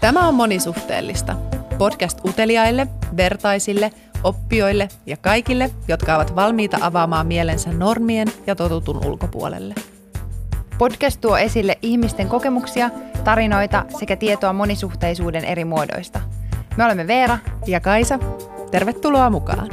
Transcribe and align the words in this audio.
Tämä 0.00 0.28
on 0.28 0.34
monisuhteellista. 0.34 1.36
Podcast 1.78 2.24
uteliaille, 2.24 2.86
vertaisille, 3.16 3.92
oppijoille 4.24 4.88
ja 5.06 5.16
kaikille, 5.16 5.70
jotka 5.88 6.16
ovat 6.16 6.36
valmiita 6.36 6.78
avaamaan 6.80 7.26
mielensä 7.26 7.72
normien 7.72 8.28
ja 8.46 8.54
totutun 8.54 9.06
ulkopuolelle. 9.06 9.74
Podcast 10.78 11.20
tuo 11.20 11.36
esille 11.36 11.78
ihmisten 11.82 12.28
kokemuksia, 12.28 12.90
tarinoita 13.24 13.84
sekä 13.98 14.16
tietoa 14.16 14.52
monisuhteisuuden 14.52 15.44
eri 15.44 15.64
muodoista. 15.64 16.20
Me 16.76 16.84
olemme 16.84 17.06
Veera 17.06 17.38
Ja 17.66 17.80
Kaisa, 17.80 18.18
tervetuloa 18.70 19.30
mukaan. 19.30 19.68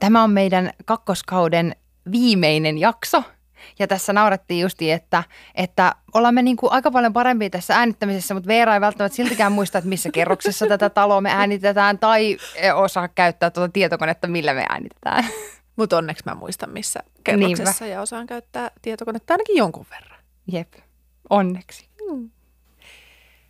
Tämä 0.00 0.22
on 0.22 0.30
meidän 0.30 0.70
kakkoskauden 0.84 1.76
viimeinen 2.12 2.78
jakso. 2.78 3.22
Ja 3.78 3.86
tässä 3.86 4.12
naurettiin 4.12 4.60
justi, 4.60 4.90
että, 4.92 5.24
että 5.54 5.94
ollaan 6.14 6.34
me 6.34 6.42
niin 6.42 6.56
kuin 6.56 6.72
aika 6.72 6.90
paljon 6.90 7.12
parempia 7.12 7.50
tässä 7.50 7.76
äänittämisessä, 7.76 8.34
mutta 8.34 8.48
Veera 8.48 8.74
ei 8.74 8.80
välttämättä 8.80 9.16
siltikään 9.16 9.52
muista, 9.52 9.78
että 9.78 9.88
missä 9.88 10.10
kerroksessa 10.10 10.66
tätä 10.66 10.90
taloa 10.90 11.20
me 11.20 11.30
äänitetään 11.30 11.98
tai 11.98 12.36
osaa 12.74 13.08
käyttää 13.08 13.50
tuota 13.50 13.72
tietokonetta, 13.72 14.28
millä 14.28 14.54
me 14.54 14.66
äänitetään. 14.68 15.24
Mutta 15.76 15.96
onneksi 15.96 16.22
mä 16.26 16.34
muistan, 16.34 16.70
missä 16.70 17.00
kerroksessa 17.24 17.86
ja 17.86 18.00
osaan 18.00 18.26
käyttää 18.26 18.70
tietokonetta 18.82 19.34
ainakin 19.34 19.56
jonkun 19.56 19.86
verran. 19.90 20.18
Jep, 20.52 20.74
onneksi. 21.30 21.88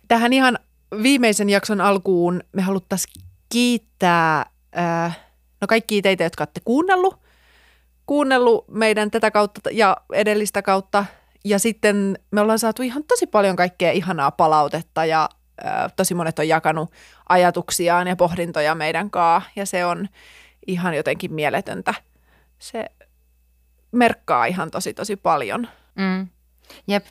Tähän 0.07 0.33
ihan 0.33 0.59
viimeisen 1.03 1.49
jakson 1.49 1.81
alkuun 1.81 2.43
me 2.51 2.61
haluttaisiin 2.61 3.25
kiittää 3.49 4.45
äh, 4.77 5.19
no 5.61 5.67
kaikki 5.67 6.01
teitä, 6.01 6.23
jotka 6.23 6.41
olette 6.41 6.61
kuunnellut, 6.65 7.19
kuunnellut 8.09 8.67
meidän 8.67 9.11
tätä 9.11 9.31
kautta 9.31 9.69
ja 9.73 9.97
edellistä 10.13 10.61
kautta. 10.61 11.05
Ja 11.45 11.59
sitten 11.59 12.19
me 12.31 12.41
ollaan 12.41 12.59
saatu 12.59 12.81
ihan 12.81 13.03
tosi 13.03 13.27
paljon 13.27 13.55
kaikkea 13.55 13.91
ihanaa 13.91 14.31
palautetta 14.31 15.05
ja 15.05 15.29
äh, 15.65 15.93
tosi 15.95 16.13
monet 16.13 16.39
on 16.39 16.47
jakanut 16.47 16.91
ajatuksiaan 17.29 18.07
ja 18.07 18.15
pohdintoja 18.15 18.75
meidän 18.75 19.09
kaa 19.09 19.41
ja 19.55 19.65
se 19.65 19.85
on 19.85 20.07
ihan 20.67 20.93
jotenkin 20.93 21.33
mieletöntä. 21.33 21.93
Se 22.59 22.85
merkkaa 23.91 24.45
ihan 24.45 24.71
tosi 24.71 24.93
tosi 24.93 25.15
paljon. 25.15 25.67
Mm. 25.95 26.27
Jep, 26.87 27.05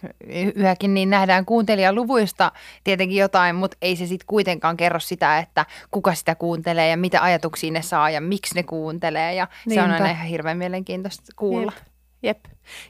yhäkin 0.55 0.95
niin 0.95 1.11
nähdään 1.11 1.45
kuuntelijaluvuista 1.45 2.53
tietenkin 2.84 3.19
jotain, 3.19 3.56
mutta 3.56 3.77
ei 3.83 3.97
se 3.97 4.06
sitten 4.06 4.27
kuitenkaan 4.27 4.77
kerro 4.77 5.00
sitä, 5.00 5.39
että 5.39 5.67
kuka 5.91 6.15
sitä 6.15 6.34
kuuntelee 6.34 6.89
ja 6.89 6.97
mitä 6.97 7.23
ajatuksia 7.23 7.70
ne 7.70 7.83
saa 7.83 8.11
ja 8.11 8.20
miksi 8.20 8.55
ne 8.55 8.62
kuuntelee. 8.62 9.34
Ja 9.34 9.48
Niinpä. 9.67 9.81
se 9.81 9.84
on 9.84 9.91
aina 9.91 10.11
ihan 10.11 10.27
hirveän 10.27 10.59
mielenkiintoista 10.59 11.33
kuulla. 11.37 11.73
Jep. 11.73 11.84
Jep. 12.23 12.45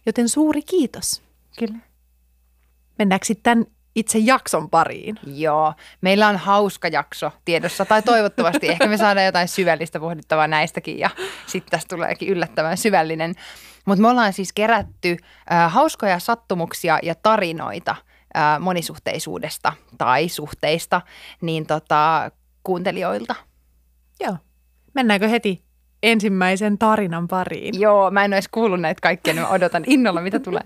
Joten 0.07 0.29
suuri 0.29 0.63
kiitos. 0.63 1.23
Kyllä. 1.59 1.79
Mennäänkö 2.99 3.27
sitten 3.27 3.67
itse 3.95 4.19
jakson 4.19 4.71
pariin? 4.71 5.19
Joo, 5.27 5.75
meillä 6.01 6.29
on 6.29 6.37
hauska 6.37 6.89
jakso 6.89 7.33
tiedossa, 7.45 7.85
tai 7.85 8.03
toivottavasti 8.03 8.69
ehkä 8.73 8.87
me 8.87 8.97
saadaan 8.97 9.27
jotain 9.27 9.49
syvällistä 9.49 10.01
pohdittavaa 10.01 10.49
näistäkin, 10.49 10.99
ja 10.99 11.11
sitten 11.47 11.71
tästä 11.71 11.97
tuleekin 11.97 12.29
yllättävän 12.29 12.77
syvällinen. 12.77 13.35
Mutta 13.89 14.03
me 14.03 14.09
ollaan 14.09 14.33
siis 14.33 14.53
kerätty 14.53 15.17
äh, 15.53 15.73
hauskoja 15.73 16.19
sattumuksia 16.19 16.99
ja 17.03 17.15
tarinoita 17.15 17.91
äh, 18.37 18.61
monisuhteisuudesta 18.61 19.73
tai 19.99 20.29
suhteista 20.29 21.01
niin 21.41 21.67
tota, 21.67 22.31
kuuntelijoilta. 22.63 23.35
Joo. 24.21 24.37
Mennäänkö 24.95 25.29
heti 25.29 25.65
ensimmäisen 26.03 26.79
tarinan 26.79 27.29
pariin? 27.29 27.81
Joo, 27.81 28.11
mä 28.11 28.25
en 28.25 28.31
ole 28.31 28.37
edes 28.37 28.49
kuullut 28.49 28.81
näitä 28.81 29.01
kaikkia, 29.03 29.35
niin 29.35 29.43
mä 29.43 29.49
odotan 29.49 29.85
innolla, 29.87 30.21
mitä 30.21 30.39
tulee. 30.39 30.65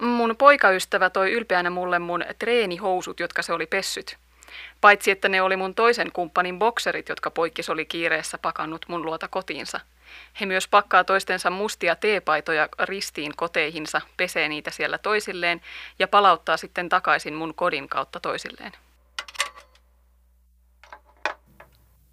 Mun 0.00 0.34
poikaystävä 0.38 1.10
toi 1.10 1.32
ylpeänä 1.32 1.70
mulle 1.70 1.98
mun 1.98 2.24
treenihousut, 2.38 3.20
jotka 3.20 3.42
se 3.42 3.52
oli 3.52 3.66
pessyt. 3.66 4.16
Paitsi 4.82 5.10
että 5.10 5.28
ne 5.28 5.42
oli 5.42 5.56
mun 5.56 5.74
toisen 5.74 6.12
kumppanin 6.12 6.58
bokserit, 6.58 7.08
jotka 7.08 7.30
poikkis 7.30 7.70
oli 7.70 7.84
kiireessä 7.84 8.38
pakannut 8.38 8.84
mun 8.88 9.04
luota 9.04 9.28
kotiinsa. 9.28 9.80
He 10.40 10.46
myös 10.46 10.68
pakkaa 10.68 11.04
toistensa 11.04 11.50
mustia 11.50 11.96
teepaitoja 11.96 12.68
ristiin 12.78 13.36
koteihinsa, 13.36 14.00
pesee 14.16 14.48
niitä 14.48 14.70
siellä 14.70 14.98
toisilleen 14.98 15.60
ja 15.98 16.08
palauttaa 16.08 16.56
sitten 16.56 16.88
takaisin 16.88 17.34
mun 17.34 17.54
kodin 17.54 17.88
kautta 17.88 18.20
toisilleen. 18.20 18.72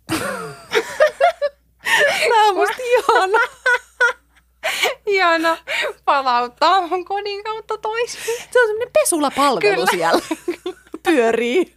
Tämä 2.29 2.47
on 2.49 2.55
musta 2.55 2.75
ihana. 2.79 3.39
Ihana 5.05 5.57
palauttaa 6.05 6.81
mun 6.81 7.05
kodin 7.05 7.43
kautta 7.43 7.77
toisin. 7.77 8.21
Se 8.51 8.61
on 8.61 8.67
semmoinen 8.67 8.93
pesulapalvelu 8.93 9.75
Kyllä. 9.75 9.85
siellä. 9.91 10.21
Pyörii. 11.03 11.73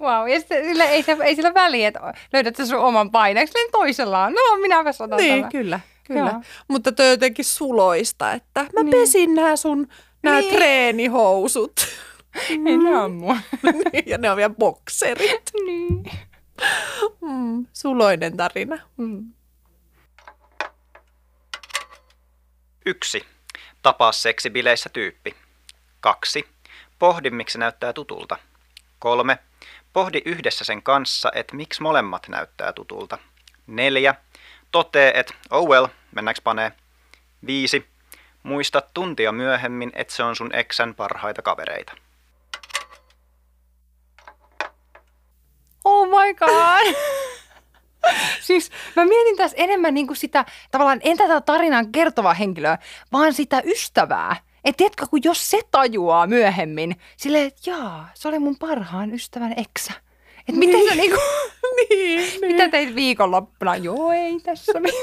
Wow, 0.00 0.28
ja 0.28 0.38
sitten 0.40 0.64
sillä, 0.64 0.84
ei, 0.84 1.02
se, 1.02 1.16
ei 1.24 1.34
sillä 1.36 1.54
väliä, 1.54 1.88
että 1.88 2.14
löydät 2.32 2.56
sä 2.56 2.66
sun 2.66 2.78
oman 2.78 3.10
paineen. 3.10 3.46
Silleen 3.48 3.70
toisellaan. 3.72 4.32
No, 4.32 4.56
minäpä 4.60 4.90
otan 5.00 5.16
Niin, 5.18 5.34
tämän. 5.34 5.50
kyllä. 5.52 5.80
Kyllä. 6.04 6.20
Joo. 6.30 6.42
Mutta 6.68 6.92
toi 6.92 7.06
on 7.06 7.10
jotenkin 7.10 7.44
suloista, 7.44 8.32
että 8.32 8.60
mä 8.72 8.82
Niin. 8.82 8.90
pesin 8.90 9.34
nämä 9.34 9.56
sun 9.56 9.88
nämä 10.22 10.40
Niin. 10.40 10.54
treenihousut. 10.54 11.72
Ei 12.50 12.58
ne 12.58 12.96
on 12.96 13.12
mua. 13.12 13.36
Niin, 13.92 14.04
ja 14.06 14.18
ne 14.18 14.30
on 14.30 14.36
vielä 14.36 14.54
bokserit. 14.58 15.50
niin. 15.66 16.04
Mm, 17.20 17.66
suloinen 17.72 18.36
tarina. 18.36 18.78
Mm. 18.96 19.32
Yksi. 22.86 23.24
Tapaa 23.82 24.12
seksibileissä 24.12 24.88
tyyppi. 24.92 25.34
Kaksi. 26.00 26.44
Pohdi, 26.98 27.30
miksi 27.30 27.58
näyttää 27.58 27.92
tutulta. 27.92 28.36
Kolme. 29.02 29.38
Pohdi 29.92 30.22
yhdessä 30.24 30.64
sen 30.64 30.82
kanssa, 30.82 31.32
että 31.34 31.56
miksi 31.56 31.82
molemmat 31.82 32.28
näyttää 32.28 32.72
tutulta. 32.72 33.18
Neljä. 33.66 34.14
Totee, 34.70 35.12
että 35.14 35.34
oh 35.50 35.68
well, 35.68 35.86
mennäänkö 36.12 36.40
panee. 36.44 36.72
Viisi. 37.46 37.86
Muista 38.42 38.82
tuntia 38.94 39.32
myöhemmin, 39.32 39.92
että 39.94 40.14
se 40.14 40.22
on 40.22 40.36
sun 40.36 40.54
eksän 40.54 40.94
parhaita 40.94 41.42
kavereita. 41.42 41.92
Oh 45.84 46.06
my 46.08 46.34
god. 46.34 46.94
siis 48.46 48.70
mä 48.96 49.04
mietin 49.04 49.36
tässä 49.36 49.56
enemmän 49.56 49.94
niin 49.94 50.06
kuin 50.06 50.16
sitä, 50.16 50.44
tavallaan 50.70 51.00
en 51.02 51.16
tätä 51.16 51.40
tarinan 51.40 51.92
kertovaa 51.92 52.34
henkilöä, 52.34 52.78
vaan 53.12 53.34
sitä 53.34 53.62
ystävää. 53.64 54.36
Et 54.64 54.76
tiedätkö, 54.76 55.06
kun 55.10 55.20
jos 55.24 55.50
se 55.50 55.60
tajuaa 55.70 56.26
myöhemmin, 56.26 56.96
silleen, 57.16 57.46
että 57.46 57.70
jaa, 57.70 58.08
se 58.14 58.28
oli 58.28 58.38
mun 58.38 58.56
parhaan 58.58 59.14
ystävän 59.14 59.54
eksä. 59.56 59.92
Että 60.38 60.58
miten 60.58 60.74
Niin. 60.80 60.88
se 60.88 60.94
niinku, 60.94 61.18
Niin, 61.90 62.18
niin. 62.40 62.40
mitä 62.52 62.68
teit 62.68 62.94
viikonloppuna? 62.94 63.76
Joo, 63.76 64.12
ei 64.12 64.40
tässä 64.40 64.80
mitään. 64.80 65.02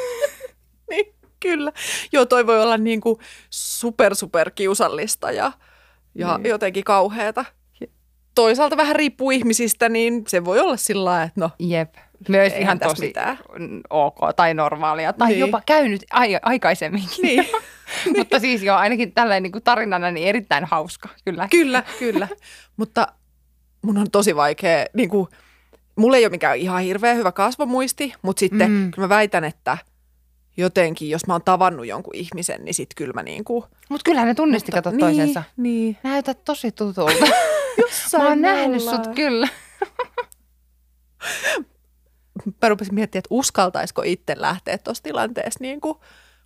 niin, 0.89 1.05
kyllä. 1.39 1.71
Joo, 2.11 2.25
toi 2.25 2.47
voi 2.47 2.61
olla 2.61 2.77
niin 2.77 3.01
kuin 3.01 3.17
super, 3.49 4.15
super 4.15 4.51
kiusallista 4.51 5.31
ja, 5.31 5.51
ja 6.15 6.37
Niin. 6.37 6.49
jotenkin 6.49 6.83
kauheata. 6.83 7.45
Toisaalta 8.35 8.77
vähän 8.77 8.95
riippuu 8.95 9.31
ihmisistä, 9.31 9.89
niin 9.89 10.23
se 10.27 10.45
voi 10.45 10.59
olla 10.59 10.77
sillä 10.77 11.05
lailla, 11.05 11.23
että 11.23 11.39
no, 11.41 11.49
Jep. 11.59 11.95
Myös 12.29 12.53
ihan 12.53 12.79
tosi 12.79 13.01
mitään. 13.05 13.39
ok 13.89 14.17
tai 14.35 14.53
normaalia. 14.53 15.13
Tai 15.13 15.27
Niin. 15.27 15.39
jopa 15.39 15.61
käynyt 15.65 16.01
ai- 16.11 16.39
aikaisemminkin. 16.41 17.21
niin. 17.21 17.45
Mutta 18.17 18.39
siis 18.39 18.63
joo, 18.63 18.77
ainakin 18.77 19.11
tällainen 19.11 19.43
niin 19.43 19.51
kuin 19.51 19.63
tarinana 19.63 20.11
niin 20.11 20.27
erittäin 20.27 20.65
hauska. 20.65 21.09
Kyllä. 21.25 21.47
Kyllä, 21.51 21.83
kyllä. 21.99 22.27
Mutta 22.77 23.07
mun 23.81 23.97
on 23.97 24.11
tosi 24.11 24.35
vaikea, 24.35 24.85
niin 24.93 25.09
kuin, 25.09 25.27
mulla 25.95 26.17
ei 26.17 26.25
ole 26.25 26.31
mikään 26.31 26.57
ihan 26.57 26.81
hirveän 26.81 27.17
hyvä 27.17 27.31
kasvomuisti, 27.31 28.13
mutta 28.21 28.39
sitten 28.39 28.71
Mm. 28.71 28.91
kyllä 28.91 29.05
mä 29.05 29.09
väitän, 29.09 29.43
että 29.43 29.77
jotenkin, 30.57 31.09
jos 31.09 31.27
mä 31.27 31.33
oon 31.33 31.43
tavannut 31.43 31.87
jonkun 31.87 32.15
ihmisen, 32.15 32.65
niin 32.65 32.73
sit 32.73 32.89
kyllä 32.95 33.13
mä 33.13 33.23
niin 33.23 33.43
kuin... 33.43 33.63
Mutta 33.89 34.03
kyllähän 34.05 34.27
ne 34.27 34.35
tunnisti 34.35 34.71
kato 34.71 34.89
niin, 34.89 34.99
toisensa. 34.99 35.43
Niin. 35.57 35.97
Näytät 36.03 36.45
tosi 36.45 36.71
tutulta. 36.71 37.25
Jossain 37.81 38.23
Mä 38.23 38.29
oon 38.29 38.41
nähnyt 38.41 38.81
sut 38.81 39.07
kyllä. 39.15 39.47
Mä 42.61 42.69
rupesin 42.69 42.95
miettimään, 42.95 43.19
että 43.19 43.27
uskaltaisiko 43.35 44.01
itse 44.05 44.35
lähteä 44.37 44.77
tuossa 44.77 45.03
tilanteessa 45.03 45.59
niin 45.61 45.81
kuin 45.81 45.97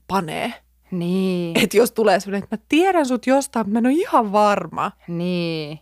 panee. 0.08 0.54
Niin, 0.94 1.60
Että 1.64 1.78
jos 1.78 1.92
tulee 1.92 2.20
sellainen, 2.20 2.44
että 2.44 2.56
mä 2.58 2.64
tiedän 2.70 3.06
sut 3.06 3.28
jostain, 3.28 3.70
mä 3.70 3.80
en 3.80 3.86
ole 3.86 3.94
ihan 3.94 4.32
varma. 4.32 4.92
niin. 5.08 5.80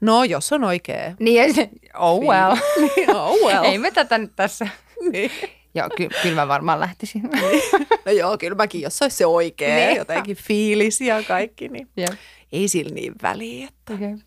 No, 0.00 0.24
jos 0.24 0.52
on 0.52 0.64
oikea. 0.64 1.14
Niin, 1.20 1.54
se, 1.54 1.68
oh 1.98 2.20
well. 2.20 2.56
Niin, 2.96 3.16
oh 3.16 3.36
well. 3.46 3.64
Ei 3.64 3.78
me 3.78 3.90
tätä 3.90 4.18
nyt 4.18 4.32
tässä. 4.36 4.68
Niin. 5.12 5.30
Joo, 5.74 5.88
ky- 5.96 6.08
kyllä 6.22 6.34
mä 6.34 6.48
varmaan 6.48 6.80
lähtisin. 6.80 7.22
No 8.06 8.12
joo, 8.12 8.38
kyllä 8.38 8.54
mäkin, 8.54 8.80
jos 8.80 9.02
olisi 9.02 9.16
se 9.16 9.26
oikea, 9.26 9.74
Niin. 9.74 9.96
jotenkin 9.96 10.36
fiilis 10.36 11.00
ja 11.00 11.22
kaikki, 11.22 11.68
niin 11.68 11.88
Jep. 11.96 12.12
ei 12.52 12.68
sillä 12.68 12.94
niin 12.94 13.14
väliä, 13.22 13.68
että 13.68 13.92
Jep. 14.04 14.18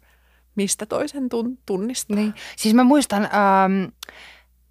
mistä 0.56 0.86
toisen 0.86 1.24
tun- 1.24 1.58
tunnistaa. 1.66 2.16
Niin. 2.18 2.34
Siis 2.58 2.76
mä 2.76 2.84
muistan 2.84 3.24
ähm, 3.24 3.84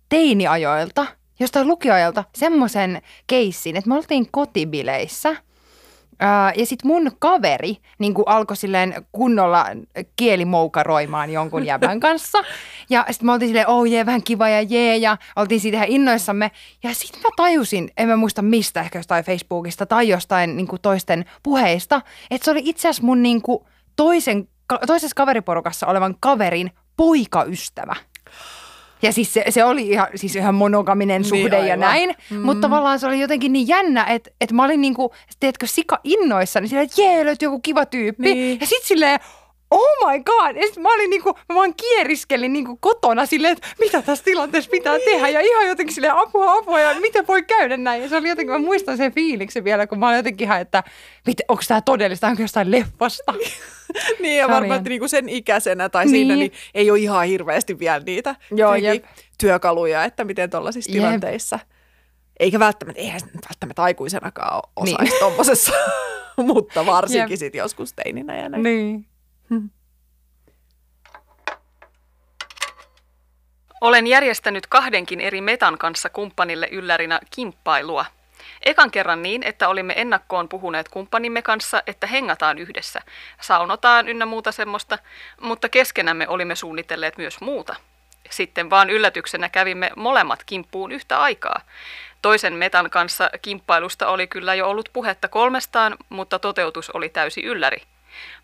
teiniajoilta, 0.08 1.06
jostain 1.40 1.68
lukioajalta 1.68 2.24
semmoisen 2.34 3.02
keissin, 3.26 3.76
että 3.76 3.88
me 3.88 3.94
oltiin 3.94 4.28
kotibileissä– 4.30 5.36
ja 6.56 6.66
sitten 6.66 6.86
mun 6.90 7.10
kaveri 7.18 7.76
niin 7.98 8.14
alkoi 8.26 8.56
silleen 8.56 9.06
kunnolla 9.12 9.66
kielimoukaroimaan 10.16 11.30
jonkun 11.30 11.66
jäbän 11.66 12.00
kanssa. 12.06 12.38
Ja 12.90 13.06
sitten 13.10 13.26
me 13.26 13.32
oltiin 13.32 13.48
silleen, 13.48 13.68
oh 13.68 13.84
jee, 13.84 14.06
vähän 14.06 14.22
kiva 14.22 14.48
ja 14.48 14.62
jee, 14.62 14.96
ja 14.96 15.16
oltiin 15.36 15.60
siitä 15.60 15.76
ihan 15.76 15.88
innoissamme. 15.88 16.50
Ja 16.82 16.94
sitten 16.94 17.22
mä 17.22 17.28
tajusin, 17.36 17.90
en 17.96 18.08
mä 18.08 18.16
muista 18.16 18.42
mistä, 18.42 18.80
ehkä 18.80 18.98
jostain 18.98 19.24
Facebookista 19.24 19.86
tai 19.86 20.08
jostain 20.08 20.56
niin 20.56 20.68
toisten 20.82 21.24
puheista, 21.42 22.00
että 22.30 22.44
se 22.44 22.50
oli 22.50 22.60
itse 22.64 22.88
asiassa 22.88 23.06
mun 23.06 23.22
niin 23.22 23.42
toisen, 23.96 24.48
toisessa 24.86 25.14
kaveriporukassa 25.16 25.86
olevan 25.86 26.14
kaverin 26.20 26.70
poikaystävä. 26.96 27.96
Ja 29.04 29.12
siis 29.12 29.34
se, 29.34 29.44
se 29.48 29.64
oli 29.64 29.88
ihan, 29.88 30.08
siis 30.14 30.36
ihan 30.36 30.54
monogaminen 30.54 31.22
niin, 31.22 31.28
suhde 31.28 31.56
aivan. 31.56 31.68
ja 31.68 31.76
näin. 31.76 32.14
Mm. 32.30 32.40
Mutta 32.40 32.60
tavallaan 32.60 33.00
se 33.00 33.06
oli 33.06 33.20
jotenkin 33.20 33.52
niin 33.52 33.68
jännä, 33.68 34.04
että, 34.04 34.30
että 34.40 34.54
mä 34.54 34.64
olin 34.64 34.80
niinku, 34.80 35.14
teetkö, 35.40 35.66
sika 35.66 36.00
innoissa, 36.04 36.60
niin 36.60 36.68
silleen, 36.68 36.84
että 36.84 37.02
jee, 37.02 37.24
löytyy 37.24 37.46
joku 37.46 37.60
kiva 37.60 37.86
tyyppi. 37.86 38.34
Niin. 38.34 38.60
Ja 38.60 38.66
sitten 38.66 38.88
silleen, 38.88 39.20
oh 39.70 40.10
my 40.10 40.22
god. 40.22 40.56
Ja 40.56 40.82
mä 40.82 40.94
olin 40.94 41.10
niinku, 41.10 41.34
mä 41.48 41.54
vaan 41.54 41.74
kieriskelin 41.74 42.52
niinku 42.52 42.76
kotona 42.76 43.26
silleen, 43.26 43.52
että 43.52 43.68
mitä 43.80 44.02
tässä 44.02 44.24
tilanteessa 44.24 44.70
pitää 44.70 44.96
niin. 44.96 45.04
tehdä. 45.04 45.28
Ja 45.28 45.40
ihan 45.40 45.68
jotenkin 45.68 45.94
silleen 45.94 46.16
apua, 46.16 46.52
apua 46.52 46.80
ja 46.80 47.00
miten 47.00 47.26
voi 47.26 47.42
käydä 47.42 47.76
näin. 47.76 48.02
Ja 48.02 48.08
se 48.08 48.16
oli 48.16 48.28
jotenkin, 48.28 48.52
mä 48.52 48.58
muistan 48.58 48.96
sen 48.96 49.12
fiiliksen 49.12 49.64
vielä, 49.64 49.86
kun 49.86 49.98
mä 49.98 50.06
olin 50.06 50.16
jotenkin 50.16 50.44
ihan, 50.44 50.60
että 50.60 50.82
onko 51.48 51.62
tämä 51.68 51.80
todellista, 51.80 52.26
onko 52.26 52.42
jostain 52.42 52.70
leffasta. 52.70 53.32
niin 53.32 53.52
ja 54.38 54.48
varmaan, 54.48 54.78
että 54.78 54.88
niinku 54.88 55.08
sen 55.08 55.28
ikäisenä 55.28 55.88
tai 55.88 56.04
niin. 56.04 56.10
siinä 56.10 56.36
niin 56.36 56.52
ei 56.74 56.90
ole 56.90 56.98
ihan 56.98 57.26
hirveästi 57.26 57.78
vielä 57.78 58.00
niitä 58.06 58.36
Joo, 58.50 58.72
työkaluja, 59.38 60.04
että 60.04 60.24
miten 60.24 60.50
tuollaisissa 60.50 60.92
tilanteissa. 60.92 61.58
Eikä 62.40 62.58
välttämättä, 62.58 63.02
eihän 63.02 63.20
välttämättä 63.48 63.82
aikuisenakaan 63.82 64.62
osaisi 64.76 65.10
niin. 65.10 65.18
tuommoisessa, 65.18 65.72
mutta 66.36 66.86
varsinkin 66.86 67.38
sitten 67.38 67.58
joskus 67.58 67.92
teininä 67.92 68.36
ja 68.36 68.48
näin. 68.48 68.62
Niin. 68.62 69.06
Olen 73.80 74.06
järjestänyt 74.06 74.66
kahdenkin 74.66 75.20
eri 75.20 75.40
metan 75.40 75.78
kanssa 75.78 76.08
kumppanille 76.08 76.68
yllärinä 76.72 77.20
kimppailua. 77.34 78.06
Ekan 78.62 78.90
kerran 78.90 79.22
niin, 79.22 79.42
että 79.42 79.68
olimme 79.68 79.94
ennakkoon 79.96 80.48
puhuneet 80.48 80.88
kumppanimme 80.88 81.42
kanssa, 81.42 81.82
että 81.86 82.06
hengataan 82.06 82.58
yhdessä, 82.58 83.00
saunotaan 83.40 84.08
ynnä 84.08 84.26
muuta 84.26 84.52
semmoista, 84.52 84.98
mutta 85.40 85.68
keskenämme 85.68 86.28
olimme 86.28 86.54
suunnitelleet 86.54 87.18
myös 87.18 87.40
muuta. 87.40 87.76
Sitten 88.30 88.70
vaan 88.70 88.90
yllätyksenä 88.90 89.48
kävimme 89.48 89.90
molemmat 89.96 90.44
kimppuun 90.46 90.92
yhtä 90.92 91.18
aikaa. 91.18 91.60
Toisen 92.22 92.52
metan 92.52 92.90
kanssa 92.90 93.30
kimppailusta 93.42 94.08
oli 94.08 94.26
kyllä 94.26 94.54
jo 94.54 94.68
ollut 94.68 94.88
puhetta 94.92 95.28
kolmestaan, 95.28 95.96
mutta 96.08 96.38
toteutus 96.38 96.90
oli 96.90 97.08
täysi 97.08 97.42
ylläri– 97.42 97.82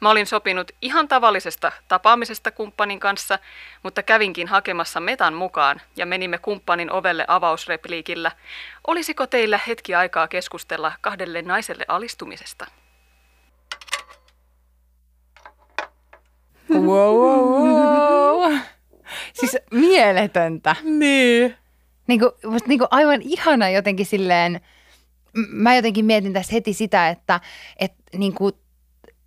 Mä 0.00 0.10
olin 0.10 0.26
sopinut 0.26 0.70
ihan 0.82 1.08
tavallisesta 1.08 1.72
tapaamisesta 1.88 2.50
kumppanin 2.50 3.00
kanssa, 3.00 3.38
mutta 3.82 4.02
kävinkin 4.02 4.48
hakemassa 4.48 5.00
metan 5.00 5.34
mukaan 5.34 5.80
ja 5.96 6.06
menimme 6.06 6.38
kumppanin 6.38 6.92
ovelle 6.92 7.24
avausrepliikillä. 7.28 8.32
Olisiko 8.86 9.26
teillä 9.26 9.60
hetki 9.66 9.94
aikaa 9.94 10.28
keskustella 10.28 10.92
kahdelle 11.00 11.42
naiselle 11.42 11.84
alistumisesta? 11.88 12.66
Wow, 16.70 17.16
wow, 17.16 17.68
wow. 17.68 18.58
Siis 19.32 19.56
mieletöntä. 19.70 20.76
Niin. 20.82 21.56
Niin 22.06 22.20
kuin, 22.20 22.60
niin 22.66 22.78
kuin 22.78 22.88
aivan 22.90 23.22
ihana 23.22 23.68
jotenkin 23.68 24.06
silleen, 24.06 24.60
mä 25.48 25.76
jotenkin 25.76 26.04
mietin 26.04 26.32
tässä 26.32 26.52
heti 26.52 26.72
sitä, 26.72 27.08
että, 27.08 27.40
että 27.76 28.18
niin 28.18 28.34
kuin 28.34 28.52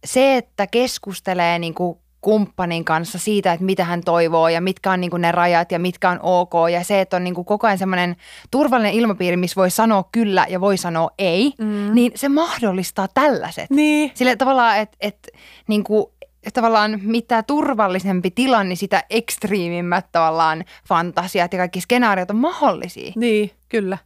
se, 0.04 0.38
että 0.38 0.68
keskustelee 0.68 1.60
niin 1.60 1.74
kuin 1.74 1.98
kumppanin 2.22 2.86
kanssa 2.86 3.20
siitä, 3.20 3.54
että 3.54 3.66
mitä 3.66 3.84
hän 3.84 4.02
toivoo 4.02 4.50
ja 4.50 4.62
mitkä 4.62 4.92
on 4.92 5.02
niin 5.02 5.12
kuin 5.12 5.22
ne 5.22 5.32
rajat 5.32 5.72
ja 5.72 5.80
mitkä 5.80 6.10
on 6.10 6.20
ok. 6.22 6.54
Ja 6.72 6.84
se, 6.84 7.02
että 7.02 7.18
on 7.18 7.24
niin 7.24 7.34
kuin 7.34 7.46
koko 7.46 7.68
ajan 7.68 7.78
semmoinen 7.78 8.16
turvallinen 8.52 8.94
ilmapiiri, 8.94 9.38
missä 9.38 9.56
voi 9.56 9.70
sanoa 9.70 10.10
kyllä 10.12 10.46
ja 10.50 10.62
voi 10.62 10.78
sanoa 10.78 11.10
ei, 11.18 11.54
mm. 11.58 11.94
niin 11.94 12.12
se 12.16 12.30
mahdollistaa 12.30 13.08
tällaiset. 13.14 13.70
Niin. 13.70 14.12
Sille 14.14 14.36
tavallaan, 14.36 14.78
että, 14.78 14.98
että 15.02 15.30
niin 15.68 15.84
kuin, 15.84 16.06
tavallaan 16.54 17.00
mitä 17.04 17.44
turvallisempi 17.44 18.32
tilanne, 18.32 18.70
niin 18.70 18.78
sitä 18.78 19.04
ekstriimimmät 19.10 20.06
tavallaan 20.12 20.64
fantasiat 20.88 21.54
ja 21.54 21.60
kaikki 21.60 21.82
skenaariot 21.82 22.30
on 22.30 22.36
mahdollisia. 22.36 23.12
Niin, 23.16 23.52
kyllä. 23.70 23.98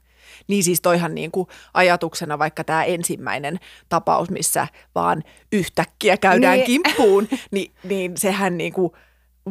Niin 0.47 0.63
siis 0.63 0.81
toihan 0.81 1.15
niin 1.15 1.31
kuin 1.31 1.47
ajatuksena 1.73 2.39
vaikka 2.39 2.63
tämä 2.63 2.83
ensimmäinen 2.83 3.59
tapaus, 3.89 4.29
missä 4.29 4.67
vaan 4.95 5.23
yhtäkkiä 5.51 6.17
käydään 6.17 6.57
niin. 6.57 6.65
kimppuun, 6.65 7.27
niin, 7.51 7.71
niin 7.83 8.17
sehän 8.17 8.57
niin 8.57 8.73
kuin 8.73 8.91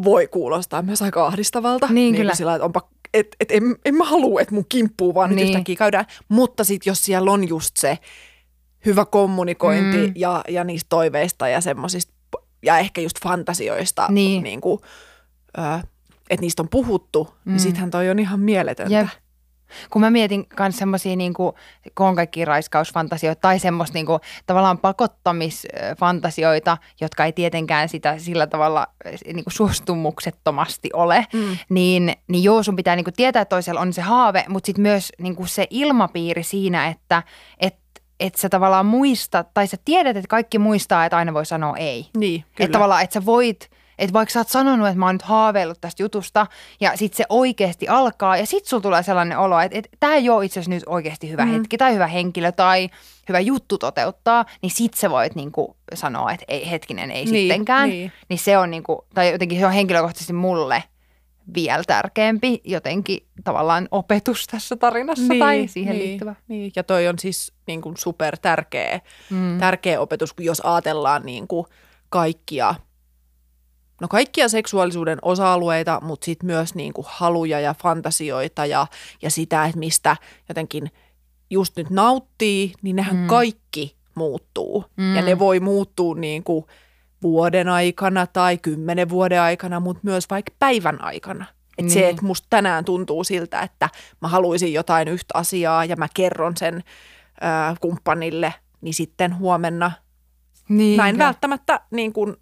voi 0.04 0.26
kuulostaa 0.26 0.82
myös 0.82 1.02
aika 1.02 1.26
ahdistavalta. 1.26 1.86
Niin, 1.86 1.94
niin 1.94 2.14
kyllä. 2.14 2.34
Sillä, 2.34 2.54
että 2.54 2.64
onpa 2.64 2.88
et, 3.14 3.36
et 3.40 3.50
en, 3.50 3.76
en 3.84 3.94
mä 3.94 4.04
halua, 4.04 4.40
että 4.40 4.54
mun 4.54 4.66
kimppuu 4.68 5.14
vaan 5.14 5.30
niin. 5.30 5.36
nyt 5.36 5.48
yhtäkkiä 5.48 5.76
käydään. 5.76 6.04
Mutta 6.28 6.64
sitten 6.64 6.90
jos 6.90 7.04
siellä 7.04 7.30
on 7.30 7.48
just 7.48 7.76
se 7.76 7.98
hyvä 8.86 9.04
kommunikointi 9.04 10.06
mm. 10.06 10.12
ja, 10.16 10.44
ja 10.48 10.64
niistä 10.64 10.88
toiveista 10.88 11.48
ja 11.48 11.60
semmoisista, 11.60 12.12
ja 12.62 12.78
ehkä 12.78 13.00
just 13.00 13.22
fantasioista, 13.22 14.06
niin. 14.10 14.42
Niin 14.42 14.60
kuin, 14.60 14.80
että 16.30 16.40
niistä 16.40 16.62
on 16.62 16.68
puhuttu, 16.68 17.24
niin 17.24 17.34
mm. 17.44 17.52
niin 17.52 17.60
sittenhän 17.60 17.90
toi 17.90 18.10
on 18.10 18.18
ihan 18.18 18.40
mieletöntä. 18.40 18.94
Jep. 18.94 19.08
Kun 19.90 20.00
mä 20.00 20.10
mietin 20.10 20.46
myös 20.58 20.76
semmoisia, 20.76 21.16
niin 21.16 21.34
kuin, 21.34 21.52
kun 21.94 22.06
on 22.06 22.16
kaikki 22.16 22.44
raiskausfantasioita 22.44 23.40
tai 23.40 23.58
semmoista 23.58 23.94
niin 23.94 24.06
kuin, 24.06 24.20
tavallaan 24.46 24.78
pakottamisfantasioita, 24.78 26.78
jotka 27.00 27.24
ei 27.24 27.32
tietenkään 27.32 27.88
sitä 27.88 28.18
sillä 28.18 28.46
tavalla 28.46 28.86
niin 29.24 29.44
kuin 29.44 29.52
suostumuksettomasti 29.52 30.90
ole, 30.92 31.26
mm. 31.32 31.56
niin, 31.68 32.12
niin 32.28 32.44
joo, 32.44 32.62
sun 32.62 32.76
pitää 32.76 32.96
niin 32.96 33.04
kuin, 33.04 33.14
tietää, 33.14 33.42
että 33.42 33.56
toisella 33.56 33.80
on 33.80 33.92
se 33.92 34.02
haave, 34.02 34.44
mutta 34.48 34.66
sitten 34.66 34.82
myös 34.82 35.12
niin 35.18 35.36
kuin 35.36 35.48
se 35.48 35.66
ilmapiiri 35.70 36.42
siinä, 36.42 36.86
että 36.86 37.22
et, 37.60 37.76
että 38.20 38.40
sä 38.40 38.48
tavallaan 38.48 38.86
muistat, 38.86 39.54
tai 39.54 39.66
sä 39.66 39.76
tiedät, 39.84 40.16
että 40.16 40.28
kaikki 40.28 40.58
muistaa, 40.58 41.04
että 41.04 41.16
aina 41.16 41.34
voi 41.34 41.46
sanoa 41.46 41.76
ei. 41.76 42.06
Niin, 42.16 42.40
kyllä. 42.40 42.64
Että 42.64 42.72
tavallaan, 42.72 43.02
että 43.02 43.14
sä 43.14 43.26
voit 43.26 43.70
että 43.98 44.12
vaikka 44.12 44.32
sä 44.32 44.40
oot 44.40 44.48
sanonut, 44.48 44.86
että 44.86 44.98
mä 44.98 45.06
oon 45.06 45.14
nyt 45.14 45.22
haaveillut 45.22 45.80
tästä 45.80 46.02
jutusta 46.02 46.46
ja 46.80 46.96
sit 46.96 47.14
se 47.14 47.24
oikeasti 47.28 47.88
alkaa 47.88 48.36
ja 48.36 48.46
sit 48.46 48.66
sulla 48.66 48.80
tulee 48.80 49.02
sellainen 49.02 49.38
olo, 49.38 49.60
että, 49.60 49.78
että 49.78 49.96
tämä 50.00 50.14
ei 50.14 50.30
ole 50.30 50.44
itse 50.44 50.60
asiassa 50.60 50.74
nyt 50.74 50.82
oikeasti 50.86 51.30
hyvä 51.30 51.44
mm. 51.44 51.52
hetki 51.52 51.78
tai 51.78 51.94
hyvä 51.94 52.06
henkilö 52.06 52.52
tai 52.52 52.90
hyvä 53.28 53.40
juttu 53.40 53.78
toteuttaa, 53.78 54.44
niin 54.62 54.70
sit 54.70 54.94
sä 54.94 55.10
voit 55.10 55.34
niinku 55.34 55.76
sanoa, 55.94 56.32
että 56.32 56.44
ei, 56.48 56.70
hetkinen, 56.70 57.10
ei 57.10 57.24
niin, 57.24 57.28
sittenkään. 57.28 57.88
Niin. 57.88 58.12
niin 58.28 58.38
se 58.38 58.58
on 58.58 58.70
niinku, 58.70 59.06
tai 59.14 59.32
jotenkin 59.32 59.58
se 59.58 59.66
on 59.66 59.72
henkilökohtaisesti 59.72 60.32
mulle 60.32 60.82
vielä 61.54 61.84
tärkeämpi 61.86 62.60
jotenkin 62.64 63.26
tavallaan 63.44 63.88
opetus 63.90 64.46
tässä 64.46 64.76
tarinassa 64.76 65.32
niin, 65.32 65.40
tai 65.40 65.66
siihen 65.68 65.96
niin, 65.96 66.08
liittyvä. 66.08 66.34
Niin. 66.48 66.72
Ja 66.76 66.84
toi 66.84 67.08
on 67.08 67.18
siis 67.18 67.52
niin 67.66 67.80
kuin 67.80 67.96
super 67.96 68.36
tärkeä, 68.38 69.00
mm. 69.30 69.58
tärkeä 69.58 70.00
opetus, 70.00 70.34
jos 70.38 70.60
ajatellaan 70.60 71.22
niin 71.26 71.48
kuin 71.48 71.66
kaikkia– 72.08 72.74
no 74.00 74.08
kaikkia 74.08 74.48
seksuaalisuuden 74.48 75.18
osa-alueita, 75.22 76.00
mutta 76.02 76.24
sitten 76.24 76.46
myös 76.46 76.74
niin 76.74 76.92
kuin 76.92 77.06
haluja 77.10 77.60
ja 77.60 77.74
fantasioita 77.82 78.66
ja, 78.66 78.86
ja 79.22 79.30
sitä, 79.30 79.64
että 79.64 79.78
mistä 79.78 80.16
jotenkin 80.48 80.90
just 81.50 81.76
nyt 81.76 81.90
nauttii, 81.90 82.72
niin 82.82 82.96
nehän 82.96 83.16
mm. 83.16 83.26
kaikki 83.26 83.96
muuttuu. 84.14 84.84
Mm. 84.96 85.16
Ja 85.16 85.22
ne 85.22 85.38
voi 85.38 85.60
muuttua 85.60 86.14
niin 86.14 86.44
kuin 86.44 86.64
vuoden 87.22 87.68
aikana 87.68 88.26
tai 88.26 88.58
kymmenen 88.58 89.08
vuoden 89.08 89.40
aikana, 89.40 89.80
mutta 89.80 90.00
myös 90.02 90.30
vaikka 90.30 90.52
päivän 90.58 91.04
aikana. 91.04 91.44
Että 91.78 91.82
niin. 91.82 91.90
se, 91.90 92.08
että 92.08 92.24
musta 92.24 92.46
tänään 92.50 92.84
tuntuu 92.84 93.24
siltä, 93.24 93.60
että 93.60 93.88
mä 94.22 94.28
haluaisin 94.28 94.72
jotain 94.72 95.08
yhtä 95.08 95.38
asiaa 95.38 95.84
ja 95.84 95.96
mä 95.96 96.08
kerron 96.14 96.56
sen 96.56 96.84
ää, 97.40 97.76
kumppanille, 97.80 98.54
niin 98.80 98.94
sitten 98.94 99.38
huomenna 99.38 99.92
niin, 100.68 100.96
mä 100.96 101.08
en 101.08 101.18
välttämättä 101.18 101.80
niin 101.90 102.12
kuin 102.12 102.36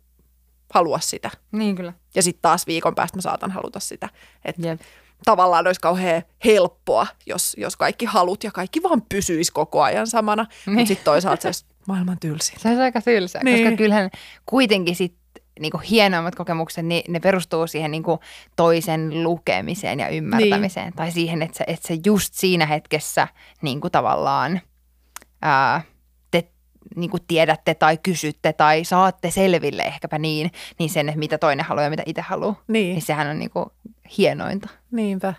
halua 0.75 0.99
sitä. 0.99 1.31
Niin 1.53 1.77
kyllä. 1.77 1.93
Ja 2.15 2.23
sitten 2.23 2.43
taas 2.43 2.67
viikon 2.67 2.95
päästä 2.95 3.19
mä 3.19 3.23
saatan 3.23 3.51
haluta 3.51 3.81
sitä. 3.81 4.09
Että 4.45 4.69
yep. 4.69 4.81
tavallaan 5.25 5.67
olisi 5.67 5.81
kauhean 5.81 6.23
helppoa, 6.45 7.07
jos, 7.27 7.57
jos 7.59 7.77
kaikki 7.77 8.05
halut 8.05 8.45
ja 8.45 8.51
kaikki 8.51 8.83
vaan 8.83 9.03
pysyisi 9.03 9.53
koko 9.53 9.83
ajan 9.83 10.07
samana. 10.07 10.47
Niin. 10.67 10.75
Mutta 10.75 10.89
sitten 10.89 11.05
toisaalta 11.05 11.43
se 11.43 11.49
olisi 11.49 11.65
maailman 11.89 12.19
tylsin. 12.21 12.61
Se 12.61 12.69
olisi 12.69 12.83
aika 12.83 13.01
tylsä, 13.01 13.41
niin. 13.43 13.65
koska 13.65 13.77
kyllähän 13.77 14.11
kuitenkin 14.47 14.97
sitten 14.97 15.25
niin 15.61 15.81
hienoimmat 15.91 16.35
kokemukset, 16.35 16.87
niin 16.87 17.13
ne 17.13 17.21
perustuu 17.21 17.67
siihen 17.67 17.91
niin 17.91 18.03
kuin 18.03 18.19
toisen 18.57 19.23
lukemiseen 19.23 20.01
ja 20.01 20.09
ymmärtämiseen. 20.09 20.87
Niin. 20.87 20.97
Tai 20.97 21.13
siihen, 21.13 21.43
että 21.43 21.59
se, 21.59 21.65
että 21.67 21.89
se 21.89 21.99
just 22.07 22.35
siinä 22.35 22.67
hetkessä 22.67 23.29
niin 23.63 23.81
kuin 23.81 23.93
tavallaan 23.93 24.61
ää, 25.43 25.83
niin 26.97 27.11
kuin 27.11 27.23
tiedätte 27.29 27.75
tai 27.75 27.99
kysytte 27.99 28.53
tai 28.53 28.85
saatte 28.85 29.31
selville 29.31 29.83
ehkäpä 29.83 30.19
niin, 30.19 30.53
niin 30.79 30.91
sen, 30.91 31.09
että 31.09 31.19
mitä 31.19 31.39
toinen 31.39 31.67
haluaa 31.67 31.85
ja 31.85 31.91
mitä 31.91 32.03
itse 32.07 32.23
haluaa. 32.23 32.63
Niin. 32.69 32.95
niin 32.95 33.03
sehän 33.03 33.27
on 33.27 33.39
niin 33.39 33.51
kuin 33.51 33.67
hienointa. 34.19 34.69
Niinpä. 34.91 35.35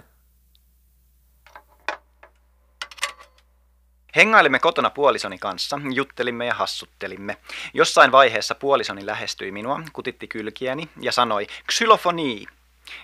Hengailimme 4.15 4.59
kotona 4.59 4.89
puolisoni 4.89 5.37
kanssa, 5.37 5.79
juttelimme 5.93 6.45
ja 6.45 6.53
hassuttelimme. 6.53 7.37
Jossain 7.73 8.11
vaiheessa 8.11 8.55
puolisoni 8.55 9.05
lähestyi 9.05 9.51
minua, 9.51 9.81
kutitti 9.93 10.27
kylkiäni 10.27 10.89
ja 11.01 11.11
sanoi, 11.11 11.47
ksylofoni. 11.67 12.45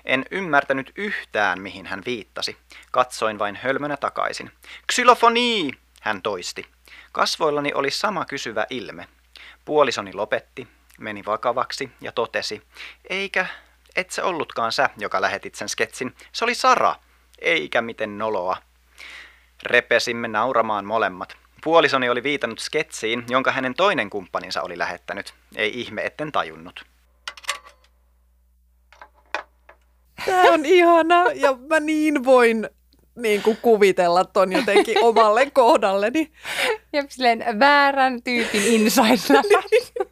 En 0.06 0.26
ymmärtänyt 0.32 0.92
yhtään, 0.96 1.62
mihin 1.62 1.86
hän 1.86 2.02
viittasi. 2.06 2.58
Katsoin 2.92 3.40
vain 3.40 3.56
hölmönä 3.56 3.98
takaisin. 3.98 4.52
Ksylofoni, 4.88 5.72
hän 6.02 6.22
toisti. 6.22 6.66
Kasvoillani 7.12 7.74
oli 7.74 7.92
sama 7.92 8.26
kysyvä 8.26 8.66
ilme. 8.70 9.08
Puolisoni 9.66 10.14
lopetti, 10.14 10.68
meni 11.00 11.26
vakavaksi 11.26 11.92
ja 12.02 12.12
totesi, 12.12 12.62
eikä, 13.10 13.46
et 13.96 14.12
se 14.12 14.24
ollutkaan 14.24 14.72
sä, 14.72 14.90
joka 14.98 15.22
lähetit 15.22 15.56
sen 15.56 15.70
sketsin. 15.70 16.16
Se 16.32 16.46
oli 16.46 16.56
Sara, 16.56 16.96
eikä 17.40 17.82
miten 17.82 18.18
noloa. 18.18 18.58
Repesimme 19.64 20.28
nauramaan 20.28 20.86
molemmat. 20.86 21.38
Puolisoni 21.64 22.10
oli 22.10 22.24
viitannut 22.24 22.60
sketsiin, 22.60 23.26
jonka 23.30 23.52
hänen 23.52 23.74
toinen 23.74 24.10
kumppaninsa 24.10 24.62
oli 24.62 24.78
lähettänyt. 24.78 25.34
Ei 25.56 25.80
ihme, 25.80 26.06
etten 26.06 26.32
tajunnut. 26.32 26.86
Tämä 30.26 30.42
on 30.42 30.66
ihana 30.66 31.24
ja 31.34 31.58
mä 31.70 31.80
niin 31.80 32.26
voin 32.26 32.70
niin 33.16 33.42
kuin 33.42 33.58
kuvitella 33.62 34.26
ton 34.26 34.52
jotenkin 34.52 35.04
omalle 35.08 35.52
kohdalleni. 35.52 36.32
Ja 36.94 37.04
silleen 37.10 37.60
väärän 37.60 38.24
tyypin 38.24 38.64
inside 38.68 39.40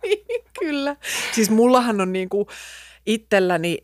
Niin, 0.03 0.43
Kyllä. 0.59 0.95
Siis 1.31 1.49
mullahan 1.49 2.01
on 2.01 2.13
niin 2.13 2.29
kuin 2.29 2.45
itselläni, 3.05 3.77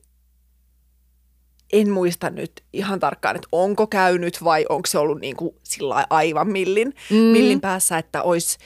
en 1.73 1.89
muista 1.89 2.29
nyt 2.29 2.51
ihan 2.73 2.99
tarkkaan, 2.99 3.35
että 3.35 3.47
onko 3.51 3.87
käynyt 3.87 4.43
vai 4.43 4.65
onko 4.69 4.85
se 4.87 4.97
ollut 4.97 5.21
niin 5.21 5.35
kuin 5.35 5.55
sillä 5.63 6.05
aivan 6.09 6.47
millin, 6.47 6.93
mm. 7.09 7.15
millin 7.17 7.61
päässä, 7.61 7.97
että 7.97 8.23
olisi 8.23 8.57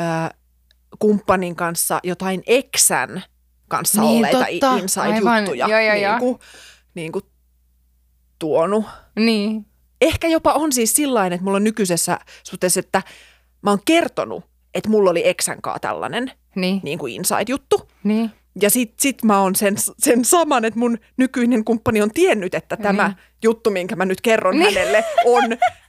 äh, 0.00 0.30
kumppanin 0.98 1.56
kanssa 1.56 2.00
jotain 2.02 2.42
eksän 2.46 3.22
kanssa 3.68 4.00
Niin, 4.02 4.16
olleita 4.16 4.38
totta. 4.38 4.76
inside-juttuja 4.76 5.66
Aivan. 5.66 5.70
Joo, 5.70 5.80
joo, 5.80 5.94
joo. 5.94 6.10
niin 6.10 6.18
kuin, 6.18 6.38
niin 6.94 7.12
kuin 7.12 7.24
tuonut. 8.38 8.84
Niin. 9.16 9.66
Ehkä 10.00 10.28
jopa 10.28 10.52
on 10.52 10.72
siis 10.72 10.96
sillä 10.96 11.26
että 11.26 11.42
mulla 11.44 11.56
on 11.56 11.64
nykyisessä 11.64 12.18
suhteessa, 12.42 12.80
että 12.80 13.02
mä 13.62 13.70
oon 13.70 13.80
kertonut, 13.84 14.44
että 14.74 14.88
mulla 14.90 15.10
oli 15.10 15.28
eksän 15.28 15.62
kanssa 15.62 15.78
tällainen 15.80 16.32
Niin. 16.54 16.80
niin 16.82 16.98
kuin 16.98 17.14
inside-juttu. 17.14 17.88
Niin. 18.04 18.30
Ja 18.62 18.70
sit, 18.70 18.92
sit 19.00 19.22
mä 19.22 19.40
oon 19.40 19.56
sen, 19.56 19.74
sen 19.98 20.24
saman, 20.24 20.64
että 20.64 20.78
mun 20.80 20.98
nykyinen 21.16 21.64
kumppani 21.64 22.02
on 22.02 22.10
tiennyt, 22.10 22.54
että 22.54 22.76
tämä 22.76 23.08
Niin. 23.08 23.16
juttu, 23.42 23.70
minkä 23.70 23.96
mä 23.96 24.04
nyt 24.04 24.20
kerron 24.20 24.54
Niin. 24.58 24.64
hänelle, 24.74 25.04
on 25.24 25.42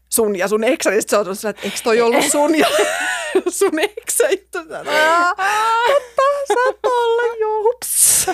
sun 0.09 0.35
ja 0.35 0.47
sun 0.47 0.63
eksä. 0.63 0.93
Ja 0.93 1.01
sit 1.01 1.09
se 1.09 1.17
on 1.17 1.35
sellainen, 1.35 1.49
että 1.49 1.61
eikö 1.63 1.77
toi 1.83 2.01
ollut 2.01 2.25
sun 2.31 2.55
ja 2.59 2.67
sun 3.49 3.79
eksä 3.79 4.27
Totta, 5.87 6.23
saat 6.47 6.85
olla, 6.85 7.21
jups. 7.41 8.25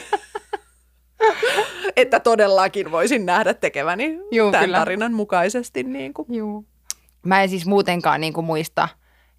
että 1.98 2.20
todellakin 2.20 2.92
voisin 2.92 3.26
nähdä 3.26 3.54
tekeväni 3.54 4.20
Juu, 4.32 4.52
tämän 4.52 4.66
kyllä. 4.66 4.78
tarinan 4.78 5.14
mukaisesti. 5.14 5.84
Niin 5.84 6.14
kuin. 6.14 6.34
Juu. 6.34 6.66
Mä 7.26 7.44
en 7.44 7.50
siis 7.50 7.66
muutenkaan 7.66 8.22
niinku 8.22 8.42
muista, 8.42 8.88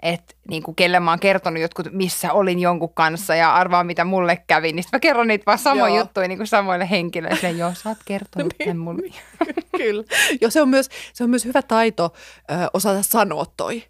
että 0.02 0.34
niinku 0.48 0.72
kelle 0.74 1.00
mä 1.00 1.10
oon 1.10 1.20
kertonut 1.20 1.62
jotkut, 1.62 1.86
missä 1.92 2.32
olin 2.32 2.58
jonkun 2.58 2.94
kanssa 2.94 3.34
ja 3.34 3.54
arvaa 3.54 3.84
mitä 3.84 4.04
mulle 4.04 4.42
kävi. 4.46 4.72
Niin 4.72 4.84
mä 4.92 5.00
kerron 5.00 5.26
niitä 5.28 5.46
vaan 5.46 5.58
samoja 5.58 5.88
Joo. 5.94 5.98
juttuja 5.98 6.28
niinku 6.28 6.46
samoille 6.46 6.90
henkilöille. 6.90 7.50
Joo, 7.50 7.72
sä 7.74 7.88
oot 7.88 7.98
kertonut 8.04 8.54
tämän 8.58 8.78
mulle. 8.78 9.10
Kyllä. 9.78 10.04
Ja 10.40 10.50
se 10.50 10.62
on 10.62 10.68
myös, 10.68 10.88
se 11.12 11.24
on 11.24 11.30
myös 11.30 11.44
hyvä 11.44 11.62
taito 11.62 12.12
ö, 12.50 12.54
osata 12.74 13.02
sanoa 13.02 13.44
toi. 13.56 13.82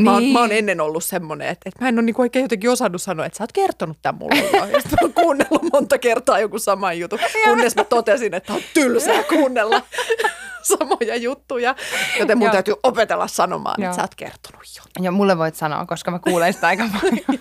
Mä, 0.00 0.12
oon, 0.12 0.22
Niin. 0.22 0.32
mä 0.32 0.40
oon 0.40 0.52
ennen 0.52 0.80
ollut 0.80 1.04
semmoinen, 1.04 1.48
että, 1.48 1.68
että 1.68 1.84
mä 1.84 1.88
en 1.88 1.94
ole 1.94 2.02
niinku 2.02 2.22
oikein 2.22 2.42
jotenkin 2.42 2.70
osannut 2.70 3.02
sanoa, 3.02 3.26
että 3.26 3.38
sä 3.38 3.44
oot 3.44 3.52
kertonut 3.52 3.98
tämän 4.02 4.18
mulle. 4.18 4.68
Ja 4.72 4.80
sitten 4.80 4.90
mä 4.90 4.98
oon 5.02 5.12
kuunnellut 5.12 5.55
monta 5.96 6.02
kertaa 6.02 6.40
joku 6.40 6.58
sama 6.58 6.92
juttu, 6.92 7.18
kunnes 7.44 7.76
mä 7.76 7.84
totesin, 7.84 8.34
että 8.34 8.52
on 8.52 8.60
tylsää 8.74 9.22
kuunnella 9.22 9.82
samoja 10.78 11.16
juttuja. 11.16 11.74
Joten 12.18 12.38
mun 12.38 12.50
täytyy 12.50 12.74
opetella 12.82 13.26
sanomaan, 13.26 13.82
että 13.82 13.96
sä 13.96 14.02
oot 14.02 14.14
kertonut 14.14 14.64
jo. 14.76 14.82
Ja 15.04 15.10
mulle 15.10 15.38
voit 15.38 15.54
sanoa, 15.56 15.86
koska 15.86 16.10
mä 16.10 16.18
kuulen 16.18 16.52
sitä 16.52 16.66
aika 16.66 16.84
paljon. 17.00 17.40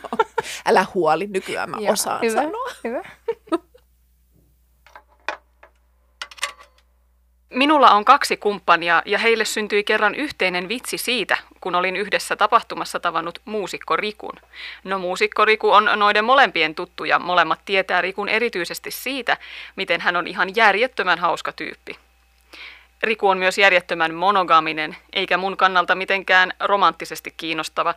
Älä 0.66 0.86
huoli, 0.94 1.28
nykyään 1.28 1.70
mä 1.70 1.78
osaan 1.90 2.22
hyvä, 2.22 2.42
sanoa. 2.42 2.70
Hyvä. 2.84 3.02
Minulla 7.56 7.92
on 7.92 8.06
kaksi 8.06 8.38
kumppania 8.38 9.02
ja 9.06 9.20
heille 9.20 9.46
syntyi 9.46 9.84
kerran 9.84 10.16
yhteinen 10.16 10.70
vitsi 10.70 10.98
siitä, 10.98 11.38
kun 11.62 11.76
olin 11.76 11.96
yhdessä 11.96 12.36
tapahtumassa 12.36 13.00
tavannut 13.00 13.42
muusikko 13.46 13.96
Rikun. 13.96 14.40
No 14.84 15.00
muusikko 15.00 15.46
Riku 15.46 15.72
on 15.72 15.90
noiden 15.96 16.26
molempien 16.26 16.76
tuttu 16.76 17.04
ja 17.04 17.20
molemmat 17.20 17.60
tietää 17.66 18.02
Rikun 18.02 18.30
erityisesti 18.30 18.92
siitä, 18.92 19.38
miten 19.76 20.02
hän 20.02 20.16
on 20.16 20.28
ihan 20.28 20.56
järjettömän 20.56 21.20
hauska 21.20 21.52
tyyppi. 21.52 21.96
Riku 23.04 23.30
on 23.30 23.38
myös 23.38 23.58
järjettömän 23.58 24.14
monogaminen, 24.14 24.98
eikä 25.14 25.38
mun 25.38 25.58
kannalta 25.58 25.96
mitenkään 25.96 26.54
romanttisesti 26.60 27.34
kiinnostava. 27.38 27.96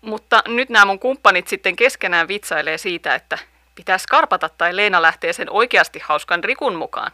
Mutta 0.00 0.42
nyt 0.46 0.68
nämä 0.68 0.84
mun 0.84 0.98
kumppanit 0.98 1.48
sitten 1.48 1.76
keskenään 1.76 2.28
vitsailee 2.28 2.78
siitä, 2.78 3.14
että 3.14 3.38
pitää 3.76 3.98
skarpata 3.98 4.48
tai 4.48 4.76
Leena 4.76 5.02
lähtee 5.02 5.32
sen 5.32 5.50
oikeasti 5.50 5.98
hauskan 6.04 6.44
Rikun 6.44 6.74
mukaan. 6.76 7.12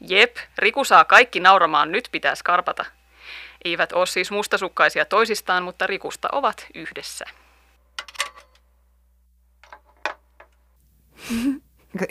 Jep, 0.00 0.36
Riku 0.58 0.84
saa 0.84 1.04
kaikki 1.04 1.40
nauramaan, 1.40 1.92
nyt 1.92 2.08
pitää 2.12 2.34
skarpata. 2.34 2.84
Eivät 3.64 3.92
ole 3.92 4.06
siis 4.06 4.30
mustasukkaisia 4.30 5.04
toisistaan, 5.04 5.62
mutta 5.62 5.86
Rikusta 5.86 6.28
ovat 6.32 6.66
yhdessä. 6.74 7.24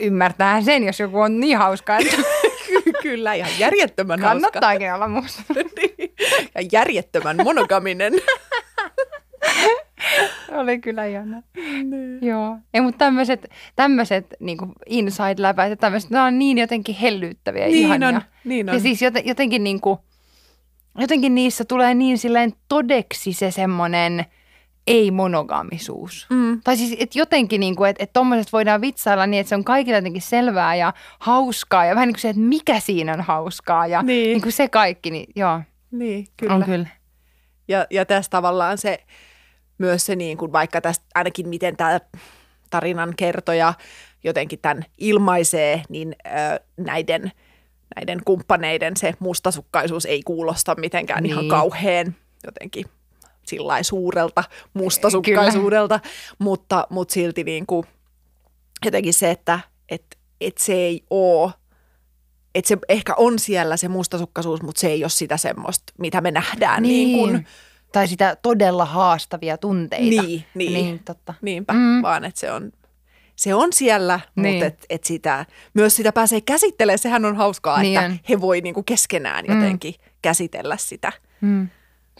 Ymmärtää 0.00 0.60
sen, 0.62 0.84
jos 0.84 1.00
joku 1.00 1.20
on 1.20 1.40
niin 1.40 1.58
hauska, 1.58 1.96
että 1.96 2.16
Kyllä, 3.02 3.34
ihan 3.34 3.58
järjettömän 3.58 4.20
hauska. 4.20 4.34
kannattaakin 4.34 4.94
olla 4.94 5.08
musta. 5.08 5.42
Niin. 5.54 6.14
ja 6.54 6.62
järjettömän 6.72 7.36
monogaminen. 7.44 8.12
Oli 10.60 10.78
kyllä 10.78 11.04
ihana. 11.06 11.42
Joo. 12.22 12.58
Ei, 12.74 12.80
mutta 12.80 12.98
tämmöiset, 12.98 13.50
tämmöiset 13.76 14.26
niin 14.40 14.58
inside-läpät 14.86 15.70
ja 15.70 15.76
tämmöiset, 15.76 16.10
ne 16.10 16.20
on 16.20 16.38
niin 16.38 16.58
jotenkin 16.58 16.94
hellyyttäviä 16.94 17.66
Niin 17.66 17.76
ihania. 17.78 18.08
on, 18.08 18.20
niin 18.44 18.68
on. 18.68 18.74
Ja 18.76 18.80
siis 18.80 19.02
joten, 19.02 19.26
jotenkin, 19.26 19.64
niin 19.64 19.80
kuin, 19.80 19.98
jotenkin 20.98 21.34
niissä 21.34 21.64
tulee 21.64 21.94
niin 21.94 22.18
silleen 22.18 22.52
todeksi 22.68 23.32
se 23.32 23.50
semmoinen 23.50 24.24
ei-monogamisuus. 24.86 26.26
Mm. 26.30 26.60
Tai 26.64 26.76
siis 26.76 26.96
että 26.98 27.18
jotenkin, 27.18 27.60
niin 27.60 27.76
kuin, 27.76 27.90
että, 27.90 28.02
että 28.02 28.12
tuommoisesta 28.12 28.52
voidaan 28.52 28.80
vitsailla 28.80 29.26
niin, 29.26 29.40
että 29.40 29.48
se 29.48 29.54
on 29.54 29.64
kaikille 29.64 29.98
jotenkin 29.98 30.22
selvää 30.22 30.74
ja 30.74 30.92
hauskaa. 31.18 31.84
Ja 31.84 31.94
vähän 31.94 32.06
niin 32.06 32.14
kuin 32.14 32.20
se, 32.20 32.28
että 32.28 32.42
mikä 32.42 32.80
siinä 32.80 33.12
on 33.12 33.20
hauskaa 33.20 33.86
ja 33.86 34.02
Niin. 34.02 34.24
niin 34.24 34.42
kuin 34.42 34.52
se 34.52 34.68
kaikki, 34.68 35.10
niin 35.10 35.26
joo, 35.36 35.60
Niin, 35.90 36.24
kyllä. 36.24 36.34
kyllä. 36.36 36.54
on 36.54 36.64
kyllä. 36.64 36.86
Ja, 37.68 37.86
ja 37.90 38.06
tässä 38.06 38.30
tavallaan 38.30 38.78
se, 38.78 38.98
myös 39.82 40.06
se 40.06 40.16
niin 40.16 40.38
kuin 40.38 40.52
vaikka 40.52 40.80
tästä 40.80 41.04
ainakin 41.14 41.48
miten 41.48 41.76
tämä 41.76 42.00
tarinan 42.70 43.14
kertoja 43.16 43.74
jotenkin 44.24 44.58
tämän 44.58 44.84
ilmaisee, 44.98 45.82
niin 45.88 46.16
ö, 46.26 46.60
näiden, 46.76 47.32
näiden 47.96 48.20
kumppaneiden 48.24 48.96
se 48.96 49.14
mustasukkaisuus 49.18 50.06
ei 50.06 50.22
kuulosta 50.22 50.74
mitenkään 50.74 51.22
niin. 51.22 51.32
ihan 51.32 51.48
kauhean 51.48 52.14
jotenkin 52.44 52.84
sillä 53.46 53.82
suurelta 53.82 54.44
mustasukkaisuudelta, 54.74 56.00
mutta, 56.38 56.86
mutta 56.90 57.14
silti 57.14 57.44
niin 57.44 57.66
kuin 57.66 57.86
jotenkin 58.84 59.14
se, 59.14 59.30
että 59.30 59.60
et, 59.88 60.18
et 60.40 60.58
se 60.58 60.72
ei 60.72 61.04
ole 61.10 61.52
että 62.54 62.68
se 62.68 62.76
ehkä 62.88 63.14
on 63.16 63.38
siellä 63.38 63.76
se 63.76 63.88
mustasukkaisuus, 63.88 64.62
mutta 64.62 64.80
se 64.80 64.86
ei 64.86 65.04
ole 65.04 65.10
sitä 65.10 65.36
semmoista, 65.36 65.92
mitä 65.98 66.20
me 66.20 66.30
nähdään 66.30 66.82
niin, 66.82 67.08
niin. 67.08 67.18
kuin, 67.18 67.46
Tai 67.92 68.08
sitä 68.08 68.36
todella 68.42 68.84
haastavia 68.84 69.58
tunteita. 69.58 70.22
Niin, 70.22 70.44
niin. 70.54 70.72
niin 70.72 70.98
totta. 71.04 71.34
Niinpä, 71.42 71.72
Mm. 71.72 71.78
mm. 71.78 72.02
vaan 72.02 72.24
että 72.24 72.40
se 72.40 72.52
on, 72.52 72.72
se 73.36 73.54
on 73.54 73.72
siellä, 73.72 74.20
niin. 74.36 74.54
Mutta 74.54 74.66
et, 74.66 74.86
et 74.90 75.04
sitä, 75.04 75.46
myös 75.74 75.96
sitä 75.96 76.12
pääsee 76.12 76.40
käsittelemään. 76.40 76.98
Sehän 76.98 77.24
on 77.24 77.36
hauskaa, 77.36 77.82
Niin 77.82 77.98
että 78.00 78.12
on. 78.12 78.18
he 78.28 78.40
voi 78.40 78.60
niinku 78.60 78.82
keskenään 78.82 79.44
Mm. 79.48 79.54
jotenkin 79.54 79.94
käsitellä 80.22 80.76
sitä. 80.76 81.12
Mm. 81.40 81.68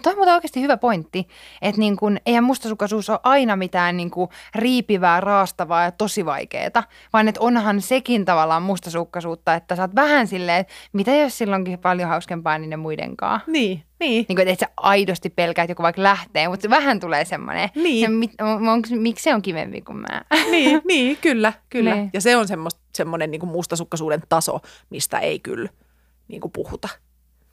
Tuo 0.02 0.12
on 0.12 0.18
muuten 0.18 0.34
oikeasti 0.34 0.60
hyvä 0.60 0.76
pointti, 0.76 1.28
että 1.62 1.78
niin 1.80 1.96
kun, 1.96 2.18
eihän 2.26 2.44
mustasukkaisuus 2.44 3.10
ole 3.10 3.18
aina 3.22 3.56
mitään 3.56 3.96
niin 3.96 4.10
kun 4.10 4.28
riipivää, 4.54 5.20
raastavaa 5.20 5.84
ja 5.84 5.90
tosi 5.92 6.24
vaikeaa, 6.24 6.82
vaan 7.12 7.28
että 7.28 7.40
onhan 7.40 7.80
sekin 7.80 8.24
tavallaan 8.24 8.62
mustasukkaisuutta, 8.62 9.54
että 9.54 9.76
sä 9.76 9.82
oot 9.82 9.94
vähän 9.94 10.26
silleen, 10.26 10.60
että 10.60 10.72
mitä 10.92 11.14
jos 11.14 11.38
silloinkin 11.38 11.78
paljon 11.78 12.08
hauskempaa 12.08 12.58
niiden 12.58 12.78
muidenkaan. 12.80 13.40
Niin, 13.46 13.82
niin. 14.02 14.26
Niin 14.28 14.37
kuin, 14.37 14.49
että 14.49 14.52
et 14.52 14.59
sä 14.59 14.68
aidosti 14.76 15.30
pelkäät 15.30 15.68
joku 15.68 15.82
vaikka 15.82 16.02
lähtee, 16.02 16.49
mutta 16.49 16.71
vähän 16.71 17.00
tulee 17.00 17.25
semmoinen, 17.25 17.68
Niin. 17.75 18.02
ja 18.02 18.11
mit, 18.11 18.30
onks, 18.73 18.90
miksi 18.90 19.23
se 19.23 19.35
on 19.35 19.42
kivempi 19.42 19.80
kuin 19.80 19.99
mä? 19.99 20.23
niin, 20.50 20.82
niin, 20.85 21.16
kyllä, 21.16 21.52
kyllä. 21.71 21.94
Niin. 21.94 22.11
Ja 22.12 22.21
se 22.21 22.37
on 22.37 22.49
semmoista, 22.49 22.80
semmoinen 22.94 23.30
niinku 23.30 23.47
mustasukkaisuuden 23.47 24.23
taso, 24.28 24.61
mistä 24.90 25.18
ei 25.18 25.38
kyllä 25.38 25.68
niinku 26.28 26.49
puhuta. 26.49 26.88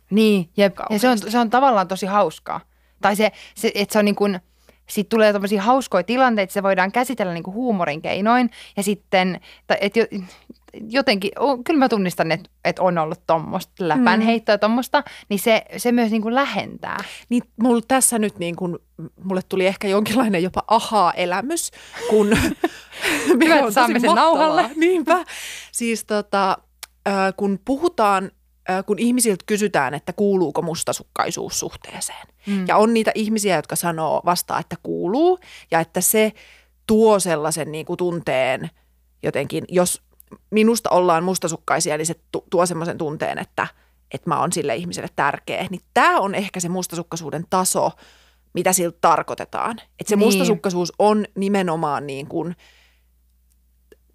Niin, 0.10 0.50
jep. 0.58 0.78
ja 0.90 1.00
se 1.00 1.10
on, 1.10 1.18
se 1.18 1.40
on 1.40 1.50
tavallaan 1.50 1.88
tosi 1.88 2.06
hauskaa. 2.06 2.62
Tai 3.02 3.16
se, 3.16 3.32
se 3.56 3.72
että 3.76 3.94
se 3.94 4.00
on 4.00 4.06
niin 4.06 4.16
kuin, 4.16 4.40
sitten 4.88 5.10
tulee 5.10 5.34
tämmöisiä 5.34 5.62
hauskoja 5.62 6.04
tilanteita, 6.04 6.44
että 6.44 6.54
se 6.54 6.64
voidaan 6.64 6.92
käsitellä 6.92 7.34
niin 7.34 7.44
kuin 7.44 7.54
huumorin 7.54 8.02
keinoin. 8.02 8.50
Ja 8.78 8.84
sitten, 8.84 9.40
että 9.82 10.00
jotenkin, 10.74 11.32
kyllä 11.66 11.80
mä 11.80 11.90
tunnistan, 11.90 12.32
että, 12.32 12.50
että 12.66 12.82
on 12.82 12.98
ollut 12.98 13.28
tuommoista 13.28 13.88
läpänheittoa 13.88 14.56
mm. 14.56 14.60
tuommoista, 14.60 15.04
niin 15.30 15.40
se, 15.40 15.66
se 15.78 15.92
myös 15.92 16.12
niin 16.12 16.22
kuin 16.22 16.36
lähentää. 16.36 16.98
Niin 17.30 17.44
mulla 17.62 17.82
tässä 17.88 18.20
nyt 18.20 18.40
niin 18.40 18.56
kuin, 18.56 18.78
mulle 19.24 19.42
tuli 19.50 19.66
ehkä 19.66 19.88
jonkinlainen 19.88 20.44
jopa 20.44 20.64
ahaa-elämys, 20.68 21.72
kun 22.10 22.38
Hyvä, 23.28 23.60
että 23.60 23.72
saamme 23.72 24.00
sen 24.00 24.16
nauhalle. 24.16 24.70
Niinpä. 24.76 25.24
Siis 25.72 26.06
tota, 26.06 26.58
kun 27.38 27.60
puhutaan 27.66 28.32
kun 28.86 29.00
ihmisiltä 29.00 29.44
kysytään, 29.46 29.94
että 29.94 30.14
kuuluuko 30.14 30.62
mustasukkaisuus 30.62 31.60
suhteeseen. 31.60 32.28
Mm. 32.48 32.68
Ja 32.68 32.78
on 32.78 32.94
niitä 32.94 33.12
ihmisiä, 33.16 33.56
jotka 33.56 33.76
sanoo 33.76 34.22
vastaan, 34.26 34.60
että 34.60 34.76
kuuluu 34.84 35.40
ja 35.72 35.80
että 35.80 36.02
se 36.02 36.32
tuo 36.88 37.20
sellaisen 37.20 37.72
niin 37.72 37.86
kuin 37.86 37.98
tunteen 37.98 38.70
jotenkin, 39.24 39.64
jos 39.68 40.02
minusta 40.50 40.90
ollaan 40.90 41.24
mustasukkaisia, 41.24 41.98
niin 41.98 42.06
se 42.06 42.16
tuo 42.50 42.66
semmoisen 42.66 42.98
tunteen, 42.98 43.38
että, 43.38 43.68
että 44.14 44.30
mä 44.30 44.40
oon 44.40 44.52
sille 44.52 44.76
ihmiselle 44.76 45.10
tärkeä. 45.16 45.68
Niin 45.70 45.82
tämä 45.94 46.20
on 46.20 46.36
ehkä 46.36 46.60
se 46.60 46.70
mustasukkaisuuden 46.70 47.46
taso, 47.50 47.92
mitä 48.54 48.74
siltä 48.74 48.98
tarkoitetaan. 49.02 49.80
Että 49.80 50.10
se 50.10 50.16
niin. 50.16 50.28
mustasukkaisuus 50.28 50.94
on 51.00 51.26
nimenomaan 51.36 52.08
niin 52.08 52.28
kuin, 52.28 52.56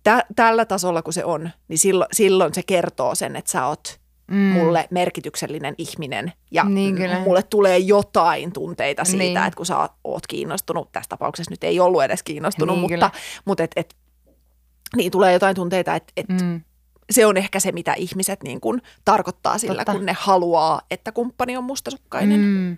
tä, 0.02 0.24
tällä 0.36 0.64
tasolla 0.64 1.02
kun 1.02 1.12
se 1.12 1.24
on, 1.24 1.50
niin 1.68 1.78
silloin, 1.78 2.08
silloin 2.12 2.54
se 2.54 2.62
kertoo 2.62 3.14
sen, 3.14 3.36
että 3.36 3.50
sä 3.50 3.66
oot 3.66 4.00
mm. 4.26 4.36
mulle 4.36 4.88
merkityksellinen 4.90 5.74
ihminen 5.78 6.32
ja 6.50 6.64
niin 6.64 6.96
kyllä. 6.96 7.20
mulle 7.20 7.42
tulee 7.42 7.78
jotain 7.78 8.52
tunteita 8.52 9.04
siitä, 9.04 9.18
niin. 9.18 9.36
että 9.36 9.56
kun 9.56 9.66
sä 9.66 9.88
oot 10.04 10.26
kiinnostunut, 10.26 10.92
tässä 10.92 11.08
tapauksessa 11.08 11.50
nyt 11.50 11.64
ei 11.64 11.80
ollut 11.80 12.02
edes 12.02 12.22
kiinnostunut, 12.22 12.76
niin 12.76 12.90
mutta, 12.90 13.10
mutta 13.44 13.62
et, 13.62 13.70
et, 13.76 13.94
niin 14.96 15.12
tulee 15.12 15.32
jotain 15.32 15.56
tunteita, 15.56 15.94
että 15.94 16.12
et 16.16 16.28
mm. 16.28 16.60
se 17.10 17.26
on 17.26 17.36
ehkä 17.36 17.60
se, 17.60 17.72
mitä 17.72 17.94
ihmiset 17.94 18.42
niin 18.42 18.60
kun 18.60 18.82
tarkoittaa 19.04 19.58
sillä, 19.58 19.84
Totta. 19.84 19.92
kun 19.92 20.06
ne 20.06 20.16
haluaa, 20.18 20.80
että 20.90 21.12
kumppani 21.12 21.56
on 21.56 21.64
mustasukkainen. 21.64 22.40
Mm 22.40 22.76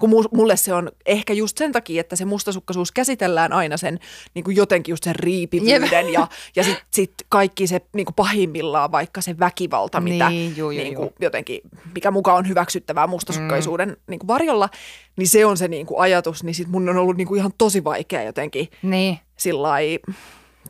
kun 0.00 0.10
mulle 0.32 0.56
se 0.56 0.74
on 0.74 0.90
ehkä 1.06 1.32
just 1.32 1.58
sen 1.58 1.72
takia, 1.72 2.00
että 2.00 2.16
se 2.16 2.24
mustasukkaisuus 2.24 2.92
käsitellään 2.92 3.52
aina 3.52 3.76
sen 3.76 3.98
niin 4.34 4.44
kuin 4.44 4.56
jotenkin 4.56 4.92
just 4.92 5.04
sen 5.04 5.16
riipivyyden 5.16 6.12
ja, 6.12 6.28
ja 6.56 6.64
sitten 6.64 6.86
sit 6.90 7.14
kaikki 7.28 7.66
se 7.66 7.80
niin 7.94 8.04
kuin 8.04 8.14
pahimmillaan 8.14 8.92
vaikka 8.92 9.20
se 9.20 9.38
väkivalta, 9.38 10.00
mitä 10.00 10.30
niin, 10.30 10.56
juu, 10.56 10.70
juu, 10.70 10.82
niin 10.82 10.94
kuin 10.94 11.10
jotenkin, 11.20 11.60
mikä 11.94 12.10
mukaan 12.10 12.38
on 12.38 12.48
hyväksyttävää 12.48 13.06
mustasukkaisuuden 13.06 13.88
mm. 13.88 13.96
niin 14.06 14.18
kuin 14.18 14.28
varjolla, 14.28 14.68
niin 15.16 15.28
se 15.28 15.46
on 15.46 15.56
se 15.56 15.68
niin 15.68 15.86
kuin 15.86 16.00
ajatus, 16.00 16.44
niin 16.44 16.54
sit 16.54 16.68
mun 16.68 16.88
on 16.88 16.96
ollut 16.96 17.16
niin 17.16 17.28
kuin 17.28 17.38
ihan 17.38 17.52
tosi 17.58 17.84
vaikea 17.84 18.22
jotenkin 18.22 18.68
niin. 18.82 19.18
sillä 19.36 19.72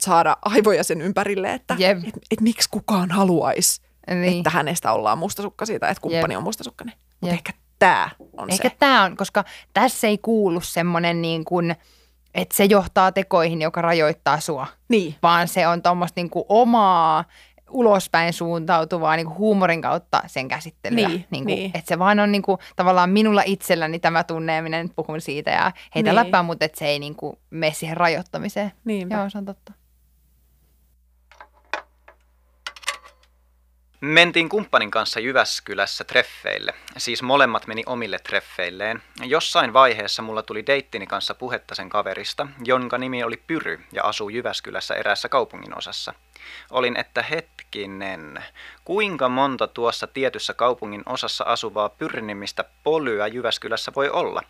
saada 0.01 0.37
aivoja 0.43 0.85
sen 0.85 1.01
ympärille, 1.01 1.53
että 1.53 1.77
et, 1.81 2.15
et 2.31 2.41
miksi 2.41 2.69
kukaan 2.71 3.11
haluaisi, 3.11 3.83
niin. 4.11 4.39
että 4.39 4.51
hänestä 4.51 4.93
ollaan 4.93 5.19
mustasukkaisia 5.19 5.79
tai 5.79 5.91
että 5.91 6.01
kumppani 6.01 6.35
Jep. 6.35 6.39
on 6.39 6.45
mustasukkainen. 6.45 6.95
Mutta 7.21 7.35
ehkä 7.35 7.53
tämä 7.79 8.11
on 8.37 8.51
Ehkä 8.51 8.69
se. 8.69 8.77
tämä 8.79 9.05
on, 9.05 9.17
koska 9.17 9.45
tässä 9.73 10.07
ei 10.07 10.19
kuulu 10.19 10.61
semmoinen 10.61 11.23
niin 11.23 11.45
kuin, 11.45 11.77
että 12.35 12.57
se 12.57 12.65
johtaa 12.65 13.13
tekoihin, 13.13 13.63
joka 13.63 13.83
rajoittaa 13.83 14.41
sua. 14.41 14.67
Niin. 14.89 15.15
Vaan 15.23 15.49
se 15.49 15.69
on 15.69 15.83
tuommoista 15.83 16.21
niin 16.21 16.31
kuin 16.31 16.45
omaa 16.49 17.25
ulospäin 17.71 18.33
suuntautuvaa 18.33 19.17
niin 19.17 19.27
kuin 19.27 19.39
huumorin 19.39 19.83
kautta 19.83 20.23
sen 20.27 20.49
käsittelyä. 20.49 21.09
Niin, 21.09 21.27
niin 21.31 21.45
kuin, 21.45 21.57
niin. 21.57 21.71
Että 21.75 21.89
se 21.89 21.99
vaan 21.99 22.21
on 22.21 22.33
niin 22.33 22.43
kuin, 22.43 22.59
tavallaan 22.77 23.11
minulla 23.11 23.43
itselläni 23.47 23.99
tämä 23.99 24.25
tunneeminen, 24.25 24.91
puhun 24.91 25.21
siitä 25.21 25.51
ja 25.51 25.73
heitä 25.95 26.11
niin. 26.11 26.17
läppää, 26.17 26.43
mutta 26.43 26.65
että 26.65 26.79
se 26.79 26.87
ei 26.87 26.99
niin 26.99 27.15
kuin, 27.15 27.37
mene 27.51 27.73
siihen 27.73 27.97
rajoittamiseen. 27.97 28.73
Niinpä. 28.85 29.15
Joo, 29.15 29.31
se 29.31 29.39
on 29.39 29.45
totta. 29.45 29.73
Mentiin 34.01 34.49
kumppanin 34.49 34.91
kanssa 34.91 35.21
Jyväskylässä 35.21 36.05
treffeille, 36.05 36.75
siis 36.97 37.23
molemmat 37.23 37.67
meni 37.67 37.83
omille 37.87 38.19
treffeilleen. 38.19 39.03
Jossain 39.25 39.73
vaiheessa 39.73 40.23
mulla 40.23 40.43
tuli 40.43 40.67
deittini 40.67 41.07
kanssa 41.07 41.35
puhetta 41.35 41.75
sen 41.75 41.89
kaverista, 41.89 42.47
jonka 42.65 42.99
nimi 42.99 43.25
oli 43.25 43.43
Pyry 43.47 43.81
ja 43.93 44.03
asuu 44.05 44.29
Jyväskylässä 44.29 44.95
eräässä 44.95 45.29
kaupungin 45.29 45.79
osassa. 45.79 46.15
Olin, 46.71 46.97
että 46.97 47.23
hetkinen, 47.23 48.45
kuinka 48.85 49.29
monta 49.29 49.67
tuossa 49.67 50.07
tietyssä 50.07 50.55
kaupungin 50.55 51.03
osassa 51.07 51.45
asuvaa 51.45 51.89
pyrnimistä 51.89 52.65
polyä 52.85 53.27
Jyväskylässä 53.27 53.93
voi 53.97 54.11
olla? 54.11 54.43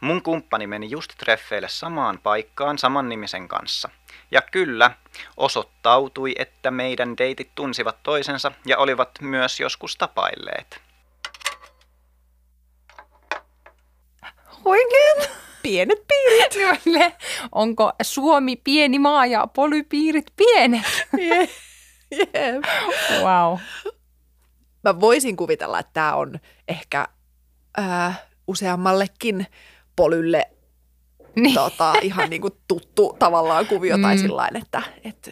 Mun 0.00 0.22
kumppani 0.22 0.66
meni 0.66 0.90
just 0.90 1.12
treffeille 1.18 1.68
samaan 1.68 2.18
paikkaan 2.22 2.78
saman 2.78 3.08
nimisen 3.08 3.48
kanssa. 3.48 3.88
Ja 4.30 4.42
kyllä, 4.42 4.90
osoittautui, 5.36 6.34
että 6.38 6.70
meidän 6.70 7.18
deitit 7.18 7.50
tunsivat 7.54 8.02
toisensa 8.02 8.52
ja 8.66 8.78
olivat 8.78 9.10
myös 9.20 9.60
joskus 9.60 9.96
tapailleet. 9.96 10.80
Oikein? 14.64 15.47
Pienet 15.62 15.98
piirit. 16.08 16.54
Onko 17.52 17.92
Suomi 18.02 18.56
pieni 18.56 18.98
maa 18.98 19.26
ja 19.26 19.46
polypiirit 19.46 20.26
pienet? 20.36 21.06
Jep. 21.18 21.50
Yeah. 22.12 22.62
Wow. 23.22 23.58
Mä 24.84 25.00
voisin 25.00 25.36
kuvitella, 25.36 25.78
että 25.78 25.92
tämä 25.92 26.14
on 26.14 26.38
ehkä 26.68 27.08
äh, 27.78 28.22
useammallekin 28.46 29.46
polylle 29.96 30.50
niin. 31.36 31.54
tota, 31.54 31.92
ihan 32.02 32.30
niin 32.30 32.42
kuin 32.42 32.54
tuttu 32.68 33.16
tavallaan 33.18 33.66
kuvio 33.66 33.96
mm. 33.96 34.02
tai 34.02 34.18
sillä 34.18 34.48
että, 34.54 34.82
että 35.04 35.30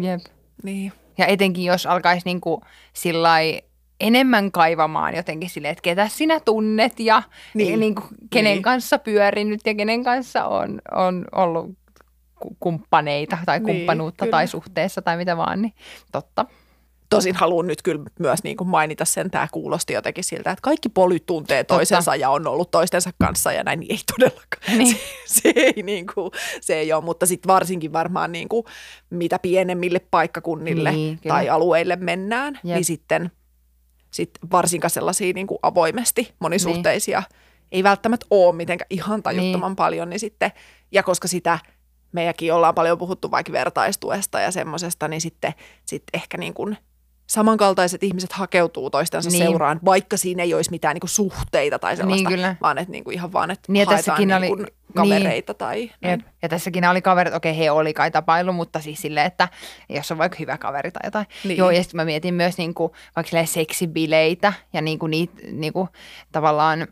Jep. 0.00 0.20
Niin. 0.62 0.92
Ja 1.18 1.26
etenkin 1.26 1.64
jos 1.64 1.86
alkaisi 1.86 2.22
niin 2.24 2.40
kuin 2.40 2.60
sillai 2.92 3.62
enemmän 4.02 4.52
kaivamaan 4.52 5.16
jotenkin 5.16 5.50
silleen, 5.50 5.72
että 5.72 5.82
ketä 5.82 6.08
sinä 6.08 6.40
tunnet 6.40 7.00
ja 7.00 7.22
niin. 7.54 7.80
Niin 7.80 7.94
kuin, 7.94 8.06
kenen 8.30 8.52
niin. 8.52 8.62
kanssa 8.62 8.98
pyörinyt 8.98 9.60
ja 9.64 9.74
kenen 9.74 10.04
kanssa 10.04 10.44
on, 10.44 10.80
on 10.94 11.24
ollut 11.32 11.70
kumppaneita 12.60 13.38
tai 13.46 13.58
niin, 13.58 13.66
kumppanuutta 13.66 14.24
niin, 14.24 14.30
tai 14.30 14.46
suhteessa 14.46 15.02
tai 15.02 15.16
mitä 15.16 15.36
vaan, 15.36 15.62
niin 15.62 15.74
totta. 16.12 16.46
Tosin 17.10 17.34
haluan 17.34 17.66
nyt 17.66 17.82
kyllä 17.82 18.04
myös 18.18 18.44
niin 18.44 18.56
kuin 18.56 18.68
mainita 18.68 19.04
sen, 19.04 19.30
tämä 19.30 19.48
kuulosti 19.52 19.92
jotenkin 19.92 20.24
siltä, 20.24 20.50
että 20.50 20.62
kaikki 20.62 20.88
polyt 20.88 21.26
tuntee 21.26 21.64
toisensa 21.64 22.10
Totta. 22.10 22.20
ja 22.20 22.30
on 22.30 22.46
ollut 22.46 22.70
toistensa 22.70 23.10
kanssa 23.20 23.52
ja 23.52 23.62
näin, 23.64 23.80
niin 23.80 23.92
ei 23.92 23.98
todellakaan. 24.18 24.78
Niin. 24.78 24.96
Se, 25.26 25.40
se, 25.40 25.52
ei, 25.56 25.82
niin 25.82 26.06
kuin, 26.14 26.30
se 26.60 26.74
ei 26.74 26.92
ole, 26.92 27.04
mutta 27.04 27.26
sitten 27.26 27.48
varsinkin 27.48 27.92
varmaan 27.92 28.32
niin 28.32 28.48
kuin, 28.48 28.64
mitä 29.10 29.38
pienemmille 29.38 29.98
paikkakunnille 30.10 30.92
niin, 30.92 31.18
tai 31.28 31.48
alueille 31.48 31.96
mennään, 31.96 32.54
Jep. 32.64 32.74
niin 32.74 32.84
sitten 32.84 33.30
sit 34.12 34.30
varsinkaan 34.52 34.90
sellaisia 34.90 35.32
niin 35.32 35.46
kuin 35.46 35.58
avoimesti 35.62 36.34
monisuhteisia 36.38 37.20
niin. 37.20 37.40
ei 37.72 37.82
välttämättä 37.82 38.26
ole 38.30 38.56
mitenkään 38.56 38.86
ihan 38.90 39.22
tajuttoman 39.22 39.70
niin. 39.70 39.76
paljon, 39.76 40.10
niin 40.10 40.20
sitten, 40.20 40.52
ja 40.92 41.02
koska 41.02 41.28
sitä 41.28 41.58
meidänkin 42.12 42.54
ollaan 42.54 42.74
paljon 42.74 42.98
puhuttu 42.98 43.30
vaikka 43.30 43.52
vertaistuesta 43.52 44.40
ja 44.40 44.50
semmoisesta, 44.50 45.08
niin 45.08 45.20
sitten 45.20 45.54
sit 45.84 46.02
ehkä 46.14 46.38
niin 46.38 46.54
kuin 46.54 46.76
samankaltaiset 47.32 48.02
ihmiset 48.02 48.32
hakeutuu 48.32 48.90
toistensa 48.90 49.30
niin. 49.30 49.42
seuraan, 49.42 49.80
vaikka 49.84 50.16
siinä 50.16 50.42
ei 50.42 50.54
olisi 50.54 50.70
mitään 50.70 50.94
niin 50.94 51.00
kuin 51.00 51.10
suhteita 51.10 51.78
tai 51.78 51.96
sellaista, 51.96 52.28
niin 52.28 52.36
kyllä. 52.36 52.56
vaan 52.62 52.78
että 52.78 52.92
niin 52.92 53.04
kuin 53.04 53.14
ihan 53.14 53.32
vaan, 53.32 53.50
että 53.50 53.72
niin, 53.72 53.86
haetaan 53.86 54.18
niin 54.18 54.32
oli, 54.32 54.46
niin 54.50 54.66
kavereita. 54.96 55.52
Niin. 55.52 55.58
Tai, 55.58 55.90
Jep. 56.02 56.20
Ja 56.42 56.48
tässäkin 56.48 56.84
oli 56.84 57.02
kaverit, 57.02 57.34
okei 57.34 57.58
he 57.58 57.70
oli 57.70 57.94
kai 57.94 58.10
tapailu, 58.10 58.52
mutta 58.52 58.80
siis 58.80 59.02
silleen, 59.02 59.26
että 59.26 59.48
jos 59.88 60.10
on 60.10 60.18
vaikka 60.18 60.36
hyvä 60.40 60.58
kaveri 60.58 60.90
tai 60.90 61.00
jotain. 61.04 61.26
Niin. 61.44 61.56
Joo, 61.56 61.70
ja 61.70 61.82
sitten 61.82 61.96
mä 61.96 62.04
mietin 62.04 62.34
myös 62.34 62.58
niin 62.58 62.74
kuin, 62.74 62.92
vaikka 63.16 63.46
seksibileitä 63.46 64.52
ja 64.72 64.82
niin 64.82 64.98
kuin 64.98 65.10
niitä, 65.10 65.42
niin 65.52 65.72
kuin, 65.72 65.88
tavallaan 66.32 66.86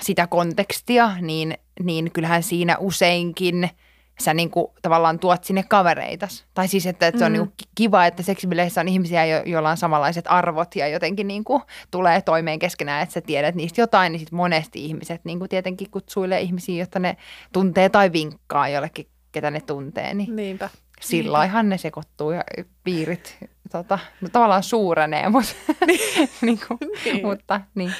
sitä 0.00 0.26
kontekstia, 0.26 1.10
niin, 1.20 1.58
niin 1.82 2.10
kyllähän 2.12 2.42
siinä 2.42 2.76
useinkin– 2.78 3.70
sä 4.20 4.34
niin 4.34 4.50
kuin, 4.50 4.66
tavallaan 4.82 5.18
tuot 5.18 5.44
sinne 5.44 5.62
kavereita. 5.62 6.28
Tai 6.54 6.68
siis, 6.68 6.86
että, 6.86 7.06
että 7.06 7.18
se 7.18 7.24
on 7.24 7.32
mm. 7.32 7.38
niin 7.38 7.46
kuin, 7.46 7.54
kiva, 7.74 8.06
että 8.06 8.22
seksibileissä 8.22 8.80
on 8.80 8.88
ihmisiä, 8.88 9.24
jo, 9.24 9.42
joilla 9.46 9.70
on 9.70 9.76
samanlaiset 9.76 10.24
arvot 10.28 10.76
ja 10.76 10.88
jotenkin 10.88 11.28
niin 11.28 11.44
kuin, 11.44 11.62
tulee 11.90 12.22
toimeen 12.22 12.58
keskenään, 12.58 13.02
että 13.02 13.12
sä 13.12 13.20
tiedät 13.20 13.54
niistä 13.54 13.80
jotain, 13.80 14.12
niin 14.12 14.20
sitten 14.20 14.36
monesti 14.36 14.84
ihmiset 14.84 15.24
niin 15.24 15.38
kuin, 15.38 15.48
tietenkin 15.48 15.90
kutsuilee 15.90 16.40
ihmisiä, 16.40 16.82
jotta 16.82 16.98
ne 16.98 17.16
tuntee 17.52 17.88
tai 17.88 18.12
vinkkaa 18.12 18.68
jollekin, 18.68 19.06
ketä 19.32 19.50
ne 19.50 19.60
tuntee. 19.60 20.14
Niin 20.14 20.36
Niinpä. 20.36 20.70
Sillä 21.00 21.44
ihan 21.44 21.68
ne 21.68 21.78
sekoittuu 21.78 22.30
ja 22.30 22.44
piirit 22.84 23.38
tota, 23.72 23.98
no, 24.20 24.28
tavallaan 24.32 24.62
suurenee, 24.62 25.28
mutta, 25.28 25.52
niin. 25.86 26.00
niin 26.42 26.60
kuin, 26.68 26.78
niin. 27.04 27.26
mutta 27.26 27.60
niin. 27.74 27.92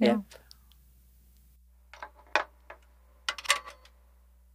Joo. 0.00 0.18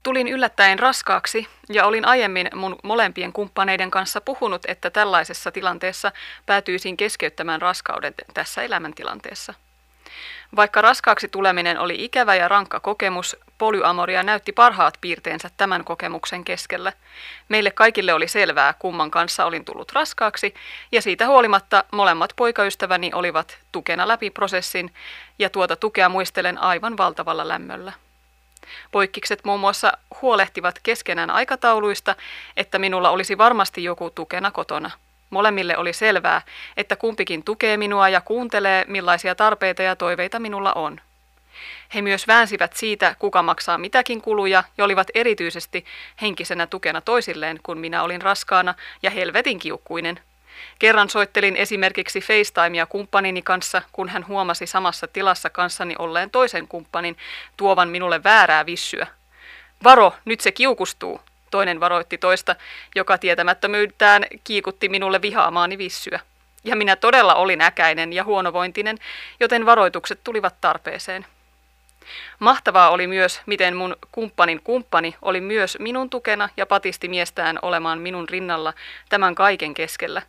Tulin 0.08 0.28
yllättäen 0.28 0.80
raskaaksi 0.80 1.48
ja 1.70 1.86
olin 1.86 2.06
aiemmin 2.06 2.50
mun 2.56 2.76
molempien 2.84 3.34
kumppaneiden 3.34 3.92
kanssa 3.92 4.22
puhunut, 4.22 4.62
että 4.68 4.90
tällaisessa 4.90 5.52
tilanteessa 5.52 6.12
päätyisin 6.46 6.98
keskeyttämään 6.98 7.62
raskauden 7.62 8.14
tässä 8.34 8.64
elämäntilanteessa. 8.64 9.54
Vaikka 10.56 10.82
raskaaksi 10.82 11.28
tuleminen 11.28 11.80
oli 11.80 12.04
ikävä 12.06 12.36
ja 12.36 12.48
rankka 12.48 12.80
kokemus, 12.80 13.38
polyamoria 13.58 14.24
näytti 14.24 14.52
parhaat 14.52 14.98
piirteensä 15.02 15.50
tämän 15.58 15.84
kokemuksen 15.84 16.46
keskellä. 16.46 16.94
Meille 17.50 17.72
kaikille 17.72 18.14
oli 18.14 18.28
selvää, 18.28 18.74
kumman 18.80 19.12
kanssa 19.12 19.46
olin 19.46 19.66
tullut 19.66 19.92
raskaaksi, 19.92 20.54
ja 20.92 21.02
siitä 21.02 21.28
huolimatta 21.28 21.84
molemmat 21.92 22.34
poikaystäväni 22.36 23.12
olivat 23.14 23.58
tukena 23.72 24.08
läpi 24.08 24.30
prosessin, 24.30 24.94
ja 25.40 25.50
tuota 25.50 25.76
tukea 25.76 26.10
muistelen 26.10 26.58
aivan 26.58 26.98
valtavalla 26.98 27.48
lämmöllä. 27.48 27.94
Poikkikset 28.92 29.46
muun 29.46 29.60
muassa 29.60 29.92
huolehtivat 30.22 30.80
keskenään 30.84 31.30
aikatauluista, 31.30 32.16
että 32.58 32.80
minulla 32.80 33.10
olisi 33.10 33.38
varmasti 33.38 33.84
joku 33.84 34.10
tukena 34.10 34.52
kotona– 34.52 34.92
Molemmille 35.30 35.78
oli 35.78 35.94
selvää, 35.94 36.42
että 36.78 36.96
kumpikin 36.96 37.44
tukee 37.44 37.78
minua 37.78 38.10
ja 38.10 38.22
kuuntelee, 38.22 38.86
millaisia 38.88 39.36
tarpeita 39.36 39.84
ja 39.84 39.96
toiveita 39.96 40.40
minulla 40.40 40.74
on. 40.74 41.02
He 41.96 42.02
myös 42.02 42.28
väänsivät 42.28 42.74
siitä, 42.74 43.16
kuka 43.20 43.44
maksaa 43.44 43.78
mitäkin 43.78 44.22
kuluja 44.22 44.64
ja 44.78 44.86
olivat 44.86 45.08
erityisesti 45.14 45.86
henkisenä 46.22 46.68
tukena 46.68 47.02
toisilleen, 47.02 47.60
kun 47.64 47.78
minä 47.78 48.04
olin 48.04 48.22
raskaana 48.22 48.76
ja 49.04 49.10
helvetin 49.10 49.60
kiukkuinen. 49.60 50.20
Kerran 50.80 51.10
soittelin 51.10 51.56
esimerkiksi 51.56 52.22
FaceTimea 52.22 52.86
kumppanini 52.86 53.42
kanssa, 53.42 53.82
kun 53.92 54.10
hän 54.10 54.28
huomasi 54.28 54.68
samassa 54.68 55.08
tilassa 55.08 55.50
kanssani 55.50 55.96
olleen 56.00 56.30
toisen 56.30 56.68
kumppanin 56.68 57.18
tuovan 57.58 57.90
minulle 57.90 58.24
väärää 58.24 58.66
vissyä. 58.66 59.08
Varo, 59.84 60.14
nyt 60.26 60.40
se 60.40 60.52
kiukustuu, 60.52 61.22
Toinen 61.52 61.80
varoitti 61.80 62.18
toista, 62.18 62.56
joka 62.96 63.18
tietämättömyyttään 63.18 64.26
kiikutti 64.44 64.90
minulle 64.90 65.22
vihaamaani 65.22 65.78
vissyä. 65.78 66.20
Ja 66.64 66.76
minä 66.76 66.96
todella 66.96 67.36
olin 67.36 67.62
äkäinen 67.62 68.14
ja 68.14 68.24
huonovointinen, 68.24 68.98
joten 69.40 69.66
varoitukset 69.66 70.20
tulivat 70.24 70.56
tarpeeseen. 70.62 71.26
Mahtavaa 72.40 72.90
oli 72.90 73.08
myös, 73.08 73.42
miten 73.46 73.76
mun 73.76 73.96
kumppanin 74.12 74.62
kumppani 74.64 75.16
oli 75.22 75.42
myös 75.42 75.78
minun 75.80 76.10
tukena 76.10 76.50
ja 76.58 76.66
patisti 76.66 77.08
miestään 77.08 77.60
olemaan 77.62 78.00
minun 78.00 78.30
rinnalla 78.30 78.74
tämän 79.10 79.36
kaiken 79.36 79.74
keskellä. 79.74 80.22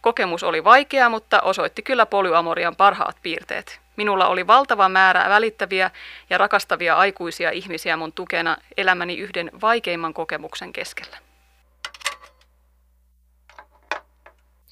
Kokemus 0.00 0.42
oli 0.42 0.64
vaikea, 0.64 1.08
mutta 1.08 1.40
osoitti 1.40 1.82
kyllä 1.82 2.06
polyamorian 2.06 2.76
parhaat 2.76 3.16
piirteet. 3.22 3.80
Minulla 3.96 4.26
oli 4.26 4.46
valtava 4.46 4.88
määrä 4.88 5.28
välittäviä 5.28 5.90
ja 6.30 6.38
rakastavia 6.38 6.96
aikuisia 6.96 7.50
ihmisiä 7.50 7.96
mun 7.96 8.12
tukena 8.12 8.56
elämäni 8.76 9.16
yhden 9.16 9.50
vaikeimman 9.60 10.14
kokemuksen 10.14 10.72
keskellä. 10.72 11.18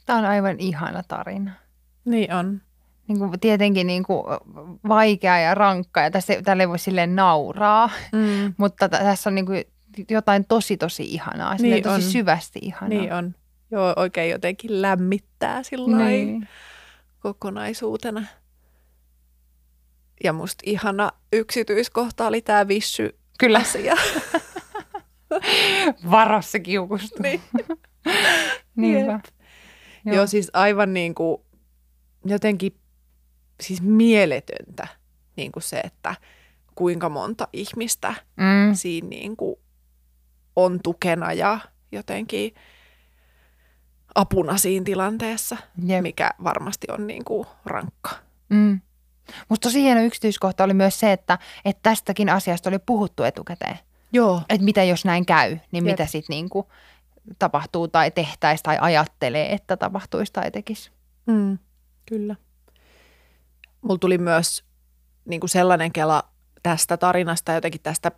Tämä 0.07 0.19
on 0.19 0.25
aivan 0.25 0.57
ihana 0.59 1.03
tarina. 1.09 1.51
Niin 2.05 2.33
on. 2.33 2.61
Niin 3.09 3.19
kuin 3.19 3.40
tietenkin 3.40 3.87
niin 3.87 4.03
kuin 4.03 4.25
vaikea 4.88 5.38
ja 5.38 5.55
rankka 5.55 6.01
ja 6.01 6.11
tässä, 6.11 6.42
tälle 6.45 6.62
ei 6.62 6.69
voi 6.69 6.79
silleen 6.79 7.16
nauraa, 7.16 7.90
mm. 8.12 8.55
mutta 8.59 8.88
t- 8.88 8.92
tässä 8.92 9.31
on 9.31 9.35
niin 9.35 9.47
kuin 9.47 9.64
jotain 10.11 10.45
tosi 10.45 10.77
tosi 10.77 11.03
ihanaa, 11.05 11.57
niin 11.59 11.83
tosi 11.83 11.95
on. 11.95 12.03
syvästi 12.03 12.59
ihanaa. 12.62 12.88
Niin 12.88 13.12
on. 13.12 13.35
Joo, 13.70 13.92
oikein 13.96 14.31
jotenkin 14.31 14.83
lämmittää 14.83 15.62
sillä 15.62 16.09
niin. 16.09 16.48
kokonaisuutena. 17.18 18.24
Ja 20.24 20.33
musta 20.33 20.62
ihana 20.66 21.11
yksityiskohta 21.33 22.26
oli 22.26 22.42
tämä 22.42 22.68
vissy 22.68 23.18
Kyllä. 23.38 23.59
asia. 23.59 23.94
Varossa 26.11 26.59
kiukustuu. 26.59 27.22
Niin. 27.22 27.40
Niinpä. 28.76 29.20
Joo. 30.05 30.16
Joo, 30.16 30.26
siis 30.26 30.50
aivan 30.52 30.94
niin 30.94 31.14
kuin 31.14 31.42
jotenkin 32.24 32.76
siis 33.61 33.83
mieletöntä 33.83 34.88
niin 35.37 35.52
kuin 35.52 35.62
se, 35.62 35.81
että 35.81 36.14
kuinka 36.74 37.09
monta 37.09 37.48
ihmistä 37.52 38.14
mm. 38.37 38.74
siinä 38.74 39.09
niin 39.09 39.37
kuin 39.37 39.57
on 40.57 40.81
tukena 40.83 41.33
ja 41.33 41.59
jotenkin 41.92 42.55
apuna 44.16 44.57
siinä 44.57 44.85
tilanteessa, 44.85 45.57
Jep. 45.87 46.02
mikä 46.02 46.31
varmasti 46.44 46.87
on 46.90 47.07
niin 47.07 47.24
kuin 47.24 47.46
rankka. 47.64 48.11
Mm. 48.48 48.81
Musta 49.48 49.68
tosi 49.68 49.83
hieno 49.83 50.00
yksityiskohta 50.00 50.64
oli 50.64 50.74
myös 50.74 51.00
se, 51.00 51.12
että, 51.12 51.38
että 51.64 51.81
tästäkin 51.83 52.29
asiasta 52.29 52.70
oli 52.70 52.79
puhuttu 52.79 53.22
etukäteen. 53.22 53.79
Joo. 54.12 54.42
Että 54.48 54.64
mitä 54.64 54.85
jos 54.85 55.05
näin 55.05 55.26
käy, 55.26 55.50
niin 55.50 55.87
Jep. 55.87 55.92
mitä 55.92 56.07
sitten 56.07 56.35
niinku 56.35 56.68
tapahtuu 57.38 57.88
tai 57.88 58.11
tehtäisi 58.11 58.62
tai 58.62 58.79
ajattelee, 58.81 59.52
että 59.52 59.76
tapahtuisi 59.76 60.33
tai 60.33 60.50
tekisi. 60.50 60.90
Mm, 61.26 61.59
kyllä. 62.07 62.37
Mulla 63.83 63.98
tuli 63.98 64.18
myös 64.18 64.64
niin 65.24 65.40
kuin 65.40 65.50
sellainen 65.50 65.92
kela 65.92 66.22
tästä 66.62 66.96
tarinasta, 66.96 67.52
jotenkin 67.52 67.81
tästä 67.83 68.12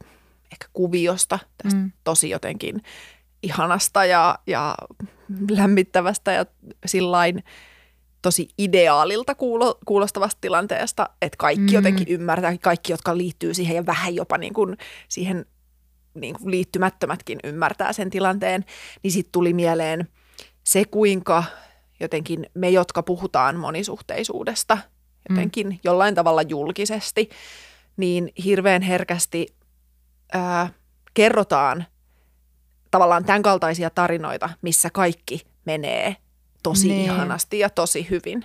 ehkä 0.52 0.66
kuviosta, 0.72 1.38
tästä 1.62 1.78
mm. 1.78 1.92
tosi 2.04 2.30
jotenkin 2.30 2.82
ihanasta 3.42 4.04
ja, 4.04 4.38
ja 4.46 4.74
lämmittävästä 5.50 6.32
ja 6.32 6.46
sillain 6.86 7.44
tosi 8.22 8.48
ideaalilta 8.58 9.34
kuulo, 9.34 9.78
kuulostavasta 9.86 10.38
tilanteesta, 10.40 11.08
että 11.22 11.36
kaikki 11.36 11.66
mm. 11.66 11.74
jotenkin 11.74 12.08
ymmärtää, 12.08 12.58
kaikki, 12.58 12.92
jotka 12.92 13.16
liittyy 13.16 13.54
siihen 13.54 13.76
ja 13.76 13.86
vähän 13.86 14.14
jopa 14.14 14.38
niin 14.38 14.54
kuin 14.54 14.76
siihen 15.08 15.46
niin 16.14 16.34
kuin 16.38 16.50
liittymättömätkin 16.50 17.38
ymmärtää 17.44 17.92
sen 17.92 18.10
tilanteen, 18.10 18.64
niin 19.02 19.12
sitten 19.12 19.32
tuli 19.32 19.52
mieleen 19.52 20.08
se, 20.64 20.84
kuinka 20.84 21.44
jotenkin 22.00 22.46
me, 22.54 22.70
jotka 22.70 23.02
puhutaan 23.02 23.56
monisuhteisuudesta 23.56 24.78
jotenkin 25.28 25.66
mm. 25.66 25.78
jollain 25.84 26.14
tavalla 26.14 26.42
julkisesti, 26.42 27.28
niin 27.96 28.32
hirveän 28.44 28.82
herkästi 28.82 29.46
ää, 30.32 30.70
kerrotaan 31.14 31.86
tavallaan 32.90 33.24
tämän 33.24 33.42
kaltaisia 33.42 33.90
tarinoita, 33.90 34.50
missä 34.62 34.90
kaikki 34.90 35.46
menee 35.64 36.16
tosi 36.62 36.88
niin. 36.88 37.04
ihanasti 37.04 37.58
ja 37.58 37.70
tosi 37.70 38.06
hyvin. 38.10 38.44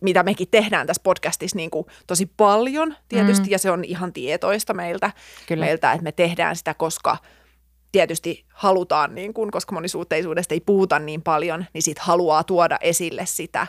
Mitä 0.00 0.22
mekin 0.22 0.48
tehdään 0.50 0.86
tässä 0.86 1.02
podcastissa 1.02 1.56
niin 1.56 1.70
kuin 1.70 1.86
tosi 2.06 2.26
paljon 2.26 2.96
tietysti, 3.08 3.46
mm. 3.46 3.50
ja 3.50 3.58
se 3.58 3.70
on 3.70 3.84
ihan 3.84 4.12
tietoista 4.12 4.74
meiltä, 4.74 5.12
Kyllä. 5.46 5.64
meiltä, 5.64 5.92
että 5.92 6.04
me 6.04 6.12
tehdään 6.12 6.56
sitä, 6.56 6.74
koska 6.74 7.16
tietysti 7.92 8.44
halutaan, 8.48 9.14
niin 9.14 9.34
kuin, 9.34 9.50
koska 9.50 9.74
monisuhteisuudesta 9.74 10.54
ei 10.54 10.60
puhuta 10.60 10.98
niin 10.98 11.22
paljon, 11.22 11.64
niin 11.74 11.82
sit 11.82 11.98
haluaa 11.98 12.44
tuoda 12.44 12.78
esille 12.80 13.26
sitä, 13.26 13.66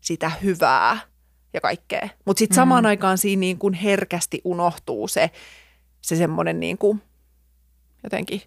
sitä 0.00 0.30
hyvää 0.42 0.98
ja 1.52 1.60
kaikkea. 1.60 2.08
Mutta 2.24 2.38
sitten 2.38 2.54
mm. 2.54 2.60
samaan 2.60 2.86
aikaan 2.86 3.18
siinä 3.18 3.40
niin 3.40 3.58
kuin 3.58 3.74
herkästi 3.74 4.40
unohtuu 4.44 5.08
se, 5.08 5.30
se 6.00 6.16
semmoinen 6.16 6.60
niin 6.60 6.78
kuin 6.78 7.02
jotenkin 8.04 8.42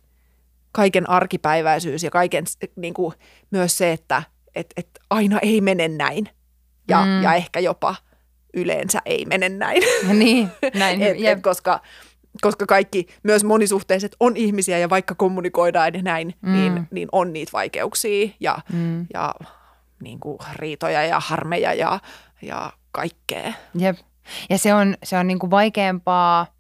kaiken 0.72 1.10
arkipäiväisyys 1.10 2.04
ja 2.04 2.12
kaiken 2.12 2.46
niin 2.76 2.94
kuin 2.94 3.14
myös 3.52 3.78
se, 3.78 3.92
että– 3.92 4.24
että 4.56 4.74
et 4.78 5.00
aina 5.10 5.40
ei 5.42 5.62
mene 5.62 5.88
näin 5.88 6.30
ja, 6.88 7.06
mm. 7.06 7.24
ja 7.24 7.34
ehkä 7.34 7.60
jopa 7.60 7.96
yleensä 8.54 9.02
ei 9.06 9.26
mene 9.26 9.50
näin. 9.50 9.84
Niin, 10.14 10.50
näin. 10.74 11.02
et, 11.02 11.18
et, 11.24 11.42
koska, 11.42 11.82
koska 12.42 12.66
kaikki, 12.66 13.08
myös 13.24 13.44
monisuhteiset 13.44 14.16
on 14.20 14.38
ihmisiä 14.38 14.78
ja 14.78 14.90
vaikka 14.90 15.16
kommunikoidaan 15.16 15.94
ja 15.94 16.02
näin, 16.02 16.36
mm. 16.42 16.54
niin, 16.54 16.88
niin 16.92 17.10
on 17.12 17.34
niitä 17.34 17.52
vaikeuksia 17.54 18.30
ja, 18.40 18.58
mm. 18.74 19.08
ja 19.14 19.34
niin 20.04 20.20
kuin 20.20 20.38
riitoja 20.56 21.04
ja 21.04 21.20
harmeja 21.20 21.74
ja, 21.74 22.00
ja 22.42 22.74
kaikkea. 22.92 23.54
Jep. 23.76 23.98
Ja 24.50 24.58
se 24.58 24.74
on, 24.74 24.98
se 25.04 25.18
on 25.18 25.28
niin 25.28 25.40
kuin 25.40 25.52
vaikeampaa– 25.52 26.48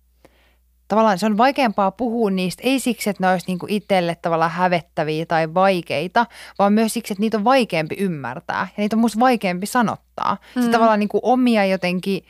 tavallaan 0.89 1.19
se 1.19 1.25
on 1.25 1.37
vaikeampaa 1.37 1.91
puhua 1.91 2.29
niistä, 2.29 2.63
ei 2.65 2.79
siksi, 2.79 3.09
että 3.09 3.23
ne 3.23 3.31
olisi 3.31 3.47
niinku 3.47 3.65
itselle 3.69 4.15
tavallaan 4.15 4.51
hävettäviä 4.51 5.25
tai 5.25 5.53
vaikeita, 5.53 6.25
vaan 6.59 6.73
myös 6.73 6.93
siksi, 6.93 7.13
että 7.13 7.21
niitä 7.21 7.37
on 7.37 7.43
vaikeampi 7.43 7.95
ymmärtää 7.99 8.67
ja 8.77 8.81
niitä 8.81 8.95
on 8.95 8.99
musta 8.99 9.19
vaikeampi 9.19 9.65
sanottaa. 9.65 10.37
Mm. 10.55 10.61
Se 10.61 10.69
tavallaan 10.69 10.99
niinku 10.99 11.19
omia 11.23 11.65
jotenkin 11.65 12.23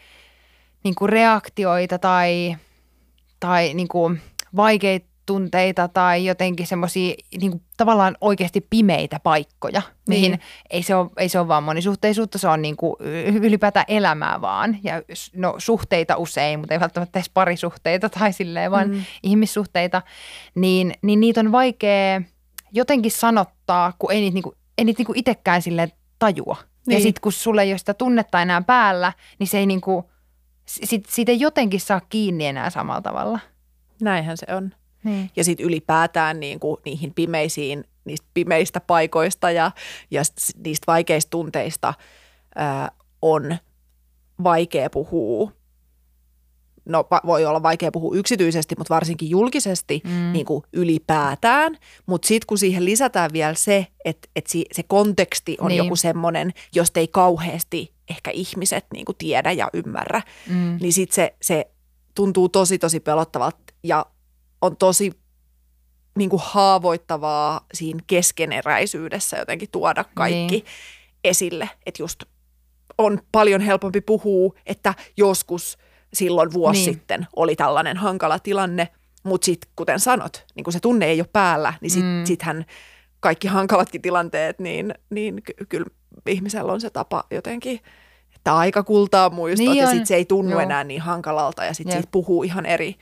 niinku 0.84 1.08
reaktioita 1.08 2.00
tai, 2.00 2.56
tai 3.40 3.74
niinku 3.74 4.16
vaikeita 4.56 5.09
tunteita 5.30 5.88
tai 5.88 6.26
jotenkin 6.26 6.68
semmoisia 6.68 7.14
niin 7.42 7.62
tavallaan 7.78 8.18
oikeasti 8.22 8.68
pimeitä 8.70 9.20
paikkoja, 9.24 9.82
mihin 10.08 10.32
niin. 10.32 10.42
ei, 10.70 10.84
se 10.84 10.96
ole, 10.96 11.10
ei 11.18 11.30
se 11.30 11.40
ole 11.40 11.48
vaan 11.48 11.64
monisuhteisuutta, 11.64 12.38
se 12.38 12.48
on 12.48 12.62
niin 12.62 12.78
kuin 12.78 12.96
ylipäätään 13.42 13.86
elämää 13.88 14.42
vaan. 14.42 14.78
Ja 14.84 15.02
no 15.36 15.56
suhteita 15.58 16.18
usein, 16.18 16.60
mutta 16.60 16.74
ei 16.74 16.80
välttämättä 16.80 17.20
edes 17.20 17.30
parisuhteita 17.30 18.10
tai 18.20 18.34
silleen, 18.34 18.72
vaan 18.72 18.90
mm. 18.90 19.04
ihmissuhteita, 19.24 20.02
niin, 20.56 20.94
niin 21.02 21.20
niitä 21.20 21.40
on 21.40 21.52
vaikea 21.52 22.22
jotenkin 22.72 23.12
sanottaa, 23.12 23.94
kun 24.00 24.12
ei 24.12 24.22
niitä, 24.22 24.34
niin 24.34 24.44
kuin, 24.44 24.56
ei 24.78 24.86
niitä 24.86 25.00
niin 25.00 25.06
kuin 25.06 25.20
itsekään 25.20 25.62
silleen 25.62 25.92
tajua. 26.20 26.58
Niin. 26.88 26.98
Ja 26.98 27.04
sitten 27.04 27.22
kun 27.22 27.32
sulle 27.32 27.62
ei 27.62 27.72
ole 27.72 27.78
sitä 27.78 27.94
tunnetta 27.94 28.42
enää 28.42 28.62
päällä, 28.62 29.14
niin 29.40 29.48
se 29.48 29.58
ei 29.58 29.66
niin 29.66 29.82
kuin, 29.82 30.06
sit, 30.66 31.06
siitä 31.10 31.32
ei 31.32 31.40
jotenkin 31.40 31.80
saa 31.80 32.02
kiinni 32.10 32.46
enää 32.46 32.70
samalla 32.70 33.02
tavalla. 33.02 33.40
Näinhän 34.02 34.38
se 34.38 34.46
on. 34.56 34.79
Niin. 35.04 35.32
Ja 35.36 35.44
sitten 35.44 35.66
ylipäätään 35.66 36.40
niin 36.40 36.60
kuin 36.60 36.78
niihin 36.86 37.14
pimeisiin, 37.14 37.84
niistä 38.06 38.28
pimeistä 38.34 38.80
paikoista 38.80 39.52
ja, 39.52 39.72
ja 40.12 40.22
niistä 40.64 40.84
vaikeista 40.88 41.30
tunteista 41.30 41.94
ää, 42.56 42.92
on 43.22 43.58
vaikea 44.44 44.90
puhua 44.90 45.52
no 46.90 47.08
voi 47.26 47.46
olla 47.46 47.64
vaikea 47.64 47.92
puhua 47.92 48.16
yksityisesti, 48.16 48.76
mutta 48.78 48.94
varsinkin 48.94 49.30
julkisesti 49.30 50.02
mm. 50.04 50.32
niin 50.34 50.46
kuin 50.46 50.64
ylipäätään. 50.74 51.78
Mutta 52.06 52.28
sitten 52.28 52.48
kun 52.48 52.58
siihen 52.58 52.86
lisätään 52.86 53.30
vielä 53.34 53.54
se, 53.54 53.88
että, 54.06 54.28
että 54.36 54.52
se 54.72 54.84
konteksti 54.84 55.58
on 55.60 55.68
niin. 55.68 55.78
joku 55.78 55.96
semmoinen, 55.96 56.54
josta 56.76 57.00
ei 57.00 57.08
kauheasti 57.08 57.94
ehkä 58.10 58.32
ihmiset 58.32 58.86
niin 58.94 59.06
kuin 59.06 59.16
tiedä 59.18 59.52
ja 59.52 59.70
ymmärrä, 59.74 60.22
mm. 60.50 60.78
niin 60.82 60.94
sitten 60.94 61.16
se, 61.16 61.36
se 61.42 61.72
tuntuu 62.16 62.50
tosi 62.50 62.80
tosi 62.80 63.00
pelottavalta 63.00 63.58
ja 63.84 64.06
on 64.62 64.78
tosi 64.78 65.12
niin 66.18 66.30
kuin 66.30 66.42
haavoittavaa 66.46 67.66
siinä 67.74 68.00
keskeneräisyydessä 68.08 69.38
jotenkin 69.38 69.70
tuoda 69.72 70.06
kaikki 70.16 70.56
niin. 70.56 70.66
esille. 71.24 71.70
Että 71.86 72.04
just 72.04 72.24
on 72.98 73.22
paljon 73.32 73.62
helpompi 73.62 74.02
puhua, 74.02 74.54
että 74.66 74.94
joskus 75.18 75.78
silloin 76.14 76.54
vuosi 76.54 76.80
niin. 76.80 76.94
sitten 76.94 77.28
oli 77.36 77.56
tällainen 77.56 77.98
hankala 77.98 78.40
tilanne, 78.40 78.88
mutta 79.24 79.46
sitten 79.46 79.72
kuten 79.76 80.00
sanot, 80.00 80.46
niin 80.56 80.64
kun 80.64 80.74
se 80.74 80.80
tunne 80.80 81.06
ei 81.06 81.22
ole 81.22 81.30
päällä, 81.34 81.74
niin 81.82 81.92
sit, 81.92 82.04
mm. 82.04 82.26
sittenhän 82.26 82.66
kaikki 83.20 83.48
hankalatkin 83.48 84.02
tilanteet, 84.02 84.60
niin, 84.60 84.94
niin 85.10 85.44
ky- 85.44 85.66
kyllä 85.70 85.88
ihmisellä 86.28 86.74
on 86.74 86.82
se 86.82 86.90
tapa 86.90 87.24
jotenkin, 87.32 87.80
että 88.40 88.58
aika 88.58 88.84
kultaa 88.84 89.30
muistot 89.30 89.68
niin 89.68 89.78
ja 89.78 89.88
sitten 89.88 90.06
se 90.06 90.16
ei 90.16 90.26
tunnu 90.26 90.52
Joo. 90.52 90.60
enää 90.60 90.84
niin 90.84 91.02
hankalalta 91.02 91.66
ja 91.66 91.74
sitten 91.74 91.94
siitä 91.94 92.10
puhuu 92.12 92.44
ihan 92.44 92.66
eri, 92.66 92.96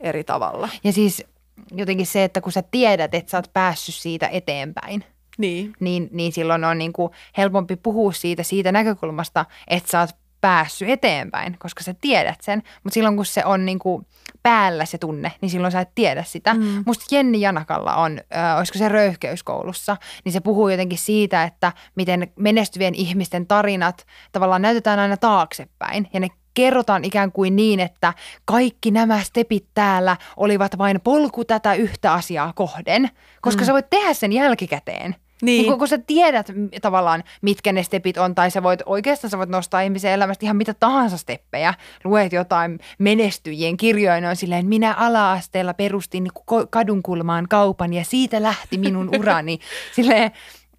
eri 0.00 0.24
tavalla. 0.24 0.68
Ja 0.84 0.92
siis 0.92 1.24
jotenkin 1.72 2.06
se, 2.06 2.24
että 2.24 2.40
kun 2.40 2.52
sä 2.52 2.62
tiedät, 2.70 3.14
että 3.14 3.30
sä 3.30 3.38
oot 3.38 3.52
päässyt 3.52 3.94
siitä 3.94 4.28
eteenpäin, 4.28 5.04
niin, 5.38 5.72
niin, 5.80 6.08
niin 6.12 6.32
silloin 6.32 6.64
on 6.64 6.78
niin 6.78 6.92
kuin 6.92 7.12
helpompi 7.36 7.76
puhua 7.76 8.12
siitä 8.12 8.42
siitä 8.42 8.72
näkökulmasta, 8.72 9.46
että 9.68 9.90
sä 9.90 10.00
oot 10.00 10.10
päässyt 10.40 10.88
eteenpäin, 10.88 11.56
koska 11.58 11.84
sä 11.84 11.94
tiedät 12.00 12.40
sen. 12.40 12.62
Mutta 12.84 12.94
silloin 12.94 13.16
kun 13.16 13.26
se 13.26 13.44
on 13.44 13.64
niin 13.64 13.78
kuin 13.78 14.06
päällä 14.42 14.84
se 14.84 14.98
tunne, 14.98 15.32
niin 15.40 15.50
silloin 15.50 15.72
sä 15.72 15.80
et 15.80 15.94
tiedä 15.94 16.22
sitä. 16.22 16.54
Mm. 16.54 16.82
Musta 16.86 17.14
Jenni 17.14 17.40
Janakalla 17.40 17.94
on, 17.94 18.20
äh, 18.36 18.58
olisiko 18.58 18.78
se 18.78 18.88
röyhkeyskoulussa, 18.88 19.96
niin 20.24 20.32
se 20.32 20.40
puhuu 20.40 20.68
jotenkin 20.68 20.98
siitä, 20.98 21.44
että 21.44 21.72
miten 21.94 22.32
menestyvien 22.36 22.94
ihmisten 22.94 23.46
tarinat 23.46 24.06
tavallaan 24.32 24.62
näytetään 24.62 24.98
aina 24.98 25.16
taaksepäin 25.16 26.08
ja 26.12 26.20
ne 26.20 26.28
kerrotaan 26.54 27.04
ikään 27.04 27.32
kuin 27.32 27.56
niin, 27.56 27.80
että 27.80 28.14
kaikki 28.44 28.90
nämä 28.90 29.22
stepit 29.22 29.66
täällä 29.74 30.16
olivat 30.36 30.78
vain 30.78 31.00
polku 31.00 31.44
tätä 31.44 31.74
yhtä 31.74 32.12
asiaa 32.12 32.52
kohden, 32.52 33.10
koska 33.40 33.62
mm. 33.62 33.66
sä 33.66 33.72
voit 33.72 33.90
tehdä 33.90 34.14
sen 34.14 34.32
jälkikäteen. 34.32 35.16
Niin. 35.42 35.66
niin 35.66 35.78
kun, 35.78 35.88
sä 35.88 35.98
tiedät 35.98 36.46
tavallaan, 36.82 37.24
mitkä 37.42 37.72
ne 37.72 37.82
stepit 37.82 38.18
on, 38.18 38.34
tai 38.34 38.50
sä 38.50 38.62
voit 38.62 38.80
oikeastaan 38.86 39.30
sä 39.30 39.38
voit 39.38 39.50
nostaa 39.50 39.80
ihmisen 39.80 40.12
elämästä 40.12 40.46
ihan 40.46 40.56
mitä 40.56 40.74
tahansa 40.74 41.16
steppejä. 41.16 41.74
Luet 42.04 42.32
jotain 42.32 42.78
menestyjien 42.98 43.76
kirjoja, 43.76 44.28
on 44.28 44.36
silleen, 44.36 44.66
minä 44.66 44.94
ala-asteella 44.94 45.74
perustin 45.74 46.28
kadunkulmaan 46.70 47.46
kaupan 47.48 47.92
ja 47.92 48.04
siitä 48.04 48.42
lähti 48.42 48.78
minun 48.78 49.10
urani. 49.18 49.58
silleen, 49.96 50.30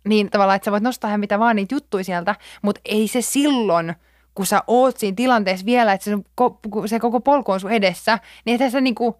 niin 0.08 0.30
tavallaan, 0.30 0.56
että 0.56 0.65
sä 0.65 0.72
voit 0.72 0.84
nostaa 0.84 1.10
ihan 1.10 1.19
mitä 1.19 1.39
vaan 1.39 1.56
niitä 1.56 1.76
juttuja 1.76 2.04
sieltä, 2.04 2.36
mutta 2.62 2.82
ei 2.86 3.08
se 3.08 3.22
silloin– 3.22 3.93
kun 4.39 4.45
sä 4.45 4.63
oot 4.67 4.98
siinä 4.98 5.15
tilanteessa 5.15 5.65
vielä, 5.65 5.93
että 5.93 6.06
se, 6.06 6.17
se 6.86 7.00
koko 7.00 7.19
polku 7.19 7.52
on 7.52 7.60
sun 7.60 7.72
edessä, 7.72 8.19
niin 8.45 8.56
ethän 8.56 8.72
sä 8.72 8.82
niinku 8.82 9.17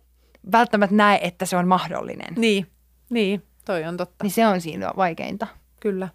välttämättä 0.52 0.96
näe, 0.96 1.20
että 1.22 1.46
se 1.46 1.58
on 1.58 1.68
mahdollinen. 1.68 2.34
Niin, 2.38 2.68
niin, 3.10 3.44
toi 3.70 3.84
on 3.84 3.98
totta. 3.98 4.24
Niin 4.24 4.32
se 4.32 4.48
on 4.48 4.62
siinä 4.62 4.92
vaikeinta. 4.98 5.48
Kyllä. 5.80 6.10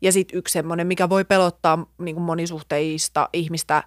Ja 0.00 0.12
sitten 0.12 0.38
yksi 0.38 0.52
semmoinen, 0.52 0.86
mikä 0.86 1.08
voi 1.08 1.24
pelottaa 1.24 1.86
niin 1.98 2.14
kuin 2.14 2.24
monisuhteista 2.24 3.28
ihmistä, 3.32 3.82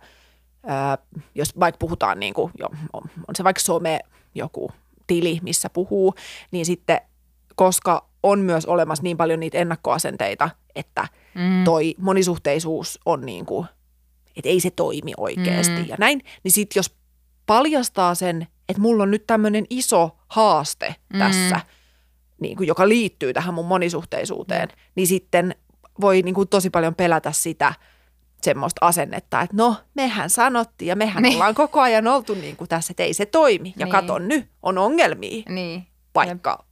ää, 0.63 0.97
jos 1.35 1.59
vaikka 1.59 1.77
puhutaan, 1.77 2.19
niin 2.19 2.33
kuin, 2.33 2.51
jo, 2.59 2.67
on, 2.93 3.01
on 3.27 3.35
se 3.35 3.43
vaikka 3.43 3.61
some 3.61 3.99
joku 4.35 4.71
tili, 5.07 5.39
missä 5.41 5.69
puhuu, 5.69 6.13
niin 6.51 6.65
sitten 6.65 7.01
koska 7.55 8.09
on 8.23 8.39
myös 8.39 8.65
olemassa 8.65 9.03
niin 9.03 9.17
paljon 9.17 9.39
niitä 9.39 9.57
ennakkoasenteita, 9.57 10.49
että 10.75 11.07
mm. 11.35 11.63
toi 11.63 11.95
monisuhteisuus 11.97 12.99
on 13.05 13.25
niin 13.25 13.45
kuin– 13.45 13.67
että 14.39 14.49
ei 14.49 14.59
se 14.59 14.69
toimi 14.71 15.13
oikeasti 15.17 15.81
mm. 15.81 15.85
ja 15.87 15.95
näin, 15.99 16.21
niin 16.43 16.51
sitten 16.51 16.79
jos 16.79 16.95
paljastaa 17.45 18.15
sen, 18.15 18.47
että 18.69 18.81
mulla 18.81 19.03
on 19.03 19.11
nyt 19.11 19.27
tämmöinen 19.27 19.65
iso 19.69 20.17
haaste 20.27 20.95
mm. 21.13 21.19
tässä, 21.19 21.61
niin 22.39 22.57
kuin, 22.57 22.67
joka 22.67 22.89
liittyy 22.89 23.33
tähän 23.33 23.53
mun 23.53 23.65
monisuhteisuuteen, 23.65 24.69
mm. 24.69 24.75
niin 24.95 25.07
sitten 25.07 25.55
voi 26.01 26.21
niin 26.21 26.35
kuin, 26.35 26.47
tosi 26.47 26.69
paljon 26.69 26.95
pelätä 26.95 27.31
sitä 27.31 27.73
semmoista 28.41 28.85
asennetta, 28.85 29.41
että 29.41 29.55
no, 29.55 29.75
mehän 29.93 30.29
sanottiin 30.29 30.89
ja 30.89 30.95
mehän 30.95 31.23
niin. 31.23 31.33
ollaan 31.33 31.55
koko 31.55 31.81
ajan 31.81 32.07
oltu 32.07 32.33
niin 32.33 32.55
kuin 32.55 32.67
tässä, 32.67 32.91
että 32.91 33.03
ei 33.03 33.13
se 33.13 33.25
toimi. 33.25 33.73
Ja 33.77 33.85
niin. 33.85 33.91
katon 33.91 34.27
nyt, 34.27 34.49
on 34.63 34.77
ongelmia, 34.77 35.43
niin. 35.49 35.87
vaikka 36.15 36.65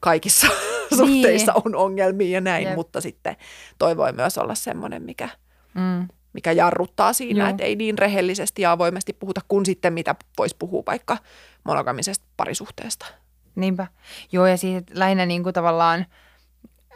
kaikissa 0.00 0.46
niin. 0.46 0.98
suhteissa 0.98 1.52
on 1.64 1.74
ongelmia 1.74 2.30
ja 2.30 2.40
näin, 2.40 2.64
Jep. 2.64 2.74
mutta 2.74 3.00
sitten 3.00 3.36
toi 3.78 3.96
voi 3.96 4.12
myös 4.12 4.38
olla 4.38 4.54
semmoinen, 4.54 5.02
mikä 5.02 5.28
mm 5.74 6.08
mikä 6.34 6.52
jarruttaa 6.52 7.12
siinä, 7.12 7.44
Joo. 7.44 7.50
että 7.50 7.64
ei 7.64 7.76
niin 7.76 7.98
rehellisesti 7.98 8.62
ja 8.62 8.72
avoimesti 8.72 9.12
puhuta 9.12 9.40
kuin 9.48 9.66
sitten 9.66 9.92
mitä 9.92 10.14
voisi 10.38 10.56
puhua 10.58 10.82
vaikka 10.86 11.18
monogamisesta 11.64 12.26
parisuhteesta. 12.36 13.06
Niinpä. 13.54 13.86
Joo 14.32 14.46
ja 14.46 14.56
siis 14.56 14.82
lähinnä 14.94 15.26
niin 15.26 15.42
kuin 15.42 15.52
tavallaan 15.52 16.06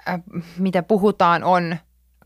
äh, 0.09 0.21
mitä 0.59 0.83
puhutaan 0.83 1.44
on 1.44 1.77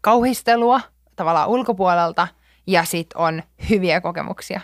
kauhistelua 0.01 0.81
tavallaan 1.17 1.49
ulkopuolelta 1.49 2.29
ja 2.67 2.85
sitten 2.85 3.21
on 3.21 3.43
hyviä 3.71 4.01
kokemuksia 4.01 4.61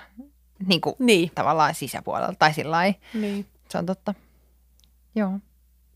niin 0.66 0.80
kuin 0.80 0.96
niin. 0.98 1.30
tavallaan 1.34 1.74
sisäpuolelta 1.74 2.34
tai 2.38 2.52
sillä 2.52 2.78
niin. 3.14 3.46
Se 3.68 3.78
on 3.78 3.86
totta. 3.86 4.14
Joo. 5.14 5.38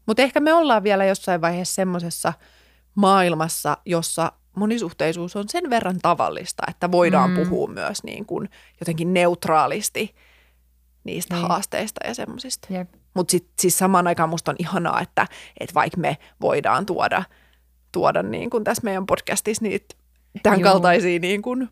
Mutta 0.07 0.23
ehkä 0.23 0.41
me 0.41 0.53
ollaan 0.53 0.83
vielä 0.83 1.05
jossain 1.05 1.41
vaiheessa 1.41 1.75
semmoisessa 1.75 2.33
maailmassa, 2.95 3.77
jossa 3.85 4.33
monisuhteisuus 4.57 5.37
on 5.37 5.45
sen 5.49 5.71
verran 5.71 5.99
tavallista, 6.03 6.63
että 6.71 6.93
voidaan 6.93 7.31
mm. 7.31 7.37
puhua 7.37 7.69
myös 7.69 8.05
niin 8.05 8.27
kuin 8.27 8.51
jotenkin 8.81 9.15
neutraalisti 9.15 10.15
niistä 11.05 11.35
niin. 11.35 11.49
haasteista 11.49 12.07
ja 12.07 12.15
semmoisista. 12.15 12.69
Mutta 13.14 13.31
sitten 13.31 13.53
siis 13.59 13.79
samaan 13.79 14.07
aikaan 14.07 14.29
musta 14.29 14.51
on 14.51 14.57
ihanaa, 14.59 15.01
että, 15.01 15.27
että 15.61 15.75
vaikka 15.75 16.01
me 16.01 16.16
voidaan 16.40 16.87
tuoda, 16.87 17.22
tuoda 17.92 18.22
niin 18.22 18.51
kuin 18.51 18.64
tässä 18.64 18.85
meidän 18.85 19.07
podcastissa 19.07 19.64
niitä 19.64 19.94
tämän 20.42 20.61
Joo. 20.61 20.72
kaltaisia 20.72 21.18
niin 21.18 21.42
kuin 21.42 21.68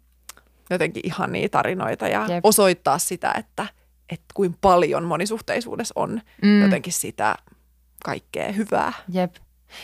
jotenkin 0.70 1.06
ihania 1.06 1.48
tarinoita 1.48 2.08
ja 2.08 2.26
Jep. 2.28 2.44
osoittaa 2.44 2.98
sitä, 2.98 3.34
että, 3.38 3.66
että 4.12 4.26
kuinka 4.34 4.58
paljon 4.60 5.04
monisuhteisuudessa 5.04 5.92
on 5.96 6.20
mm. 6.42 6.62
jotenkin 6.62 6.92
sitä 6.92 7.34
kaikkea 8.04 8.52
hyvää. 8.52 8.92
Jep. 9.08 9.34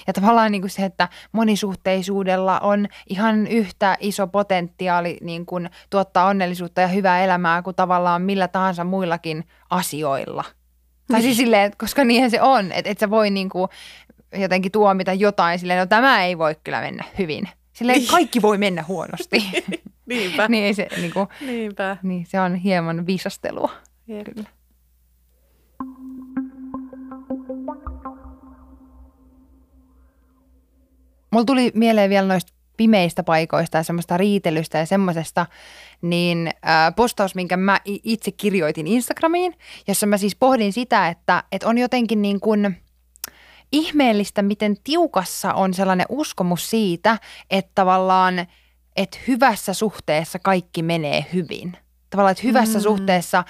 Ja 0.06 0.12
tavallaan 0.12 0.52
niin 0.52 0.62
kuin 0.62 0.70
se, 0.70 0.84
että 0.84 1.08
monisuhteisuudella 1.32 2.60
on 2.60 2.88
ihan 3.08 3.46
yhtä 3.46 3.96
iso 4.00 4.26
potentiaali 4.26 5.18
niin 5.20 5.46
kuin 5.46 5.70
tuottaa 5.90 6.26
onnellisuutta 6.26 6.80
ja 6.80 6.88
hyvää 6.88 7.24
elämää 7.24 7.62
kuin 7.62 7.76
tavallaan 7.76 8.22
millä 8.22 8.48
tahansa 8.48 8.84
muillakin 8.84 9.44
asioilla. 9.70 10.44
Tai 11.08 11.22
siis 11.22 11.36
niin. 11.36 11.46
silleen, 11.46 11.72
koska 11.78 12.04
niinhän 12.04 12.30
se 12.30 12.42
on, 12.42 12.72
että 12.72 12.90
et 12.90 12.98
sä 12.98 13.10
voi 13.10 13.30
niin 13.30 13.48
kuin 13.48 13.68
jotenkin 14.34 14.72
tuomita 14.72 15.12
jotain 15.12 15.58
silleen, 15.58 15.78
no 15.78 15.86
tämä 15.86 16.24
ei 16.24 16.38
voi 16.38 16.56
kyllä 16.64 16.80
mennä 16.80 17.04
hyvin. 17.18 17.48
Silleen 17.72 17.98
niin. 17.98 18.10
kaikki 18.10 18.42
voi 18.42 18.58
mennä 18.58 18.84
huonosti. 18.88 19.36
Niinpä. 20.06 20.48
niin, 20.48 20.74
se, 20.74 20.88
niin 20.96 21.12
kuin, 21.12 21.28
Niinpä. 21.40 21.96
Niin, 22.02 22.26
se 22.26 22.40
on 22.40 22.54
hieman 22.54 23.06
viisastelua. 23.06 23.72
Jep. 24.08 24.24
Kyllä. 24.24 24.48
Mulla 31.30 31.44
tuli 31.44 31.72
mieleen 31.74 32.10
vielä 32.10 32.28
noista 32.28 32.52
pimeistä 32.76 33.22
paikoista 33.22 33.78
ja 33.78 33.82
semmoista 33.82 34.16
riitelystä 34.16 34.78
ja 34.78 34.86
semmoisesta, 34.86 35.46
niin 36.02 36.46
äh, 36.46 36.94
postaus, 36.96 37.34
minkä 37.34 37.56
mä 37.56 37.80
itse 37.84 38.30
kirjoitin 38.30 38.86
Instagramiin, 38.86 39.54
jossa 39.88 40.06
mä 40.06 40.18
siis 40.18 40.36
pohdin 40.36 40.72
sitä, 40.72 41.08
että, 41.08 41.44
että 41.52 41.68
on 41.68 41.78
jotenkin 41.78 42.22
niin 42.22 42.40
kuin 42.40 42.76
ihmeellistä, 43.72 44.42
miten 44.42 44.76
tiukassa 44.84 45.54
on 45.54 45.74
sellainen 45.74 46.06
uskomus 46.08 46.70
siitä, 46.70 47.18
että 47.50 47.70
tavallaan, 47.74 48.46
että 48.96 49.18
hyvässä 49.28 49.74
suhteessa 49.74 50.38
kaikki 50.38 50.82
menee 50.82 51.26
hyvin. 51.32 51.76
Tavallaan, 52.10 52.32
että 52.32 52.46
hyvässä 52.46 52.78
mm. 52.78 52.82
suhteessa 52.82 53.44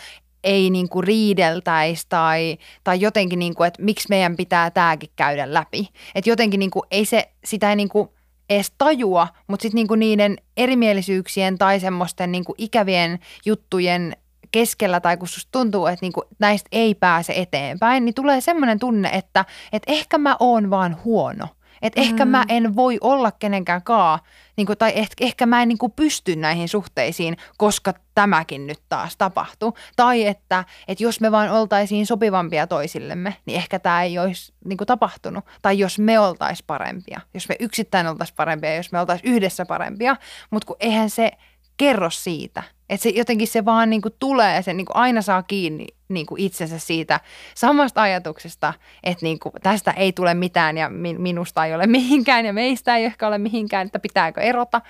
ei 0.44 0.70
niin 0.70 0.88
kuin 0.88 1.04
riideltäisi 1.04 2.06
tai, 2.08 2.58
tai 2.84 3.00
jotenkin, 3.00 3.38
niin 3.38 3.54
kuin, 3.54 3.68
että 3.68 3.82
miksi 3.82 4.08
meidän 4.08 4.36
pitää 4.36 4.70
tämäkin 4.70 5.10
käydä 5.16 5.54
läpi. 5.54 5.88
Että 6.14 6.30
jotenkin 6.30 6.60
niin 6.60 6.70
kuin, 6.70 6.82
ei 6.90 7.04
se, 7.04 7.32
sitä 7.44 7.70
ei 7.70 7.76
niin 7.76 7.88
kuin 7.88 8.08
edes 8.50 8.72
tajua, 8.78 9.28
mutta 9.46 9.62
sitten 9.62 9.76
niin 9.76 9.88
kuin 9.88 10.00
niiden 10.00 10.36
erimielisyyksien 10.56 11.58
tai 11.58 11.80
semmoisten 11.80 12.32
niin 12.32 12.44
kuin 12.44 12.56
ikävien 12.58 13.18
juttujen 13.46 14.16
keskellä 14.52 15.00
tai 15.00 15.16
kun 15.16 15.28
susta 15.28 15.48
tuntuu, 15.52 15.86
että 15.86 16.04
niinku 16.04 16.24
näistä 16.38 16.68
ei 16.72 16.94
pääse 16.94 17.32
eteenpäin, 17.36 18.04
niin 18.04 18.14
tulee 18.14 18.40
semmoinen 18.40 18.78
tunne, 18.78 19.08
että, 19.08 19.44
että 19.72 19.92
ehkä 19.92 20.18
mä 20.18 20.36
oon 20.40 20.70
vaan 20.70 20.96
huono. 21.04 21.48
Että 21.82 22.00
mm. 22.00 22.06
ehkä 22.06 22.24
mä 22.24 22.44
en 22.48 22.76
voi 22.76 22.98
olla 23.00 23.32
kenenkään 23.32 23.82
kaa, 23.82 24.18
niin 24.56 24.66
kuin, 24.66 24.78
tai 24.78 24.92
ehkä, 24.94 25.14
ehkä 25.24 25.46
mä 25.46 25.62
en 25.62 25.68
niin 25.68 25.78
kuin 25.78 25.92
pysty 25.92 26.36
näihin 26.36 26.68
suhteisiin, 26.68 27.36
koska 27.56 27.94
tämäkin 28.14 28.66
nyt 28.66 28.80
taas 28.88 29.16
tapahtui. 29.16 29.72
Tai 29.96 30.26
että, 30.26 30.64
että 30.88 31.04
jos 31.04 31.20
me 31.20 31.32
vaan 31.32 31.50
oltaisiin 31.50 32.06
sopivampia 32.06 32.66
toisillemme, 32.66 33.36
niin 33.46 33.56
ehkä 33.56 33.78
tämä 33.78 34.02
ei 34.02 34.18
olisi 34.18 34.52
niin 34.64 34.76
kuin 34.76 34.86
tapahtunut. 34.86 35.44
Tai 35.62 35.78
jos 35.78 35.98
me 35.98 36.18
oltaisiin 36.18 36.66
parempia, 36.66 37.20
jos 37.34 37.48
me 37.48 37.56
yksittäin 37.60 38.06
oltaisiin 38.06 38.36
parempia, 38.36 38.76
jos 38.76 38.92
me 38.92 39.00
oltaisiin 39.00 39.32
yhdessä 39.32 39.66
parempia. 39.66 40.16
Mutta 40.50 40.66
kun 40.66 40.76
eihän 40.80 41.10
se 41.10 41.32
kerro 41.76 42.10
siitä. 42.10 42.62
Että 42.88 43.02
se 43.02 43.08
jotenkin 43.08 43.48
se 43.48 43.64
vaan 43.64 43.90
niin 43.90 44.02
kuin 44.02 44.14
tulee, 44.18 44.62
se 44.62 44.72
niin 44.72 44.86
kuin 44.86 44.96
aina 44.96 45.22
saa 45.22 45.42
kiinni 45.42 45.86
niin 46.08 46.26
kuin 46.26 46.40
itsensä 46.40 46.78
siitä 46.78 47.20
samasta 47.54 48.02
ajatuksesta, 48.02 48.74
että 49.02 49.26
niin 49.26 49.38
kuin 49.38 49.52
tästä 49.62 49.90
ei 49.90 50.12
tule 50.12 50.34
mitään 50.34 50.76
ja 50.78 50.90
minusta 51.18 51.64
ei 51.64 51.74
ole 51.74 51.86
mihinkään 51.96 52.46
ja 52.46 52.52
meistä 52.52 52.96
ei 52.96 53.04
ehkä 53.04 53.28
ole 53.28 53.38
mihinkään, 53.38 53.86
että 53.86 53.98
pitääkö 53.98 54.40
erota. 54.40 54.80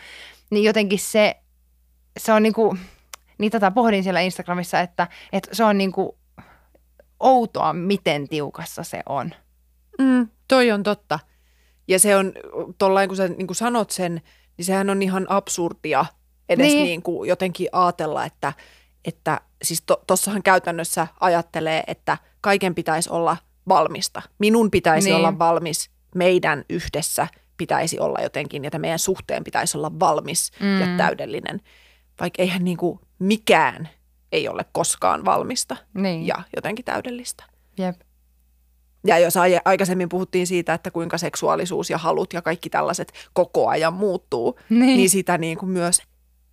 Niin 0.51 0.65
jotenkin 0.65 0.99
se, 0.99 1.37
se 2.19 2.33
on 2.33 2.43
niin 2.43 2.53
kuin, 2.53 2.79
niin 3.39 3.51
tätä 3.51 3.71
pohdin 3.71 4.03
siellä 4.03 4.21
Instagramissa, 4.21 4.81
että, 4.81 5.09
että 5.33 5.55
se 5.55 5.65
on 5.65 5.79
niin 5.79 5.93
kuin 5.93 6.11
outoa, 7.21 7.73
miten 7.73 8.29
tiukassa 8.29 8.83
se 8.83 9.03
on. 9.07 9.35
Mm, 9.99 10.29
toi 10.49 10.73
on 10.73 10.83
totta. 10.83 11.19
Ja 11.89 11.99
se 11.99 12.17
on, 12.17 12.33
tuollain 12.79 13.09
kun 13.09 13.17
sä 13.17 13.29
niin 13.29 13.47
kuin 13.47 13.57
sanot 13.57 13.91
sen, 13.91 14.23
niin 14.57 14.65
sehän 14.65 14.91
on 14.91 15.03
ihan 15.03 15.27
absurdia 15.29 16.07
edes 16.49 16.67
niin. 16.67 16.85
Niin 16.85 17.03
kuin 17.03 17.29
jotenkin 17.29 17.69
ajatella, 17.73 18.25
että, 18.25 18.53
että 19.05 19.41
siis 19.63 19.85
tossahan 20.07 20.43
käytännössä 20.43 21.07
ajattelee, 21.21 21.85
että 21.87 22.19
kaiken 22.41 22.75
pitäisi 22.75 23.11
olla 23.11 23.37
valmista. 23.69 24.23
Minun 24.39 24.71
pitäisi 24.71 25.09
niin. 25.09 25.17
olla 25.17 25.39
valmis, 25.39 25.91
meidän 26.15 26.65
yhdessä 26.71 27.29
pitäisi 27.57 27.99
olla 27.99 28.21
jotenkin, 28.21 28.65
että 28.65 28.79
meidän 28.79 28.99
suhteen 28.99 29.45
pitäisi 29.45 29.79
olla 29.79 30.01
valmis 30.01 30.53
mm. 30.61 30.81
ja 30.81 30.87
täydellinen. 30.97 31.61
Vaikka 32.21 32.43
eihän 32.43 32.65
niin 32.65 32.77
kuin 32.77 33.01
mikään 33.19 33.89
ei 34.33 34.49
ole 34.49 34.65
koskaan 34.73 35.25
valmista 35.25 35.77
niin. 35.95 36.27
ja 36.27 36.35
jotenkin 36.57 36.85
täydellistä. 36.85 37.45
Jep. 37.79 38.01
Ja 39.07 39.19
jos 39.19 39.35
aikaisemmin 39.65 40.09
puhuttiin 40.09 40.47
siitä, 40.47 40.75
että 40.75 40.91
kuinka 40.91 41.19
seksuaalisuus 41.19 41.91
ja 41.91 41.99
halut 41.99 42.33
ja 42.33 42.43
kaikki 42.43 42.71
tällaiset 42.71 43.13
koko 43.33 43.69
ajan 43.69 43.93
muuttuu, 43.93 44.59
niin, 44.69 44.97
niin 44.97 45.11
sitä 45.11 45.39
niin 45.39 45.59
kuin 45.59 45.71
myös 45.71 46.03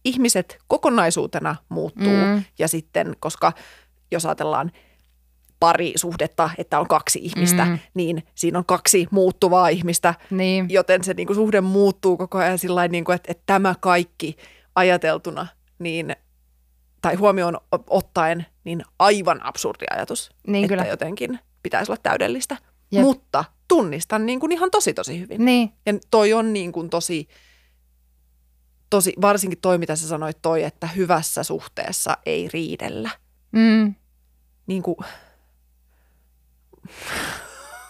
ihmiset 0.05 0.57
kokonaisuutena 0.67 1.55
muuttuu 1.69 2.13
mm. 2.25 2.43
ja 2.59 2.67
sitten, 2.67 3.15
koska 3.19 3.53
jos 4.11 4.25
ajatellaan 4.25 4.71
parisuhdetta, 5.59 6.49
että 6.57 6.79
on 6.79 6.87
kaksi 6.87 7.19
ihmistä, 7.23 7.65
mm. 7.65 7.79
niin 7.93 8.23
siinä 8.35 8.57
on 8.57 8.65
kaksi 8.65 9.07
muuttuvaa 9.11 9.67
ihmistä, 9.67 10.13
niin. 10.29 10.65
joten 10.69 11.03
se 11.03 11.13
niin 11.13 11.27
kuin, 11.27 11.35
suhde 11.35 11.61
muuttuu 11.61 12.17
koko 12.17 12.37
ajan 12.37 12.59
sillä 12.59 12.87
niin 12.87 13.11
että, 13.15 13.31
että 13.31 13.43
tämä 13.45 13.75
kaikki 13.79 14.37
ajateltuna, 14.75 15.47
niin, 15.79 16.15
tai 17.01 17.15
huomioon 17.15 17.57
ottaen, 17.89 18.45
niin 18.63 18.83
aivan 18.99 19.45
absurdi 19.45 19.85
ajatus, 19.91 20.29
niin 20.47 20.63
että 20.65 20.75
kyllä. 20.75 20.89
jotenkin 20.89 21.39
pitäisi 21.63 21.91
olla 21.91 21.99
täydellistä. 22.03 22.57
Jep. 22.91 23.01
Mutta 23.01 23.45
tunnistan 23.67 24.25
niin 24.25 24.39
kuin 24.39 24.51
ihan 24.51 24.71
tosi 24.71 24.93
tosi 24.93 25.19
hyvin. 25.19 25.45
Niin. 25.45 25.73
Ja 25.85 25.93
toi 26.11 26.33
on 26.33 26.53
niin 26.53 26.71
kuin 26.71 26.89
tosi 26.89 27.27
tosi, 28.93 29.13
varsinkin 29.21 29.59
toi, 29.61 29.77
mitä 29.77 29.95
sä 29.95 30.07
sanoit 30.07 30.37
toi, 30.41 30.63
että 30.63 30.87
hyvässä 30.87 31.43
suhteessa 31.43 32.17
ei 32.25 32.49
riidellä. 32.53 33.09
Mm. 33.51 33.95
Niin 34.67 34.83
kuin... 34.83 34.97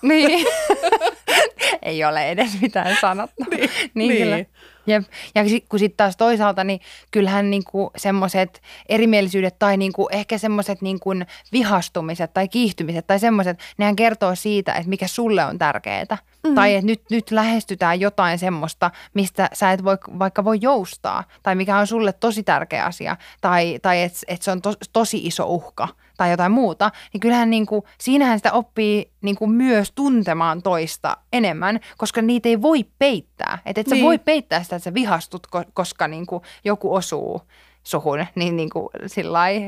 niin. 0.01 0.47
ei 1.81 2.05
ole 2.05 2.29
edes 2.29 2.61
mitään 2.61 2.97
sanottu. 3.01 3.43
niin, 3.51 3.69
niin, 3.93 4.09
niin. 4.09 4.17
Kyllä. 4.17 4.45
Jep. 4.87 5.03
Ja 5.35 5.43
kun 5.69 5.79
sitten 5.79 5.97
taas 5.97 6.17
toisaalta, 6.17 6.63
niin 6.63 6.79
kyllähän 7.11 7.49
niinku 7.49 7.91
semmoiset 7.97 8.61
erimielisyydet 8.89 9.59
tai 9.59 9.77
niinku 9.77 10.09
ehkä 10.11 10.37
semmoiset 10.37 10.81
niinku 10.81 11.09
vihastumiset 11.51 12.33
tai 12.33 12.47
kiihtymiset 12.47 13.07
tai 13.07 13.19
semmoiset, 13.19 13.59
nehän 13.77 13.95
kertoo 13.95 14.35
siitä, 14.35 14.73
että 14.73 14.89
mikä 14.89 15.07
sulle 15.07 15.45
on 15.45 15.57
tärkeää. 15.57 16.05
Mm-hmm. 16.09 16.55
Tai 16.55 16.75
että 16.75 16.85
nyt, 16.85 17.01
nyt 17.11 17.31
lähestytään 17.31 17.99
jotain 17.99 18.39
semmoista, 18.39 18.91
mistä 19.13 19.49
sä 19.53 19.71
et 19.71 19.83
voi, 19.83 19.97
vaikka 20.19 20.43
voi 20.43 20.57
joustaa. 20.61 21.23
Tai 21.43 21.55
mikä 21.55 21.77
on 21.77 21.87
sulle 21.87 22.13
tosi 22.13 22.43
tärkeä 22.43 22.85
asia. 22.85 23.17
Tai, 23.41 23.79
tai 23.81 24.01
että 24.01 24.19
et 24.27 24.41
se 24.41 24.51
on 24.51 24.61
to, 24.61 24.73
tosi 24.93 25.27
iso 25.27 25.45
uhka 25.45 25.87
tai 26.17 26.31
jotain 26.31 26.51
muuta, 26.51 26.91
niin 27.13 27.21
kyllähän 27.21 27.49
niin 27.49 27.65
kuin, 27.65 27.83
siinähän 27.97 28.39
sitä 28.39 28.51
oppii 28.51 29.11
niin 29.21 29.35
kuin 29.35 29.51
myös 29.51 29.91
tuntemaan 29.91 30.61
toista 30.61 31.17
enemmän, 31.33 31.79
koska 31.97 32.21
niitä 32.21 32.49
ei 32.49 32.61
voi 32.61 32.85
peittää. 32.99 33.59
Että 33.65 33.81
et 33.81 33.87
sä 33.87 33.95
niin. 33.95 34.05
voi 34.05 34.17
peittää 34.17 34.63
sitä, 34.63 34.75
että 34.75 34.83
sä 34.83 34.93
vihastut, 34.93 35.47
koska 35.73 36.07
niin 36.07 36.25
kuin 36.25 36.43
joku 36.63 36.95
osuu 36.95 37.41
suhun 37.83 38.25
niin, 38.35 38.55
niin 38.55 38.69
kuin 38.69 38.89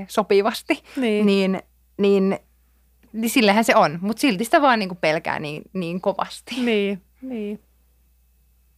sopivasti. 0.07 0.83
Niin. 0.95 1.25
Niin, 1.25 1.61
niin, 1.97 2.39
niin 3.13 3.29
sillähän 3.29 3.63
se 3.63 3.75
on, 3.75 3.99
mutta 4.01 4.21
silti 4.21 4.45
sitä 4.45 4.61
vaan 4.61 4.79
niin 4.79 4.89
kuin 4.89 4.99
pelkää 5.01 5.39
niin, 5.39 5.61
niin 5.73 6.01
kovasti. 6.01 6.55
Niin, 6.61 7.01
niin. 7.21 7.59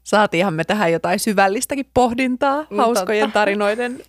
Saatiinhan 0.04 0.54
me 0.54 0.63
tähän 0.63 0.91
jotain 0.91 1.19
syvällistäkin 1.19 1.89
pohdintaa 1.93 2.65
no, 2.69 2.78
hauskojen 2.78 3.23
totta. 3.23 3.39
tarinoiden 3.39 4.04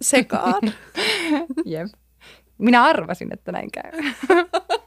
sekaan. 0.00 0.62
Jep. 1.64 1.88
Minä 2.58 2.84
arvasin, 2.84 3.32
että 3.32 3.52
näin 3.52 3.70
käy. 3.70 3.92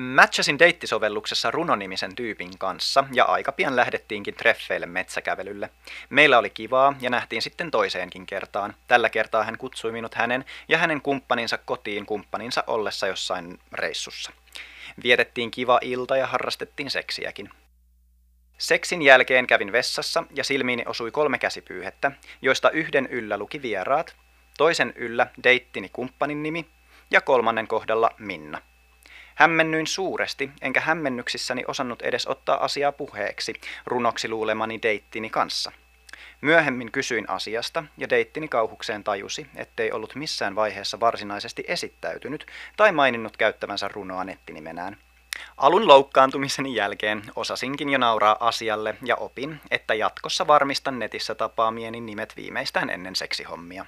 Matchasin 0.00 0.58
deittisovelluksessa 0.58 1.50
runonimisen 1.50 2.14
tyypin 2.16 2.58
kanssa 2.58 3.04
ja 3.12 3.24
aika 3.24 3.52
pian 3.52 3.76
lähdettiinkin 3.76 4.34
treffeille 4.34 4.86
metsäkävelylle. 4.86 5.70
Meillä 6.10 6.38
oli 6.38 6.50
kivaa 6.50 6.94
ja 7.00 7.10
nähtiin 7.10 7.42
sitten 7.42 7.70
toiseenkin 7.70 8.26
kertaan. 8.26 8.74
Tällä 8.88 9.10
kertaa 9.10 9.44
hän 9.44 9.58
kutsui 9.58 9.92
minut 9.92 10.14
hänen 10.14 10.44
ja 10.68 10.78
hänen 10.78 11.02
kumppaninsa 11.02 11.58
kotiin 11.58 12.06
kumppaninsa 12.06 12.64
ollessa 12.66 13.06
jossain 13.06 13.58
reissussa. 13.72 14.32
Vietettiin 15.02 15.50
kiva 15.50 15.78
ilta 15.82 16.16
ja 16.16 16.26
harrastettiin 16.26 16.90
seksiäkin. 16.90 17.50
Seksin 18.58 19.02
jälkeen 19.02 19.46
kävin 19.46 19.72
vessassa 19.72 20.24
ja 20.34 20.44
silmiini 20.44 20.82
osui 20.86 21.10
kolme 21.10 21.38
käsipyyhettä, 21.38 22.12
joista 22.42 22.70
yhden 22.70 23.06
yllä 23.06 23.38
luki 23.38 23.62
vieraat, 23.62 24.16
toisen 24.58 24.92
yllä 24.96 25.26
deittini 25.44 25.88
kumppanin 25.88 26.42
nimi 26.42 26.66
ja 27.10 27.20
kolmannen 27.20 27.68
kohdalla 27.68 28.10
Minna. 28.18 28.62
Hämmennyin 29.40 29.86
suuresti, 29.86 30.50
enkä 30.62 30.80
hämmennyksissäni 30.80 31.64
osannut 31.68 32.02
edes 32.02 32.26
ottaa 32.26 32.64
asiaa 32.64 32.92
puheeksi 32.92 33.54
runoksi 33.86 34.28
luulemani 34.28 34.78
deittini 34.82 35.30
kanssa. 35.30 35.72
Myöhemmin 36.40 36.92
kysyin 36.92 37.30
asiasta 37.30 37.84
ja 37.98 38.10
deittini 38.10 38.48
kauhukseen 38.48 39.04
tajusi, 39.04 39.46
ettei 39.56 39.92
ollut 39.92 40.14
missään 40.14 40.54
vaiheessa 40.54 41.00
varsinaisesti 41.00 41.64
esittäytynyt 41.68 42.46
tai 42.76 42.92
maininnut 42.92 43.36
käyttävänsä 43.36 43.88
runoa 43.88 44.24
nettinimenään– 44.24 44.96
Alun 45.56 45.88
loukkaantumiseni 45.88 46.74
jälkeen 46.74 47.22
osasinkin 47.36 47.90
jo 47.90 47.98
nauraa 47.98 48.36
asialle 48.40 48.94
ja 49.04 49.16
opin, 49.16 49.60
että 49.70 49.94
jatkossa 49.94 50.46
varmistan 50.46 50.98
netissä 50.98 51.34
tapaamieni 51.34 52.00
nimet 52.00 52.36
viimeistään 52.36 52.90
ennen 52.90 53.16
seksihommia. 53.16 53.86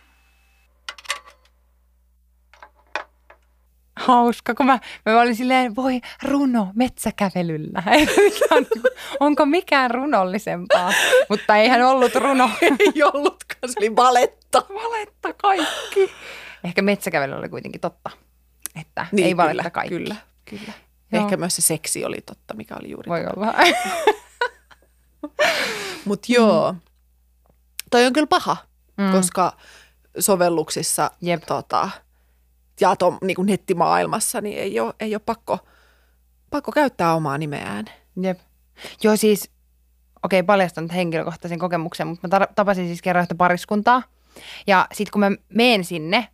Hauska, 4.06 4.54
kun 4.54 4.66
mä, 4.66 4.78
mä 5.06 5.20
olin 5.20 5.36
silleen, 5.36 5.76
voi 5.76 6.00
runo 6.22 6.68
metsäkävelyllä. 6.74 7.82
Onko 9.20 9.46
mikään 9.46 9.90
runollisempaa? 9.90 10.92
Mutta 11.28 11.56
eihän 11.56 11.82
ollut 11.82 12.14
runo. 12.14 12.50
Ei 12.62 13.02
ollutkaan, 13.02 13.72
se 13.72 13.74
oli 13.78 13.96
valetta. 13.96 14.62
Valetta 14.68 15.32
kaikki. 15.32 16.12
Ehkä 16.64 16.82
metsäkävely 16.82 17.34
oli 17.34 17.48
kuitenkin 17.48 17.80
totta, 17.80 18.10
että 18.80 19.06
niin, 19.12 19.26
ei 19.26 19.36
valetta 19.36 19.70
kaikki. 19.70 19.94
Kyllä, 19.98 20.16
kyllä. 20.44 20.72
Joo. 21.12 21.22
Ehkä 21.22 21.36
myös 21.36 21.56
se 21.56 21.62
seksi 21.62 22.04
oli 22.04 22.20
totta, 22.26 22.54
mikä 22.54 22.76
oli 22.80 22.90
juuri 22.90 23.08
Voi 23.08 23.24
totta. 23.24 23.40
olla. 23.40 23.54
Mutta 26.04 26.32
joo, 26.32 26.74
toi 27.90 28.06
on 28.06 28.12
kyllä 28.12 28.26
paha, 28.26 28.56
mm. 28.96 29.12
koska 29.12 29.52
sovelluksissa 30.18 31.10
Jep. 31.20 31.42
Tota, 31.46 31.90
ja 32.80 32.96
to, 32.96 33.18
niin 33.22 33.34
kuin 33.34 33.46
nettimaailmassa 33.46 34.40
niin 34.40 34.58
ei 34.58 34.80
ole, 34.80 34.94
ei 35.00 35.14
ole 35.14 35.22
pakko, 35.26 35.58
pakko 36.50 36.72
käyttää 36.72 37.14
omaa 37.14 37.38
nimeään. 37.38 37.84
Jep. 38.22 38.38
Joo 39.02 39.16
siis, 39.16 39.50
okei 40.22 40.40
okay, 40.40 40.46
paljastan 40.46 40.90
henkilökohtaisen 40.90 41.58
kokemuksen, 41.58 42.06
mutta 42.06 42.38
mä 42.38 42.46
tapasin 42.54 42.86
siis 42.86 43.02
kerran 43.02 43.22
yhtä 43.22 43.34
pariskuntaa. 43.34 44.02
Ja 44.66 44.86
sitten 44.92 45.12
kun 45.12 45.20
mä 45.20 45.30
menen 45.48 45.84
sinne, 45.84 46.28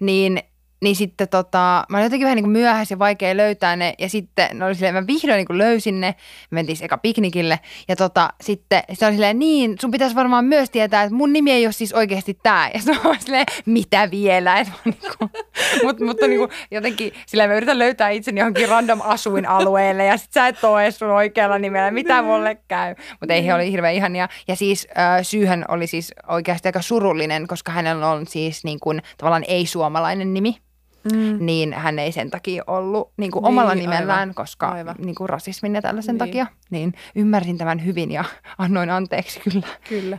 niin 0.00 0.42
niin 0.80 0.96
sitten 0.96 1.28
tota, 1.28 1.84
mä 1.88 1.96
olin 1.96 2.04
jotenkin 2.04 2.24
vähän 2.24 2.36
niin 2.36 2.44
kuin 2.44 2.52
myöhässä 2.52 2.92
ja 2.92 2.98
vaikea 2.98 3.36
löytää 3.36 3.76
ne. 3.76 3.94
Ja 3.98 4.08
sitten 4.08 4.58
ne 4.58 4.64
oli 4.64 4.74
silleen, 4.74 4.94
mä 4.94 5.06
vihdoin 5.06 5.36
niin 5.36 5.46
kuin 5.46 5.58
löysin 5.58 6.00
ne. 6.00 6.14
Me 6.50 6.54
mentiin 6.54 6.78
eka 6.82 6.98
piknikille. 6.98 7.60
Ja 7.88 7.96
tota, 7.96 8.30
sitten 8.40 8.82
se 8.92 9.06
oli 9.06 9.14
silleen, 9.14 9.38
niin, 9.38 9.76
sun 9.80 9.90
pitäisi 9.90 10.16
varmaan 10.16 10.44
myös 10.44 10.70
tietää, 10.70 11.02
että 11.02 11.14
mun 11.14 11.32
nimi 11.32 11.52
ei 11.52 11.66
ole 11.66 11.72
siis 11.72 11.92
oikeasti 11.92 12.38
tää. 12.42 12.70
Ja 12.74 12.80
se 12.80 12.90
on 13.04 13.16
silleen, 13.18 13.46
mitä 13.66 14.10
vielä? 14.10 14.58
Et 14.58 14.68
mä 14.68 14.74
niin 14.84 15.12
kuin, 15.18 15.30
mut, 15.84 16.00
mutta 16.00 16.26
niin 16.26 16.38
kuin, 16.38 16.50
jotenkin 16.70 17.12
silleen 17.26 17.50
mä 17.50 17.56
yritän 17.56 17.78
löytää 17.78 18.10
itseni 18.10 18.40
johonkin 18.40 18.68
random 18.68 19.00
asuinalueelle. 19.04 20.04
Ja 20.04 20.16
sit 20.16 20.32
sä 20.32 20.48
et 20.48 20.64
ole 20.64 20.90
sun 20.90 21.10
oikealla 21.10 21.58
nimellä, 21.58 21.90
mitä 21.90 22.22
mulle 22.22 22.58
käy. 22.68 22.94
Mutta 23.20 23.34
ei 23.34 23.46
he 23.46 23.54
oli 23.54 23.72
hirveän 23.72 23.94
ihania. 23.94 24.28
Ja 24.48 24.56
siis 24.56 24.88
äh, 24.98 25.18
syyhän 25.22 25.64
oli 25.68 25.86
siis 25.86 26.14
oikeasti 26.28 26.68
aika 26.68 26.82
surullinen, 26.82 27.46
koska 27.46 27.72
hänellä 27.72 28.10
on 28.10 28.26
siis 28.26 28.64
niin 28.64 28.80
kuin, 28.80 29.02
tavallaan 29.18 29.44
ei-suomalainen 29.48 30.34
nimi 30.34 30.56
mm. 31.04 31.46
niin 31.46 31.72
hän 31.72 31.98
ei 31.98 32.12
sen 32.12 32.30
takia 32.30 32.64
ollut 32.66 33.12
niin 33.16 33.30
kuin 33.30 33.42
niin, 33.42 33.48
omalla 33.48 33.74
nimellään, 33.74 34.18
aivan, 34.18 34.34
koska 34.34 34.68
aivan. 34.68 34.94
Niin 34.98 35.14
kuin 35.14 35.28
rasismin 35.28 35.74
ja 35.74 35.82
tällaisen 35.82 36.12
niin. 36.12 36.18
takia. 36.18 36.46
Niin 36.70 36.94
ymmärsin 37.14 37.58
tämän 37.58 37.84
hyvin 37.84 38.10
ja 38.10 38.24
annoin 38.58 38.90
anteeksi 38.90 39.40
kyllä. 39.40 39.66
Kyllä. 39.88 40.18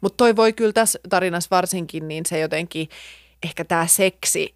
Mutta 0.00 0.16
toi 0.16 0.36
voi 0.36 0.52
kyllä 0.52 0.72
tässä 0.72 0.98
tarinassa 1.08 1.48
varsinkin, 1.50 2.08
niin 2.08 2.26
se 2.26 2.38
jotenkin, 2.38 2.88
ehkä 3.42 3.64
tämä 3.64 3.86
seksi 3.86 4.54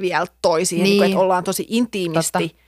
vielä 0.00 0.26
toi 0.42 0.64
siihen, 0.64 0.84
niin. 0.84 0.90
Niin 0.90 0.98
kuin, 0.98 1.10
että 1.10 1.20
ollaan 1.20 1.44
tosi 1.44 1.66
intiimisti. 1.68 2.48
Totta. 2.48 2.62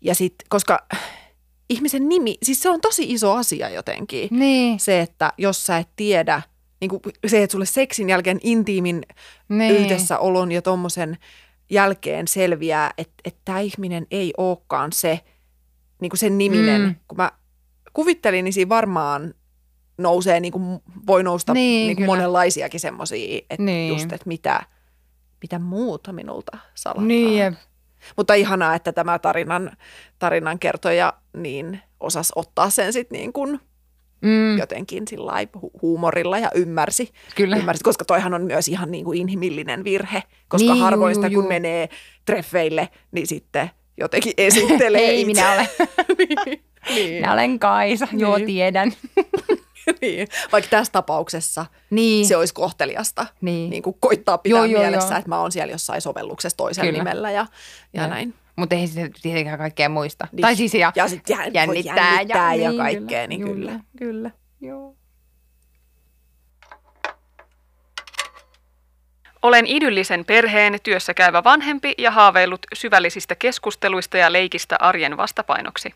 Ja 0.00 0.14
sit, 0.14 0.34
koska 0.48 0.86
ihmisen 1.70 2.08
nimi, 2.08 2.34
siis 2.42 2.62
se 2.62 2.70
on 2.70 2.80
tosi 2.80 3.12
iso 3.12 3.32
asia 3.32 3.68
jotenkin. 3.68 4.28
Niin. 4.30 4.80
Se, 4.80 5.00
että 5.00 5.32
jos 5.38 5.66
sä 5.66 5.78
et 5.78 5.88
tiedä, 5.96 6.42
niin 6.80 6.88
kuin 6.88 7.02
se, 7.26 7.42
että 7.42 7.52
sulle 7.52 7.66
seksin 7.66 8.08
jälkeen 8.08 8.38
intiimin 8.42 9.02
niin. 9.48 9.76
yhdessäolon 9.76 10.52
ja 10.52 10.62
tommosen 10.62 11.18
jälkeen 11.70 12.28
selviää, 12.28 12.94
että, 12.98 13.14
että 13.24 13.40
tämä 13.44 13.60
ihminen 13.60 14.06
ei 14.10 14.32
olekaan 14.36 14.92
se 14.92 15.20
niin 16.00 16.10
kuin 16.10 16.18
sen 16.18 16.38
niminen. 16.38 16.80
Mm. 16.80 16.94
Kun 17.08 17.16
mä 17.16 17.32
kuvittelin, 17.92 18.44
niin 18.44 18.52
siinä 18.52 18.68
varmaan 18.68 19.34
nousee, 19.98 20.40
niin 20.40 20.52
kuin 20.52 20.80
voi 21.06 21.22
nousta 21.22 21.52
niin, 21.52 21.86
niin 21.86 21.96
kuin 21.96 22.06
monenlaisiakin 22.06 22.80
semmoisia, 22.80 23.40
että 23.50 23.62
niin. 23.62 23.88
just, 23.88 24.12
että 24.12 24.28
mitä, 24.28 24.62
mitä 25.42 25.58
muuta 25.58 26.12
minulta 26.12 26.58
salataan. 26.74 27.08
Niin, 27.08 27.56
Mutta 28.16 28.34
ihanaa, 28.34 28.74
että 28.74 28.92
tämä 28.92 29.18
tarinan, 29.18 29.76
tarinan 30.18 30.58
kertoja 30.58 31.12
niin 31.36 31.80
osas 32.00 32.32
ottaa 32.36 32.70
sen 32.70 32.92
sitten 32.92 33.18
niin 33.18 33.32
kuin 33.32 33.60
mm. 34.22 34.58
jotenkin 34.58 35.08
sillä 35.08 35.32
hu- 35.56 35.80
huumorilla 35.82 36.38
ja 36.38 36.50
ymmärsi, 36.54 37.12
Kyllä. 37.34 37.56
ymmärsi. 37.56 37.84
Koska 37.84 38.04
toihan 38.04 38.34
on 38.34 38.42
myös 38.42 38.68
ihan 38.68 38.90
niin 38.90 39.04
kuin 39.04 39.20
inhimillinen 39.20 39.84
virhe, 39.84 40.22
koska 40.48 40.72
niin, 40.72 40.82
harvoista 40.82 41.26
juu, 41.26 41.42
kun 41.42 41.48
menee 41.48 41.88
treffeille, 42.24 42.88
niin 43.12 43.26
sitten 43.26 43.70
jotenkin 43.98 44.32
esittelee 44.46 45.00
Ei 45.00 45.20
itse. 45.20 45.32
minä 45.32 45.52
olen. 45.52 45.68
niin, 46.18 46.60
niin. 46.94 47.14
Minä 47.14 47.32
olen 47.32 47.58
Kaisa, 47.58 48.08
niin. 48.10 48.20
joo 48.20 48.38
tiedän. 48.38 48.92
niin. 50.00 50.28
Vaikka 50.52 50.70
tässä 50.70 50.92
tapauksessa 50.92 51.66
niin. 51.90 52.26
se 52.26 52.36
olisi 52.36 52.54
kohteliasta 52.54 53.26
niin. 53.40 53.70
Niin 53.70 53.82
kuin 53.82 53.96
koittaa 54.00 54.38
pitää 54.38 54.66
joo, 54.66 54.80
mielessä, 54.80 55.14
joo. 55.14 55.18
että 55.18 55.28
mä 55.28 55.40
oon 55.40 55.52
siellä 55.52 55.72
jossain 55.72 56.00
sovelluksessa 56.00 56.56
toisella 56.56 56.90
Kyllä. 56.90 57.04
nimellä 57.04 57.30
ja, 57.30 57.46
ja, 57.92 58.02
ja 58.02 58.08
näin. 58.08 58.34
Mutta 58.56 58.74
ei 58.74 58.86
se 58.86 59.10
tietenkään 59.22 59.58
kaikkea 59.58 59.88
muista. 59.88 60.28
Niin. 60.32 60.42
Tai 60.42 60.56
siis 60.56 60.74
ja, 60.74 60.92
ja 60.94 61.08
sit 61.08 61.28
jännittää, 61.28 61.62
jännittää 61.62 62.54
ja, 62.54 62.62
ja 62.62 62.70
niin, 62.70 62.78
kaikkea, 62.78 63.26
niin 63.26 63.40
kyllä. 63.40 63.70
Kyllä, 63.70 63.80
kyllä. 63.98 64.30
joo. 64.60 64.96
Olen 69.42 69.66
idyllisen 69.66 70.24
perheen 70.24 70.78
työssä 70.82 71.14
käyvä 71.14 71.44
vanhempi 71.44 71.94
ja 71.98 72.10
haaveillut 72.10 72.66
syvällisistä 72.74 73.34
keskusteluista 73.34 74.16
ja 74.16 74.32
leikistä 74.32 74.76
arjen 74.80 75.16
vastapainoksi. 75.16 75.94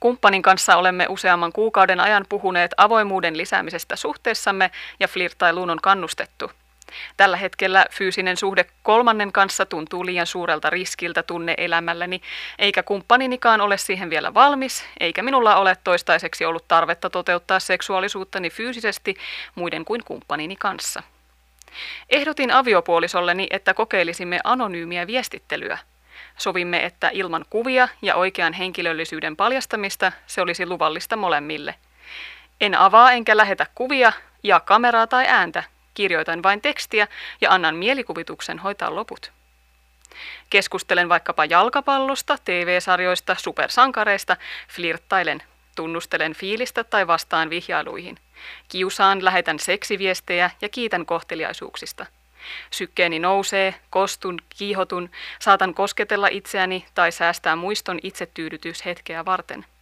Kumppanin 0.00 0.42
kanssa 0.42 0.76
olemme 0.76 1.06
useamman 1.08 1.52
kuukauden 1.52 2.00
ajan 2.00 2.26
puhuneet 2.28 2.70
avoimuuden 2.76 3.36
lisäämisestä 3.36 3.96
suhteessamme 3.96 4.70
ja 5.00 5.08
flirtailuun 5.08 5.70
on 5.70 5.78
kannustettu– 5.82 6.50
Tällä 7.16 7.36
hetkellä 7.36 7.86
fyysinen 7.90 8.36
suhde 8.36 8.66
kolmannen 8.82 9.32
kanssa 9.32 9.66
tuntuu 9.66 10.06
liian 10.06 10.26
suurelta 10.26 10.70
riskiltä 10.70 11.22
tunne-elämälläni, 11.22 12.20
eikä 12.58 12.82
kumppaninikaan 12.82 13.60
ole 13.60 13.78
siihen 13.78 14.10
vielä 14.10 14.34
valmis, 14.34 14.84
eikä 15.00 15.22
minulla 15.22 15.56
ole 15.56 15.76
toistaiseksi 15.84 16.44
ollut 16.44 16.68
tarvetta 16.68 17.10
toteuttaa 17.10 17.60
seksuaalisuuttani 17.60 18.50
fyysisesti 18.50 19.16
muiden 19.54 19.84
kuin 19.84 20.04
kumppanini 20.04 20.56
kanssa. 20.56 21.02
Ehdotin 22.10 22.50
aviopuolisolleni, 22.50 23.46
että 23.50 23.74
kokeilisimme 23.74 24.40
anonyymiä 24.44 25.06
viestittelyä. 25.06 25.78
Sovimme, 26.36 26.84
että 26.84 27.10
ilman 27.12 27.44
kuvia 27.50 27.88
ja 28.02 28.14
oikean 28.14 28.52
henkilöllisyyden 28.52 29.36
paljastamista 29.36 30.12
se 30.26 30.40
olisi 30.40 30.66
luvallista 30.66 31.16
molemmille. 31.16 31.74
En 32.60 32.74
avaa 32.74 33.12
enkä 33.12 33.36
lähetä 33.36 33.66
kuvia, 33.74 34.12
ja 34.42 34.60
kameraa 34.60 35.06
tai 35.06 35.26
ääntä, 35.28 35.64
Kirjoitan 35.94 36.42
vain 36.42 36.60
tekstiä 36.60 37.08
ja 37.40 37.52
annan 37.52 37.76
mielikuvituksen 37.76 38.58
hoitaa 38.58 38.94
loput. 38.94 39.32
Keskustelen 40.50 41.08
vaikkapa 41.08 41.44
jalkapallosta, 41.44 42.38
TV-sarjoista, 42.44 43.36
supersankareista, 43.38 44.36
flirttailen, 44.68 45.42
tunnustelen 45.76 46.34
fiilistä 46.34 46.84
tai 46.84 47.06
vastaan 47.06 47.50
vihjailuihin. 47.50 48.18
Kiusaan, 48.68 49.24
lähetän 49.24 49.58
seksiviestejä 49.58 50.50
ja 50.60 50.68
kiitän 50.68 51.06
kohteliaisuuksista. 51.06 52.06
Sykkeeni 52.70 53.18
nousee, 53.18 53.74
kostun, 53.90 54.38
kiihotun, 54.48 55.10
saatan 55.38 55.74
kosketella 55.74 56.28
itseäni 56.28 56.86
tai 56.94 57.12
säästää 57.12 57.56
muiston 57.56 57.98
itsetyydytyshetkeä 58.02 59.24
varten– 59.24 59.66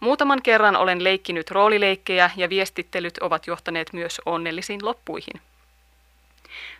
Muutaman 0.00 0.42
kerran 0.42 0.76
olen 0.76 1.04
leikkinyt 1.04 1.50
roolileikkejä 1.50 2.30
ja 2.36 2.48
viestittelyt 2.48 3.18
ovat 3.18 3.46
johtaneet 3.46 3.92
myös 3.92 4.20
onnellisiin 4.26 4.84
loppuihin. 4.84 5.40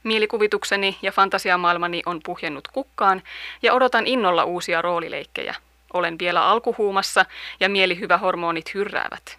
Mielikuvitukseni 0.04 0.98
ja 1.02 1.12
fantasiamaailmani 1.12 2.02
on 2.06 2.20
puhjennut 2.24 2.68
kukkaan 2.68 3.22
ja 3.62 3.74
odotan 3.74 4.06
innolla 4.06 4.44
uusia 4.44 4.82
roolileikkejä. 4.82 5.54
Olen 5.92 6.18
vielä 6.18 6.46
alkuhuumassa 6.46 7.24
ja 7.60 7.68
mielihyvähormonit 7.68 8.74
hyrräävät. 8.74 9.38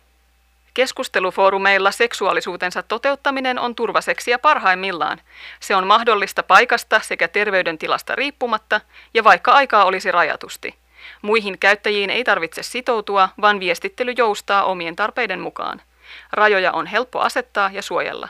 Keskustelufoorumeilla 0.74 1.92
seksuaalisuutensa 1.92 2.84
toteuttaminen 2.84 3.60
on 3.60 3.76
turvaseksiä 3.76 4.40
parhaimmillaan. 4.40 5.22
Se 5.60 5.76
on 5.76 5.88
mahdollista 5.88 6.44
paikasta 6.44 7.00
sekä 7.04 7.28
terveydentilasta 7.28 8.16
riippumatta 8.16 8.82
ja 9.14 9.24
vaikka 9.24 9.52
aikaa 9.52 9.86
olisi 9.86 10.12
rajatusti– 10.12 10.76
Muihin 11.22 11.60
käyttäjiin 11.60 12.10
ei 12.10 12.24
tarvitse 12.24 12.64
sitoutua, 12.64 13.30
vaan 13.42 13.60
viestittely 13.60 14.14
joustaa 14.18 14.64
omien 14.64 14.96
tarpeiden 14.96 15.40
mukaan. 15.40 15.82
Rajoja 16.32 16.72
on 16.72 16.86
helppo 16.86 17.20
asettaa 17.20 17.70
ja 17.74 17.82
suojella. 17.82 18.30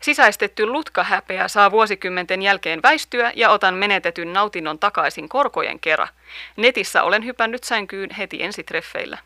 Sisäistetty 0.00 0.66
lutkahäpeä 0.66 1.48
saa 1.48 1.70
vuosikymmenten 1.70 2.42
jälkeen 2.42 2.82
väistyä 2.82 3.32
ja 3.36 3.50
otan 3.50 3.74
menetetyn 3.74 4.32
nautinnon 4.32 4.78
takaisin 4.78 5.28
korkojen 5.28 5.80
kera. 5.80 6.08
Netissä 6.56 7.02
olen 7.02 7.24
hypännyt 7.24 7.64
sänkyyn 7.64 8.10
heti 8.10 8.42
ensitreffeillä. 8.42 9.18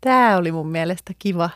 Tämä 0.00 0.36
oli 0.36 0.52
mun 0.52 0.68
mielestä 0.68 1.12
kiva. 1.18 1.50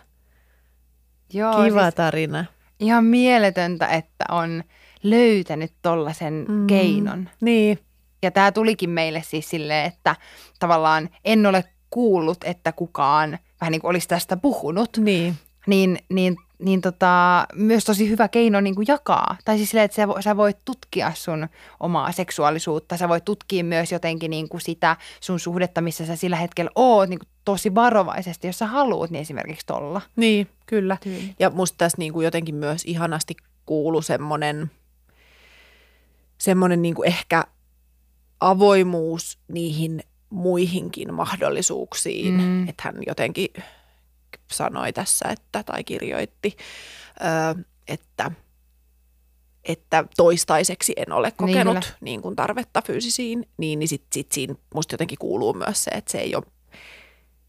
Joo, 1.33 1.65
kiva 1.65 1.83
siis 1.83 1.95
tarina. 1.95 2.45
Ihan 2.81 3.05
mieletöntä, 3.05 3.87
että 3.87 4.25
on 4.29 4.65
löytänyt 5.03 5.73
tollaisen 5.83 6.45
mm. 6.49 6.67
keinon. 6.67 7.29
Niin. 7.41 7.79
Ja 8.23 8.31
tämä 8.31 8.53
tulikin 8.53 8.91
meille 8.91 9.23
siis 9.27 9.51
silleen, 9.51 9.87
että 9.87 10.17
tavallaan 10.59 11.09
en 11.25 11.47
ole 11.47 11.65
kuullut, 11.91 12.45
että 12.45 12.73
kukaan 12.73 13.39
vähän 13.61 13.73
niin 13.73 13.81
kuin 13.81 13.91
olisi 13.91 14.09
tästä 14.09 14.37
puhunut. 14.37 14.97
Niin. 14.97 15.35
Niin, 15.67 15.99
niin, 16.09 16.37
niin 16.59 16.81
tota, 16.81 17.47
myös 17.55 17.85
tosi 17.85 18.09
hyvä 18.09 18.29
keino 18.29 18.61
niin 18.61 18.75
kuin 18.75 18.87
jakaa. 18.89 19.37
Tai 19.45 19.57
siis 19.57 19.71
silleen, 19.71 19.85
että 19.85 19.95
sä, 19.95 20.07
sä 20.21 20.37
voit 20.37 20.57
tutkia 20.65 21.13
sun 21.15 21.49
omaa 21.81 22.13
seksuaalisuutta. 22.13 22.97
Sä 22.97 23.09
voit 23.09 23.25
tutkia 23.25 23.65
myös 23.65 23.93
jotenkin 23.93 24.31
niin 24.31 24.49
kuin 24.49 24.61
sitä 24.61 24.97
sun 25.21 25.41
suhdetta, 25.41 25.81
missä 25.81 26.07
sä 26.07 26.17
sillä 26.17 26.37
hetkellä 26.37 26.71
oot 26.75 27.09
niin 27.09 27.19
kuin 27.19 27.29
tosi 27.45 27.75
varovaisesti, 27.75 28.47
jos 28.47 28.59
sä 28.59 28.67
haluat, 28.67 29.11
niin 29.11 29.23
esimerkiksi 29.23 29.67
tolla. 29.67 30.01
Niin, 30.17 30.49
kyllä. 30.67 30.97
Tyyli. 31.03 31.35
Ja 31.39 31.51
musta 31.51 31.77
tässä 31.79 31.99
niin 31.99 32.13
kuin 32.13 32.25
jotenkin 32.25 32.55
myös 32.55 32.85
ihanasti 32.85 33.37
kuulu 33.67 34.03
semmoinen– 34.03 34.71
semmoinen 36.41 36.83
niin 36.83 36.95
kuin 36.95 37.09
ehkä 37.09 37.45
avoimuus 38.41 39.39
niihin 39.49 40.03
muihinkin 40.31 41.15
mahdollisuuksiin, 41.15 42.35
mm. 42.35 42.69
että 42.69 42.83
hän 42.83 42.95
jotenkin 43.07 43.49
sanoi 44.53 44.93
tässä, 44.93 45.29
että 45.29 45.63
tai 45.63 45.85
kirjoitti, 45.85 46.57
että, 47.89 48.31
että 49.65 50.05
toistaiseksi 50.17 50.93
en 50.97 51.13
ole 51.13 51.31
kokenut 51.31 51.77
niin, 51.77 51.95
niin 52.01 52.23
kuin 52.23 52.37
tarvetta 52.37 52.83
fyysisiin, 52.83 53.49
niin, 53.57 53.79
niin 53.79 53.89
sitten 53.89 54.09
sit 54.15 54.33
siinä 54.33 54.55
musta 54.75 54.95
jotenkin 54.95 55.19
kuuluu 55.19 55.53
myös 55.55 55.85
se, 55.85 55.91
että 55.91 56.13
se 56.13 56.19
ei 56.19 56.35
ole 56.35 56.45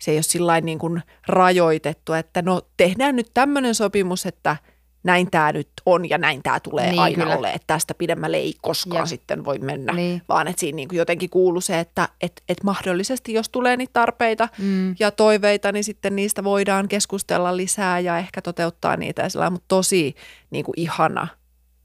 se 0.02 0.12
ei 0.12 0.18
ole 0.18 0.24
sillä 0.24 0.62
niin 0.62 0.80
kuin 0.80 1.02
rajoitettu, 1.28 2.14
että 2.14 2.42
no 2.42 2.62
tehdään 2.78 3.16
nyt 3.16 3.32
tämmöinen 3.34 3.76
sopimus, 3.76 4.26
että 4.26 4.58
näin 5.04 5.32
tämä 5.32 5.52
nyt 5.52 5.70
on 5.86 6.10
ja 6.10 6.18
näin 6.18 6.43
tämä 6.43 6.60
tulee 6.60 6.89
Niin, 6.89 6.99
aina 6.99 7.24
kyllä. 7.24 7.38
ole, 7.38 7.52
että 7.52 7.68
tästä 7.68 7.93
pidemmälle 7.93 8.38
ei 8.38 8.54
koskaan 8.62 9.02
Jep. 9.02 9.08
sitten 9.08 9.45
voi 9.45 9.60
mennä, 9.60 9.93
Niin. 9.93 10.22
vaan 10.30 10.47
että 10.47 10.60
siinä 10.60 10.76
niin 10.76 10.88
kuin 10.88 10.97
jotenkin 10.97 11.30
kuuluu 11.30 11.62
se, 11.62 11.80
että 11.80 12.10
et, 12.22 12.43
et 12.49 12.64
mahdollisesti 12.64 13.34
jos 13.34 13.49
tulee 13.49 13.78
niitä 13.78 13.93
tarpeita 13.93 14.49
Mm. 14.58 14.95
ja 14.99 15.12
toiveita, 15.12 15.72
niin 15.72 15.84
sitten 15.84 16.16
niistä 16.16 16.43
voidaan 16.43 16.88
keskustella 16.88 17.58
lisää 17.58 17.99
ja 17.99 18.18
ehkä 18.18 18.41
toteuttaa 18.41 18.97
niitä 18.97 19.22
ja 19.22 19.30
sillä 19.30 19.49
mutta 19.49 19.66
tosi 19.68 20.16
niin 20.49 20.66
kuin 20.66 20.80
ihana 20.80 21.28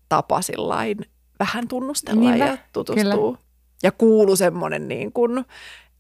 tapa 0.09 0.43
sillain 0.43 0.99
vähän 1.39 1.69
tunnustella 1.69 2.21
Niinpä, 2.21 2.47
ja 2.47 2.59
tutustua. 2.73 3.39
Ja 3.83 3.93
kuulu 3.93 4.37
semmoinen, 4.37 4.89
niin 4.89 5.13
kuin, 5.13 5.45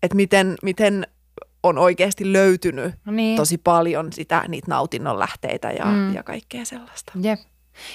että 0.03 0.17
miten, 0.17 0.57
miten 0.62 1.07
on 1.67 1.79
oikeasti 1.79 2.33
löytynyt 2.33 2.95
No 3.05 3.12
niin. 3.12 3.37
tosi 3.37 3.59
paljon 3.59 4.12
sitä, 4.12 4.45
niitä 4.49 4.67
nautinnon 4.71 5.19
lähteitä 5.19 5.71
ja, 5.71 5.85
Mm. 5.85 6.14
ja 6.14 6.23
kaikkea 6.23 6.64
sellaista. 6.64 7.12
Jep. 7.23 7.41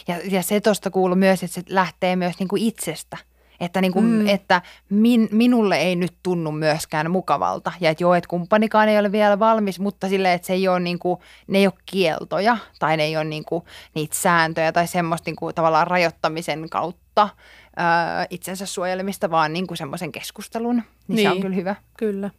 Ja, 0.08 0.16
ja 0.30 0.44
se 0.44 0.62
tuosta 0.62 0.90
kuuluu 0.92 1.16
myös, 1.16 1.44
että 1.44 1.54
se 1.54 1.62
lähtee 1.70 2.16
myös 2.16 2.40
niin 2.40 2.48
kuin 2.48 2.62
itsestä. 2.62 3.18
Että, 3.60 3.82
niin 3.82 3.92
kuin, 3.94 4.06
Mm. 4.06 4.28
että 4.28 4.62
min, 4.90 5.30
minulle 5.32 5.78
ei 5.78 5.96
nyt 5.96 6.14
tunnu 6.24 6.52
myöskään 6.52 7.12
mukavalta. 7.12 7.72
Ja 7.80 7.90
että 7.90 8.04
joo, 8.04 8.14
että 8.16 8.28
kumppanikaan 8.28 8.90
ei 8.90 9.00
ole 9.00 9.12
vielä 9.12 9.40
valmis, 9.40 9.80
mutta 9.80 10.10
silleen, 10.10 10.34
että 10.34 10.46
se 10.48 10.54
ei 10.54 10.68
ole 10.68 10.80
niin 10.80 11.00
kuin, 11.00 11.20
ne 11.48 11.58
ei 11.58 11.68
ole 11.68 11.74
kieltoja 11.86 12.58
tai 12.80 12.98
ne 12.98 13.04
ei 13.04 13.18
ole 13.18 13.24
niin 13.24 13.46
kuin, 13.46 13.64
niitä 13.96 14.16
sääntöjä 14.16 14.72
tai 14.72 14.88
semmoista 14.88 15.28
niin 15.30 15.36
kuin, 15.36 15.56
tavallaan 15.56 15.88
rajoittamisen 15.88 16.70
kautta 16.70 17.30
ää, 17.76 18.26
itsensä 18.30 18.66
suojelemista, 18.66 19.32
vaan 19.32 19.54
niin 19.54 19.68
kuin 19.68 19.78
semmoisen 19.78 20.12
keskustelun. 20.12 20.76
Niin, 20.76 20.86
niin 21.08 21.20
se 21.22 21.30
on 21.30 21.34
Niin. 21.36 21.42
kyllä 21.42 21.56
hyvä. 21.56 21.76
Kyllä. 21.98 22.30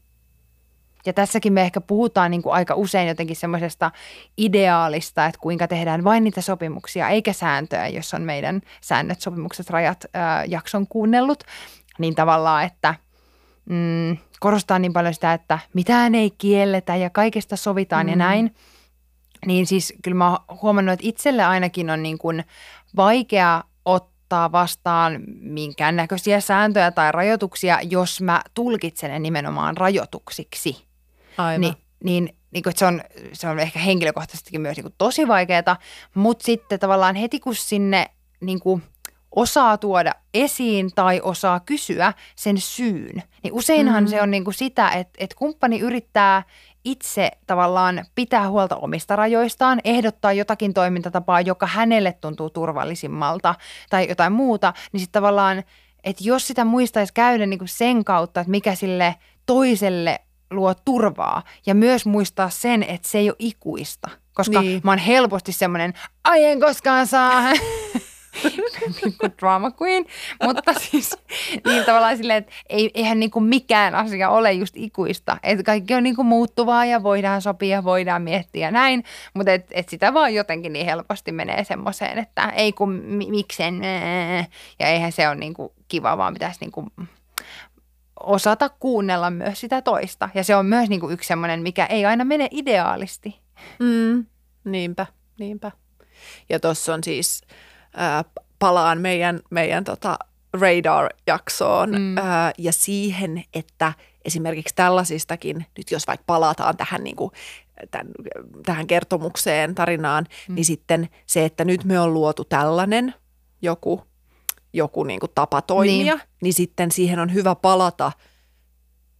Ja 1.06 1.12
tässäkin 1.12 1.52
me 1.52 1.62
ehkä 1.62 1.80
puhutaan 1.80 2.30
niin 2.30 2.42
kuin 2.42 2.52
aika 2.52 2.74
usein 2.74 3.08
jotenkin 3.08 3.36
semmoisesta 3.36 3.90
ideaalista, 4.38 5.26
että 5.26 5.40
kuinka 5.40 5.68
tehdään 5.68 6.04
vain 6.04 6.24
niitä 6.24 6.40
sopimuksia, 6.40 7.08
eikä 7.08 7.32
sääntöjä, 7.32 7.88
jos 7.88 8.14
on 8.14 8.22
meidän 8.22 8.60
säännöt, 8.80 9.20
sopimukset, 9.20 9.70
rajat 9.70 10.04
ää, 10.14 10.44
jakson 10.44 10.86
kuunnellut. 10.86 11.44
Niin 11.98 12.14
tavallaan, 12.14 12.64
että 12.64 12.94
mm, 13.64 14.16
korostaa 14.40 14.78
niin 14.78 14.92
paljon 14.92 15.14
sitä, 15.14 15.32
että 15.32 15.58
mitään 15.74 16.14
ei 16.14 16.30
kielletä 16.30 16.96
ja 16.96 17.10
kaikesta 17.10 17.56
sovitaan 17.56 18.06
mm. 18.06 18.10
ja 18.10 18.16
näin. 18.16 18.54
Niin 19.46 19.66
siis 19.66 19.94
kyllä 20.02 20.14
mä 20.16 20.30
oon 20.30 20.38
huomannut, 20.62 20.92
että 20.92 21.08
itselle 21.08 21.44
ainakin 21.44 21.90
on 21.90 22.02
niin 22.02 22.18
kuin 22.18 22.44
vaikea 22.96 23.64
ottaa 23.84 24.52
vastaan 24.52 25.20
minkäännäköisiä 25.40 26.40
sääntöjä 26.40 26.90
tai 26.90 27.12
rajoituksia, 27.12 27.78
jos 27.82 28.20
mä 28.20 28.42
tulkitsen 28.54 29.10
ne 29.10 29.18
nimenomaan 29.18 29.76
rajoituksiksi 29.76 30.91
Aivan. 31.38 31.60
niin, 31.60 31.74
niin, 32.04 32.36
niin 32.50 32.62
kuin, 32.62 32.70
että 32.70 32.78
se, 32.78 32.86
on, 32.86 33.02
se 33.32 33.48
on 33.48 33.58
ehkä 33.58 33.78
henkilökohtaisestikin 33.78 34.60
myös 34.60 34.76
niin 34.76 34.84
kuin 34.84 34.94
tosi 34.98 35.28
vaikeaa, 35.28 35.76
mutta 36.14 36.44
sitten 36.44 36.80
tavallaan 36.80 37.14
heti 37.14 37.40
kun 37.40 37.54
sinne 37.54 38.10
niin 38.40 38.60
kuin 38.60 38.82
osaa 39.36 39.78
tuoda 39.78 40.12
esiin 40.34 40.90
tai 40.94 41.20
osaa 41.22 41.60
kysyä 41.60 42.12
sen 42.36 42.58
syyn, 42.58 43.22
niin 43.42 43.52
useinhan 43.52 44.04
Mm. 44.04 44.08
mm. 44.08 44.10
se 44.10 44.22
on 44.22 44.30
niin 44.30 44.44
kuin 44.44 44.54
sitä, 44.54 44.90
että, 44.90 45.12
että 45.18 45.36
kumppani 45.38 45.80
yrittää 45.80 46.42
itse 46.84 47.30
tavallaan 47.46 48.04
pitää 48.14 48.48
huolta 48.48 48.76
omista 48.76 49.16
rajoistaan, 49.16 49.80
ehdottaa 49.84 50.32
jotakin 50.32 50.74
toimintatapaa, 50.74 51.40
joka 51.40 51.66
hänelle 51.66 52.12
tuntuu 52.12 52.50
turvallisimmalta 52.50 53.54
tai 53.90 54.08
jotain 54.08 54.32
muuta, 54.32 54.72
niin 54.92 55.00
sitten 55.00 55.20
tavallaan, 55.20 55.62
että 56.04 56.24
jos 56.24 56.46
sitä 56.46 56.64
muistaisi 56.64 57.14
käydä 57.14 57.46
niin 57.46 57.58
kuin 57.58 57.68
sen 57.68 58.04
kautta, 58.04 58.40
että 58.40 58.50
mikä 58.50 58.74
sille 58.74 59.14
toiselle 59.46 60.20
luo 60.52 60.74
turvaa 60.84 61.42
ja 61.66 61.74
myös 61.74 62.06
muistaa 62.06 62.50
sen, 62.50 62.82
että 62.82 63.08
se 63.08 63.18
ei 63.18 63.30
ole 63.30 63.36
ikuista. 63.38 64.10
Koska 64.34 64.60
Niin. 64.60 64.70
niin. 64.70 64.80
mä 64.84 64.90
oon 64.90 64.98
helposti 64.98 65.52
semmoinen, 65.52 65.94
ai 66.24 66.44
en 66.44 66.60
koskaan 66.60 67.06
saa 67.06 67.42
pikku 69.04 69.26
drama 69.40 69.70
queen, 69.82 70.04
mutta 70.42 70.72
siis 70.90 71.16
niin 71.66 71.84
tavallaan 71.84 72.16
silleen, 72.16 72.38
että 72.38 72.52
ei, 72.68 72.90
eihän 72.94 73.20
niinku 73.20 73.40
mikään 73.40 73.94
asia 73.94 74.30
ole 74.30 74.52
just 74.52 74.74
ikuista. 74.76 75.36
Että 75.42 75.62
kaikki 75.64 75.94
on 75.94 76.02
niinku 76.02 76.24
muuttuvaa 76.24 76.84
ja 76.84 77.02
voidaan 77.02 77.42
sopia, 77.42 77.84
voidaan 77.84 78.22
miettiä 78.22 78.70
näin, 78.70 79.04
mutta 79.34 79.52
et, 79.52 79.66
et 79.70 79.88
sitä 79.88 80.14
vaan 80.14 80.34
jotenkin 80.34 80.72
niin 80.72 80.86
helposti 80.86 81.32
menee 81.32 81.64
semmoiseen, 81.64 82.18
että 82.18 82.48
ei 82.48 82.72
kun 82.72 82.90
mi, 82.92 83.26
miksen, 83.30 83.82
ja 84.78 84.86
eihän 84.86 85.12
se 85.12 85.28
ole 85.28 85.36
niinku 85.36 85.74
kiva, 85.88 86.18
vaan 86.18 86.32
pitäisi 86.32 86.60
niinku 86.60 86.86
osata 88.22 88.68
kuunnella 88.68 89.30
myös 89.30 89.60
sitä 89.60 89.82
toista. 89.82 90.28
Ja 90.34 90.44
se 90.44 90.56
on 90.56 90.66
myös 90.66 90.88
niinku 90.88 91.10
yksi 91.10 91.26
semmoinen, 91.26 91.62
mikä 91.62 91.86
ei 91.86 92.04
aina 92.04 92.24
mene 92.24 92.48
ideaalisti. 92.50 93.40
Mm, 93.78 94.26
niinpä, 94.64 95.06
niinpä. 95.38 95.70
Ja 96.48 96.60
tuossa 96.60 96.94
on 96.94 97.04
siis, 97.04 97.42
ää, 97.96 98.24
palaan 98.58 99.00
meidän, 99.00 99.40
meidän 99.50 99.84
tota 99.84 100.18
Radar-jaksoon 100.60 101.90
mm. 101.90 102.18
Ää, 102.18 102.52
ja 102.58 102.72
siihen, 102.72 103.44
että 103.54 103.92
esimerkiksi 104.24 104.74
tällaisistakin, 104.74 105.66
nyt 105.78 105.90
jos 105.90 106.06
vaikka 106.06 106.24
palataan 106.26 106.76
tähän, 106.76 107.04
niin 107.04 107.16
kuin, 107.16 107.30
tämän, 107.90 108.06
tähän 108.66 108.86
kertomukseen, 108.86 109.74
tarinaan, 109.74 110.26
mm. 110.48 110.54
niin 110.54 110.64
sitten 110.64 111.08
se, 111.26 111.44
että 111.44 111.64
nyt 111.64 111.84
me 111.84 112.00
on 112.00 112.14
luotu 112.14 112.44
tällainen 112.44 113.14
joku, 113.62 114.02
joku 114.72 115.04
niin 115.04 115.20
kuin 115.20 115.32
tapa 115.34 115.62
toimia, 115.62 116.14
niin. 116.14 116.20
niin 116.42 116.54
sitten 116.54 116.92
siihen 116.92 117.18
on 117.18 117.34
hyvä 117.34 117.54
palata 117.54 118.12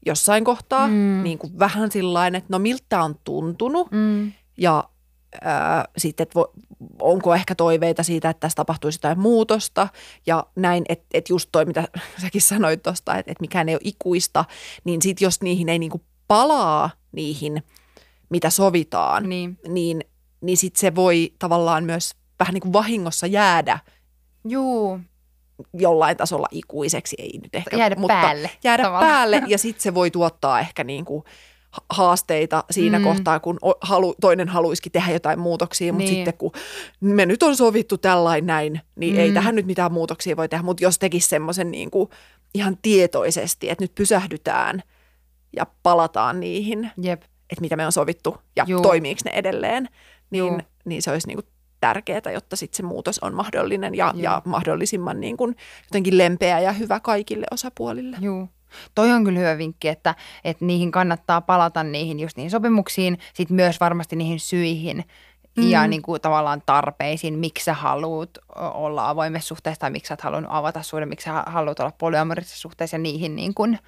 jossain 0.07 0.45
kohtaa, 0.45 0.89
mm. 0.89 1.21
Niin 1.23 1.39
kuin 1.39 1.59
vähän 1.59 1.91
sillain, 1.91 2.35
että 2.35 2.47
no 2.51 2.59
miltä 2.59 3.03
on 3.03 3.15
tuntunut, 3.25 3.89
Mm. 3.91 4.33
ja 4.59 4.85
ää, 5.43 5.85
sitten, 5.99 6.23
että 6.23 6.35
vo, 6.35 6.53
onko 7.01 7.35
ehkä 7.35 7.55
toiveita 7.55 8.03
siitä, 8.03 8.31
että 8.31 8.41
tässä 8.41 8.57
tapahtuisi 8.57 8.97
jotain 8.97 9.19
muutosta 9.21 9.89
ja 10.27 10.47
näin, 10.57 10.85
että 10.89 11.05
et 11.15 11.29
just 11.29 11.49
toi, 11.53 11.65
mitä 11.65 11.89
säkin 12.23 12.43
sanoit 12.43 12.83
tuosta, 12.83 13.17
että 13.17 13.33
et 13.33 13.41
mikään 13.41 13.69
ei 13.69 13.75
ole 13.75 13.81
ikuista, 13.85 14.45
niin 14.85 15.03
sitten 15.03 15.27
jos 15.27 15.41
niihin 15.43 15.69
ei 15.69 15.79
niinku 15.79 16.01
palaa 16.29 16.91
niihin, 17.13 17.63
mitä 18.31 18.51
sovitaan, 18.51 19.29
Niin. 19.29 19.59
niin, 19.69 20.05
niin 20.41 20.57
sitten 20.57 20.81
se 20.81 20.95
voi 20.95 21.33
tavallaan 21.39 21.85
myös 21.85 22.11
vähän 22.39 22.55
niin 22.55 22.63
kuin 22.63 22.73
vahingossa 22.73 23.27
jäädä 23.27 23.79
Juu, 24.49 25.01
jollain 25.75 26.17
tasolla 26.17 26.47
ikuiseksi, 26.51 27.17
ei 27.19 27.39
nyt 27.43 27.55
ehkä, 27.55 27.77
Jäädä 27.77 27.97
mutta 27.97 28.15
päälle 28.15 28.51
jäädä 28.65 28.83
tavallaan. 28.83 29.11
päälle 29.13 29.43
ja 29.47 29.59
sitten 29.59 29.83
se 29.83 29.95
voi 29.95 30.11
tuottaa 30.11 30.61
ehkä 30.61 30.85
niin 30.85 31.05
kuin 31.05 31.25
ha- 31.71 31.85
haasteita 31.91 32.65
siinä 32.71 32.99
mm. 32.99 33.05
Kohtaa, 33.05 33.41
kun 33.41 33.59
halu, 33.81 34.15
toinen 34.21 34.49
haluaisikin 34.49 34.93
tehdä 34.93 35.13
jotain 35.13 35.39
muutoksia, 35.39 35.93
mutta 35.93 36.05
Niin. 36.05 36.15
sitten 36.17 36.35
kun 36.39 36.53
me 37.01 37.27
nyt 37.27 37.43
on 37.43 37.57
sovittu 37.57 37.99
tällainen 37.99 38.47
näin, 38.47 38.81
niin 38.97 39.15
mm. 39.15 39.21
ei 39.21 39.33
tähän 39.33 39.55
nyt 39.55 39.67
mitään 39.67 39.93
muutoksia 39.93 40.37
voi 40.37 40.49
tehdä, 40.49 40.63
mutta 40.63 40.85
jos 40.85 40.99
tekisi 40.99 41.29
semmoisen 41.29 41.71
niin 41.71 41.91
kuin 41.91 42.11
ihan 42.55 42.77
tietoisesti, 42.83 43.71
että 43.71 43.85
nyt 43.85 43.95
pysähdytään 43.95 44.83
ja 45.57 45.67
palataan 45.83 46.41
niihin, 46.41 46.91
jep. 47.03 47.23
että 47.23 47.61
mitä 47.61 47.77
me 47.77 47.87
on 47.87 47.93
sovittu 47.93 48.37
ja 48.57 48.65
Juu. 48.69 48.81
toimiiko 48.83 49.21
ne 49.25 49.31
edelleen, 49.31 49.89
niin, 50.31 50.39
Juu. 50.49 50.61
niin 50.85 51.03
se 51.03 51.11
olisi 51.11 51.27
niin 51.29 51.37
kuin 51.37 51.47
tärkeää, 51.83 52.33
jotta 52.33 52.57
sitten 52.57 52.77
se 52.77 52.83
muutos 52.83 53.19
on 53.19 53.35
mahdollinen 53.35 53.95
ja, 53.95 54.07
Joo. 54.15 54.23
ja 54.23 54.43
mahdollisimman 54.45 55.21
niin 55.21 55.37
kuin 55.37 55.57
jotenkin 55.85 56.19
lempeä 56.19 56.61
ja 56.61 56.73
hyvä 56.73 57.01
kaikille 57.01 57.47
osapuolille. 57.51 58.17
Juu. 58.21 58.49
Toi 58.95 59.13
on 59.13 59.25
kyllä 59.25 59.39
hyvä 59.39 59.59
vinkki, 59.59 59.89
että, 59.89 60.15
että 60.45 60.65
niihin 60.65 60.91
kannattaa 60.91 61.41
palata 61.41 61.83
niihin 61.83 62.21
just 62.21 62.37
niihin 62.37 62.51
sopimuksiin, 62.51 63.19
sitten 63.35 63.55
myös 63.55 63.81
varmasti 63.81 64.17
niihin 64.17 64.41
syihin 64.41 65.05
mm. 65.57 65.71
ja 65.71 65.87
niin 65.87 66.03
kuin 66.03 66.21
tavallaan 66.21 66.63
tarpeisiin, 66.67 67.39
miksi 67.39 67.65
sä 67.65 67.75
haluat 67.75 68.31
olla 68.57 69.09
avoimessa 69.09 69.49
suhteessa 69.49 69.81
tai 69.81 69.91
miksi 69.91 70.09
sä 70.09 70.15
et 70.15 70.21
halunnut 70.21 70.53
avata 70.55 70.83
suhde, 70.83 71.07
miksi 71.07 71.25
sä 71.25 71.45
haluat 71.47 71.81
olla 71.81 71.93
polyamorisessa 71.99 72.59
suhteessa 72.59 72.95
ja 72.95 72.99
niihin 72.99 73.37
niin, 73.37 73.55
kuin, 73.55 73.79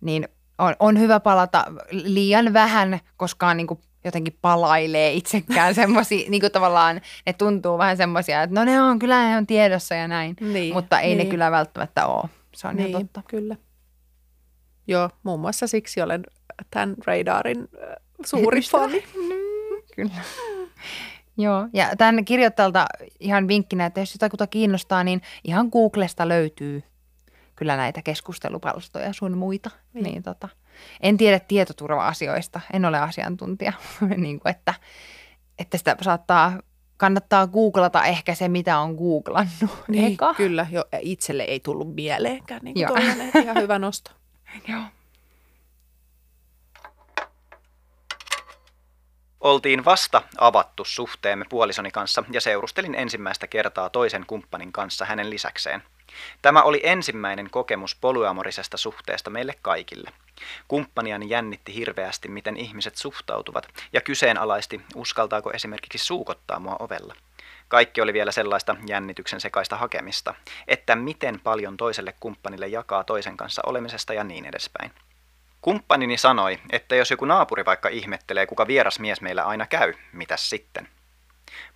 niin 0.00 0.28
on, 0.58 0.74
on 0.80 0.98
hyvä 0.98 1.20
palata 1.20 1.64
liian 1.90 2.52
vähän, 2.52 3.00
koska 3.16 3.54
niin 3.54 3.66
kuin 3.66 3.80
jotenkin 4.04 4.38
palailee 4.42 5.12
itsekään 5.12 5.74
semmoisia, 5.84 6.30
niin 6.30 6.40
kuin 6.40 6.52
tavallaan 6.52 7.00
ne 7.26 7.32
tuntuu 7.32 7.78
vähän 7.78 7.96
semmoisia, 7.96 8.42
että 8.42 8.54
no 8.54 8.64
ne 8.64 8.82
on, 8.82 8.98
kyllä 8.98 9.28
ne 9.28 9.36
on 9.36 9.46
tiedossa 9.46 9.94
ja 9.94 10.08
näin, 10.08 10.36
Niin, 10.40 10.74
mutta 10.74 11.00
ei 11.00 11.14
niin. 11.14 11.18
ne 11.18 11.30
kyllä 11.30 11.50
välttämättä 11.50 12.06
ole. 12.06 12.30
Se 12.54 12.68
on 12.68 12.76
niin, 12.76 12.88
ihan 12.88 13.02
totta. 13.02 13.22
kyllä. 13.28 13.56
Joo, 14.86 15.10
muun 15.22 15.40
muassa 15.40 15.66
siksi 15.66 16.02
olen 16.02 16.22
tämän 16.70 16.94
radarin 17.06 17.58
äh, 17.60 17.96
suuri 18.26 18.60
fani. 18.60 19.04
Kyllä. 19.96 20.10
Joo, 21.36 21.68
ja 21.72 21.96
tämän 21.98 22.24
kirjoittajalta 22.24 22.86
ihan 23.20 23.48
vinkkinä, 23.48 23.86
että 23.86 24.00
jos 24.00 24.14
jotakuta 24.14 24.46
kiinnostaa, 24.46 25.04
niin 25.04 25.22
ihan 25.44 25.68
Googlesta 25.72 26.28
löytyy 26.28 26.82
kyllä 27.56 27.76
näitä 27.76 28.02
keskustelupalstoja 28.02 29.12
sun 29.12 29.38
muita. 29.38 29.70
Niin. 29.92 30.04
Niin. 30.04 30.22
Tota, 30.22 30.48
en 31.00 31.16
tiedä 31.16 31.40
tietoturva-asioista, 31.40 32.60
en 32.72 32.84
ole 32.84 32.98
asiantuntija, 32.98 33.72
niin 34.16 34.40
kuin 34.40 34.50
että, 34.50 34.74
että 35.58 35.78
sitä 35.78 35.96
saattaa, 36.02 36.52
kannattaa 36.96 37.46
googlata 37.46 38.04
ehkä 38.04 38.34
se, 38.34 38.48
mitä 38.48 38.78
on 38.78 38.94
googlannut. 38.94 39.84
Niin, 39.88 40.12
eka. 40.12 40.34
kyllä. 40.34 40.66
Jo, 40.70 40.84
itselle 41.00 41.42
ei 41.42 41.60
tullut 41.60 41.94
mieleenkään 41.94 42.60
niin 42.64 42.74
kuin 42.74 42.82
Joo. 42.82 42.94
tollainen, 42.94 43.30
ihan 43.44 43.56
hyvä 43.56 43.78
nosto. 43.78 44.10
Joo. 44.68 44.82
Oltiin 49.40 49.84
vasta 49.84 50.22
avattu 50.38 50.84
suhteemme 50.84 51.44
puolisoni 51.48 51.90
kanssa 51.90 52.24
ja 52.32 52.40
seurustelin 52.40 52.94
ensimmäistä 52.94 53.46
kertaa 53.46 53.90
toisen 53.90 54.24
kumppanin 54.26 54.72
kanssa 54.72 55.04
hänen 55.04 55.30
lisäkseen. 55.30 55.82
Tämä 56.42 56.62
oli 56.62 56.80
ensimmäinen 56.82 57.50
kokemus 57.50 57.94
polyamorisesta 57.94 58.76
suhteesta 58.76 59.30
meille 59.30 59.54
kaikille. 59.62 60.10
Kumppaniani 60.68 61.28
jännitti 61.28 61.74
hirveästi, 61.74 62.28
miten 62.28 62.56
ihmiset 62.56 62.96
suhtautuvat, 62.96 63.68
ja 63.92 64.00
kyseenalaisti, 64.00 64.80
uskaltaako 64.94 65.50
esimerkiksi 65.50 65.98
suukottaa 65.98 66.58
mua 66.58 66.76
ovella. 66.78 67.14
Kaikki 67.68 68.00
oli 68.00 68.12
vielä 68.12 68.32
sellaista 68.32 68.76
jännityksen 68.86 69.40
sekaista 69.40 69.76
hakemista, 69.76 70.34
että 70.68 70.96
miten 70.96 71.40
paljon 71.40 71.76
toiselle 71.76 72.14
kumppanille 72.20 72.66
jakaa 72.66 73.04
toisen 73.04 73.36
kanssa 73.36 73.62
olemisesta 73.66 74.14
ja 74.14 74.24
niin 74.24 74.44
edespäin. 74.44 74.92
Kumppanini 75.60 76.18
sanoi, 76.18 76.58
että 76.72 76.96
jos 76.96 77.10
joku 77.10 77.24
naapuri 77.24 77.64
vaikka 77.64 77.88
ihmettelee, 77.88 78.46
kuka 78.46 78.66
vieras 78.66 78.98
mies 78.98 79.20
meillä 79.20 79.42
aina 79.42 79.66
käy, 79.66 79.94
mitäs 80.12 80.50
sitten? 80.50 80.88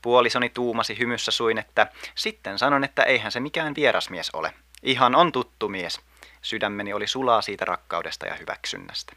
Puolisoni 0.03 0.49
tuumasi 0.51 0.99
hymyssä 0.99 1.31
suin, 1.31 1.59
että 1.59 1.87
sitten 2.15 2.59
sanon, 2.59 2.85
että 2.85 3.03
eihän 3.03 3.33
se 3.33 3.41
mikään 3.41 3.75
vierasmies 3.75 4.31
ole. 4.31 4.53
Ihan 4.83 5.15
on 5.15 5.33
tuttu 5.33 5.69
mies. 5.69 6.01
Sydämeni 6.43 6.93
oli 6.93 7.07
sulaa 7.07 7.43
siitä 7.43 7.65
rakkaudesta 7.65 8.27
ja 8.27 8.35
hyväksynnästä. 8.35 9.13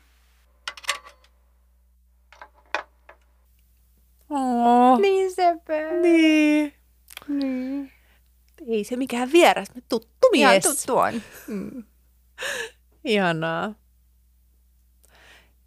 Oh, 4.29 4.99
Niin 4.99 5.31
sepä. 5.35 5.73
niin. 6.01 6.73
niin. 7.27 7.91
Ei 8.67 8.83
se 8.83 8.95
mikään 8.95 9.31
vieras, 9.31 9.75
me 9.75 9.81
tuttu 9.89 10.27
Ihan 10.33 10.53
mies. 10.53 10.63
tuttu 10.63 10.97
on. 10.97 11.21
Mm. 11.47 11.83
Ihanaa. 13.03 13.73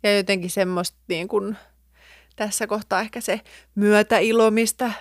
Ja 0.02 0.16
jotenkin 0.16 0.50
semmoista 0.50 0.98
niin 1.08 1.28
kuin, 1.28 1.56
tässä 2.36 2.66
kohtaa 2.66 3.00
ehkä 3.00 3.20
se 3.20 3.40
myötäilo, 3.74 4.50
mistä 4.50 4.92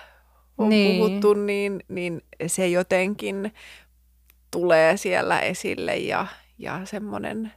on 0.58 0.68
Niin. 0.68 0.96
puhuttu, 0.98 1.34
niin, 1.34 1.84
niin 1.88 2.22
se 2.46 2.68
jotenkin 2.68 3.52
tulee 4.50 4.96
siellä 4.96 5.40
esille 5.40 5.96
ja, 5.96 6.26
ja 6.58 6.80
semmoinen 6.84 7.52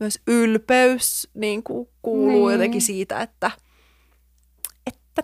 myös 0.00 0.20
ylpeys 0.26 1.28
niin 1.34 1.62
kuin 1.62 1.88
kuuluu 2.02 2.46
Niin. 2.48 2.52
jotenkin 2.52 2.82
siitä, 2.82 3.20
että, 3.20 3.50
että 4.86 5.22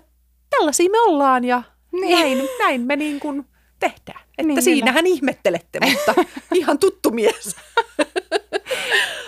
tällaisia 0.50 0.90
me 0.90 1.00
ollaan 1.00 1.44
ja 1.44 1.62
Niin. 1.92 2.18
näin, 2.18 2.48
näin 2.58 2.80
me 2.80 2.96
niin 2.96 3.20
kuin 3.20 3.44
tehdään. 3.80 4.20
Että 4.38 4.42
Niin, 4.42 4.62
siinähän 4.62 5.06
ihmettelette, 5.06 5.80
mutta 5.80 6.14
ihan 6.54 6.78
tuttu 6.78 7.10
mies. 7.10 7.56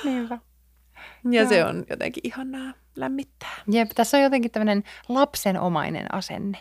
Niinpä. 0.04 0.38
Ja 1.30 1.40
Joo. 1.42 1.48
se 1.48 1.64
on 1.64 1.84
jotenkin 1.90 2.20
ihanaa 2.24 2.72
lämmittää. 2.96 3.56
Jep, 3.70 3.90
tässä 3.94 4.16
on 4.16 4.22
jotenkin 4.22 4.50
tämmöinen 4.50 4.84
lapsenomainen 5.08 6.14
asenne. 6.14 6.58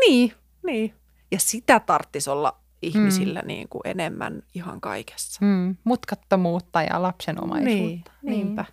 Niin, 0.00 0.32
niin. 0.62 0.94
Ja 1.30 1.38
sitä 1.40 1.80
tarttisi 1.80 2.30
olla 2.30 2.60
ihmisillä 2.82 3.40
mm. 3.40 3.46
niin 3.46 3.68
kuin 3.68 3.82
enemmän 3.84 4.42
ihan 4.54 4.80
kaikessa. 4.80 5.44
Mm. 5.44 5.76
Mutkattomuutta 5.84 6.82
ja 6.82 7.02
lapsenomaisuutta. 7.02 8.12
Niin, 8.22 8.30
niinpä. 8.46 8.64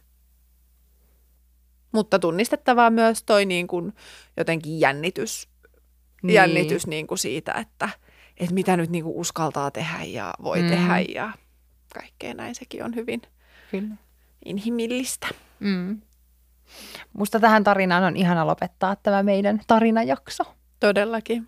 Mutta 1.91 2.19
tunnistettavaa 2.19 2.89
myös 2.89 3.23
toi 3.23 3.45
niin 3.45 3.67
kuin 3.67 3.93
jotenkin 4.37 4.79
jännitys, 4.79 5.49
niin. 6.23 6.33
jännitys 6.33 6.87
niin 6.87 7.07
kuin 7.07 7.17
siitä, 7.17 7.53
että, 7.53 7.89
että 8.37 8.53
mitä 8.53 8.77
nyt 8.77 8.89
niin 8.89 9.03
kuin 9.03 9.15
uskaltaa 9.15 9.71
tehdä 9.71 10.03
ja 10.03 10.33
voi 10.43 10.61
mm. 10.61 10.69
tehdä 10.69 10.99
ja 10.99 11.31
kaikkea 11.93 12.33
näin. 12.33 12.55
Sekin 12.55 12.83
on 12.83 12.95
hyvin 12.95 13.21
Kyllä. 13.71 13.95
inhimillistä. 14.45 15.27
Mm. 15.59 16.01
Musta 17.13 17.39
tähän 17.39 17.63
tarinaan 17.63 18.03
on 18.03 18.17
ihana 18.17 18.47
lopettaa 18.47 18.95
tämä 18.95 19.23
meidän 19.23 19.61
tarinajakso. 19.67 20.43
Todellakin. 20.79 21.47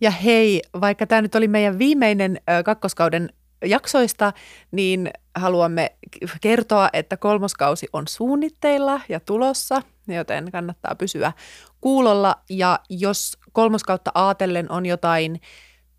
Ja 0.00 0.10
hei, 0.10 0.62
vaikka 0.80 1.06
tämä 1.06 1.22
nyt 1.22 1.34
oli 1.34 1.48
meidän 1.48 1.78
viimeinen 1.78 2.40
kakkoskauden 2.64 3.28
jaksoista, 3.64 4.32
niin 4.70 5.10
haluamme 5.34 5.92
kertoa, 6.40 6.88
että 6.92 7.16
kolmoskausi 7.16 7.86
on 7.92 8.08
suunnitteilla 8.08 9.00
ja 9.08 9.20
tulossa, 9.20 9.82
joten 10.08 10.50
kannattaa 10.52 10.94
pysyä 10.94 11.32
kuulolla. 11.80 12.36
Ja 12.50 12.78
jos 12.90 13.38
kolmoskautta 13.52 14.10
aatellen 14.14 14.72
on 14.72 14.86
jotain 14.86 15.40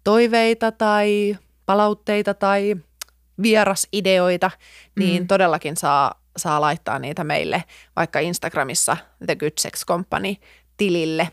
toiveita 0.04 0.72
tai 0.72 1.38
palautteita 1.66 2.34
tai 2.34 2.76
vierasideoita, 3.42 4.52
niin 5.00 5.24
Mm. 5.24 5.28
todellakin 5.28 5.78
saa, 5.78 6.22
saa 6.38 6.62
laittaa 6.62 7.00
niitä 7.00 7.24
meille 7.24 7.64
vaikka 7.96 8.20
Instagramissa 8.20 8.98
The 9.26 9.36
Good 9.36 9.52
Sex 9.60 9.86
Company 9.86 10.36
tilille, 10.78 11.30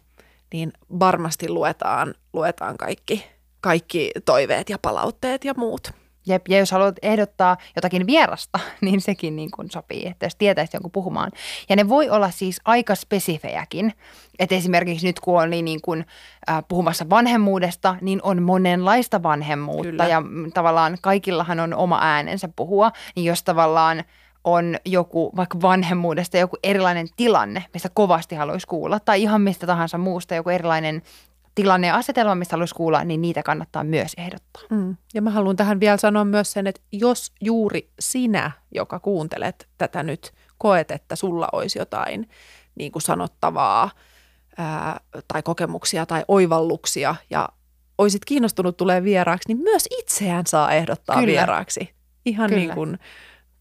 niin 0.52 0.72
varmasti 1.00 1.48
luetaan, 1.48 2.14
luetaan 2.32 2.76
kaikki, 2.76 3.26
kaikki 3.60 4.10
toiveet 4.24 4.70
ja 4.70 4.78
palautteet 4.78 5.44
ja 5.44 5.54
muut. 5.56 5.92
Jep, 6.26 6.48
ja 6.48 6.58
jos 6.58 6.70
haluat 6.70 6.96
ehdottaa 7.02 7.56
jotakin 7.76 8.06
vierasta, 8.06 8.58
niin 8.80 9.00
sekin 9.00 9.36
niin 9.36 9.50
kuin 9.50 9.70
sopii, 9.70 10.06
että 10.06 10.26
jos 10.26 10.36
tietäisit 10.36 10.74
jonkun 10.74 10.90
puhumaan. 10.90 11.30
Ja 11.68 11.76
ne 11.76 11.88
voi 11.88 12.10
olla 12.10 12.30
siis 12.30 12.60
aika 12.64 12.94
spesifejäkin. 12.94 13.92
Että 14.38 14.54
esimerkiksi 14.54 15.06
nyt 15.06 15.20
kun 15.20 15.42
oli 15.42 15.62
niin 15.62 15.80
kuin, 15.82 16.06
äh, 16.50 16.64
puhumassa 16.68 17.10
vanhemmuudesta, 17.10 17.96
niin 18.00 18.20
on 18.22 18.42
monenlaista 18.42 19.22
vanhemmuutta. 19.22 19.90
Kyllä. 19.90 20.06
Ja 20.06 20.20
mm, 20.20 20.52
tavallaan 20.52 20.98
kaikillahan 21.00 21.60
on 21.60 21.74
oma 21.74 21.98
äänensä 22.02 22.48
puhua. 22.56 22.92
Niin 23.16 23.24
jos 23.24 23.42
tavallaan 23.42 24.04
on 24.44 24.76
joku 24.84 25.32
vaikka 25.36 25.60
vanhemmuudesta 25.62 26.36
joku 26.36 26.56
erilainen 26.62 27.08
tilanne, 27.16 27.64
mistä 27.74 27.88
kovasti 27.94 28.34
haluaisi 28.34 28.66
kuulla, 28.66 29.00
tai 29.00 29.22
ihan 29.22 29.40
mistä 29.40 29.66
tahansa 29.66 29.98
muusta 29.98 30.34
joku 30.34 30.50
erilainen 30.50 31.02
tilanne 31.54 31.86
ja 31.86 31.94
asetelma, 31.94 32.34
mistä 32.34 32.56
haluaisi 32.56 32.74
kuulla, 32.74 33.04
niin 33.04 33.20
niitä 33.20 33.42
kannattaa 33.42 33.84
myös 33.84 34.12
ehdottaa. 34.16 34.62
Mm. 34.70 34.96
Ja 35.14 35.22
mä 35.22 35.30
haluan 35.30 35.56
tähän 35.56 35.80
vielä 35.80 35.96
sanoa 35.96 36.24
myös 36.24 36.52
sen, 36.52 36.66
että 36.66 36.80
jos 36.92 37.32
juuri 37.40 37.90
sinä, 38.00 38.50
joka 38.74 39.00
kuuntelet 39.00 39.68
tätä 39.78 40.02
nyt, 40.02 40.32
koet, 40.58 40.90
että 40.90 41.16
sulla 41.16 41.48
olisi 41.52 41.78
jotain 41.78 42.28
niin 42.74 42.92
kuin 42.92 43.02
sanottavaa 43.02 43.90
ää, 44.58 45.00
tai 45.28 45.42
kokemuksia 45.42 46.06
tai 46.06 46.24
oivalluksia 46.28 47.14
ja 47.30 47.48
olisit 47.98 48.24
kiinnostunut 48.24 48.76
tulee 48.76 49.04
vieraaksi, 49.04 49.48
niin 49.48 49.62
myös 49.62 49.88
itseään 49.98 50.46
saa 50.46 50.72
ehdottaa 50.72 51.16
Kyllä. 51.16 51.26
Vieraaksi. 51.26 51.94
Ihan 52.26 52.50
Kyllä. 52.50 52.60
niin 52.60 52.74
kuin 52.74 52.98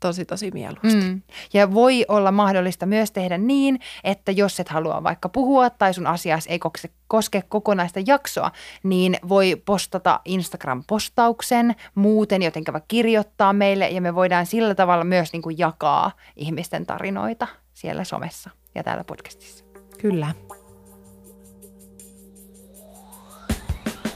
tosi 0.01 0.25
tosi 0.25 0.51
mieluusti. 0.51 1.01
Mm. 1.01 1.21
Ja 1.53 1.73
voi 1.73 2.05
olla 2.07 2.31
mahdollista 2.31 2.85
myös 2.85 3.11
tehdä 3.11 3.37
niin, 3.37 3.79
että 4.03 4.31
jos 4.31 4.59
et 4.59 4.69
halua 4.69 5.03
vaikka 5.03 5.29
puhua 5.29 5.69
tai 5.69 5.93
sun 5.93 6.07
asias 6.07 6.47
ei 6.47 6.59
koske 7.07 7.43
kokonaista 7.49 7.99
jaksoa, 8.07 8.51
niin 8.83 9.17
voi 9.29 9.61
postata 9.65 10.19
Instagram-postauksen, 10.25 11.75
muuten 11.95 12.41
jotenkin 12.41 12.73
vaikka 12.73 12.87
kirjoittaa 12.87 13.53
meille 13.53 13.89
ja 13.89 14.01
me 14.01 14.15
voidaan 14.15 14.45
sillä 14.45 14.75
tavalla 14.75 15.03
myös 15.03 15.33
niin 15.33 15.41
kuin 15.41 15.57
jakaa 15.57 16.11
ihmisten 16.35 16.85
tarinoita 16.85 17.47
siellä 17.73 18.03
somessa 18.03 18.49
ja 18.75 18.83
täällä 18.83 19.03
podcastissa. 19.03 19.65
Kyllä. 20.01 20.27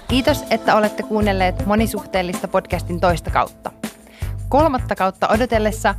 Kiitos, 0.07 0.43
että 0.49 0.75
olette 0.75 1.03
kuunnelleet 1.03 1.65
monisuhteellista 1.65 2.47
podcastin 2.47 2.99
toista 2.99 3.31
kautta. 3.31 3.71
Kolmatta 4.49 4.95
kautta 4.95 5.27
odotellessa 5.27 5.95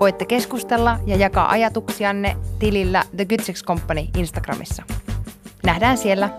voitte 0.00 0.24
keskustella 0.24 0.98
ja 1.06 1.16
jakaa 1.16 1.50
ajatuksianne 1.50 2.36
tilillä 2.58 3.02
The 3.16 3.24
Good 3.24 3.40
Sex 3.40 3.64
Company 3.64 4.06
Instagramissa. 4.16 4.82
Nähdään 5.64 5.98
siellä. 5.98 6.30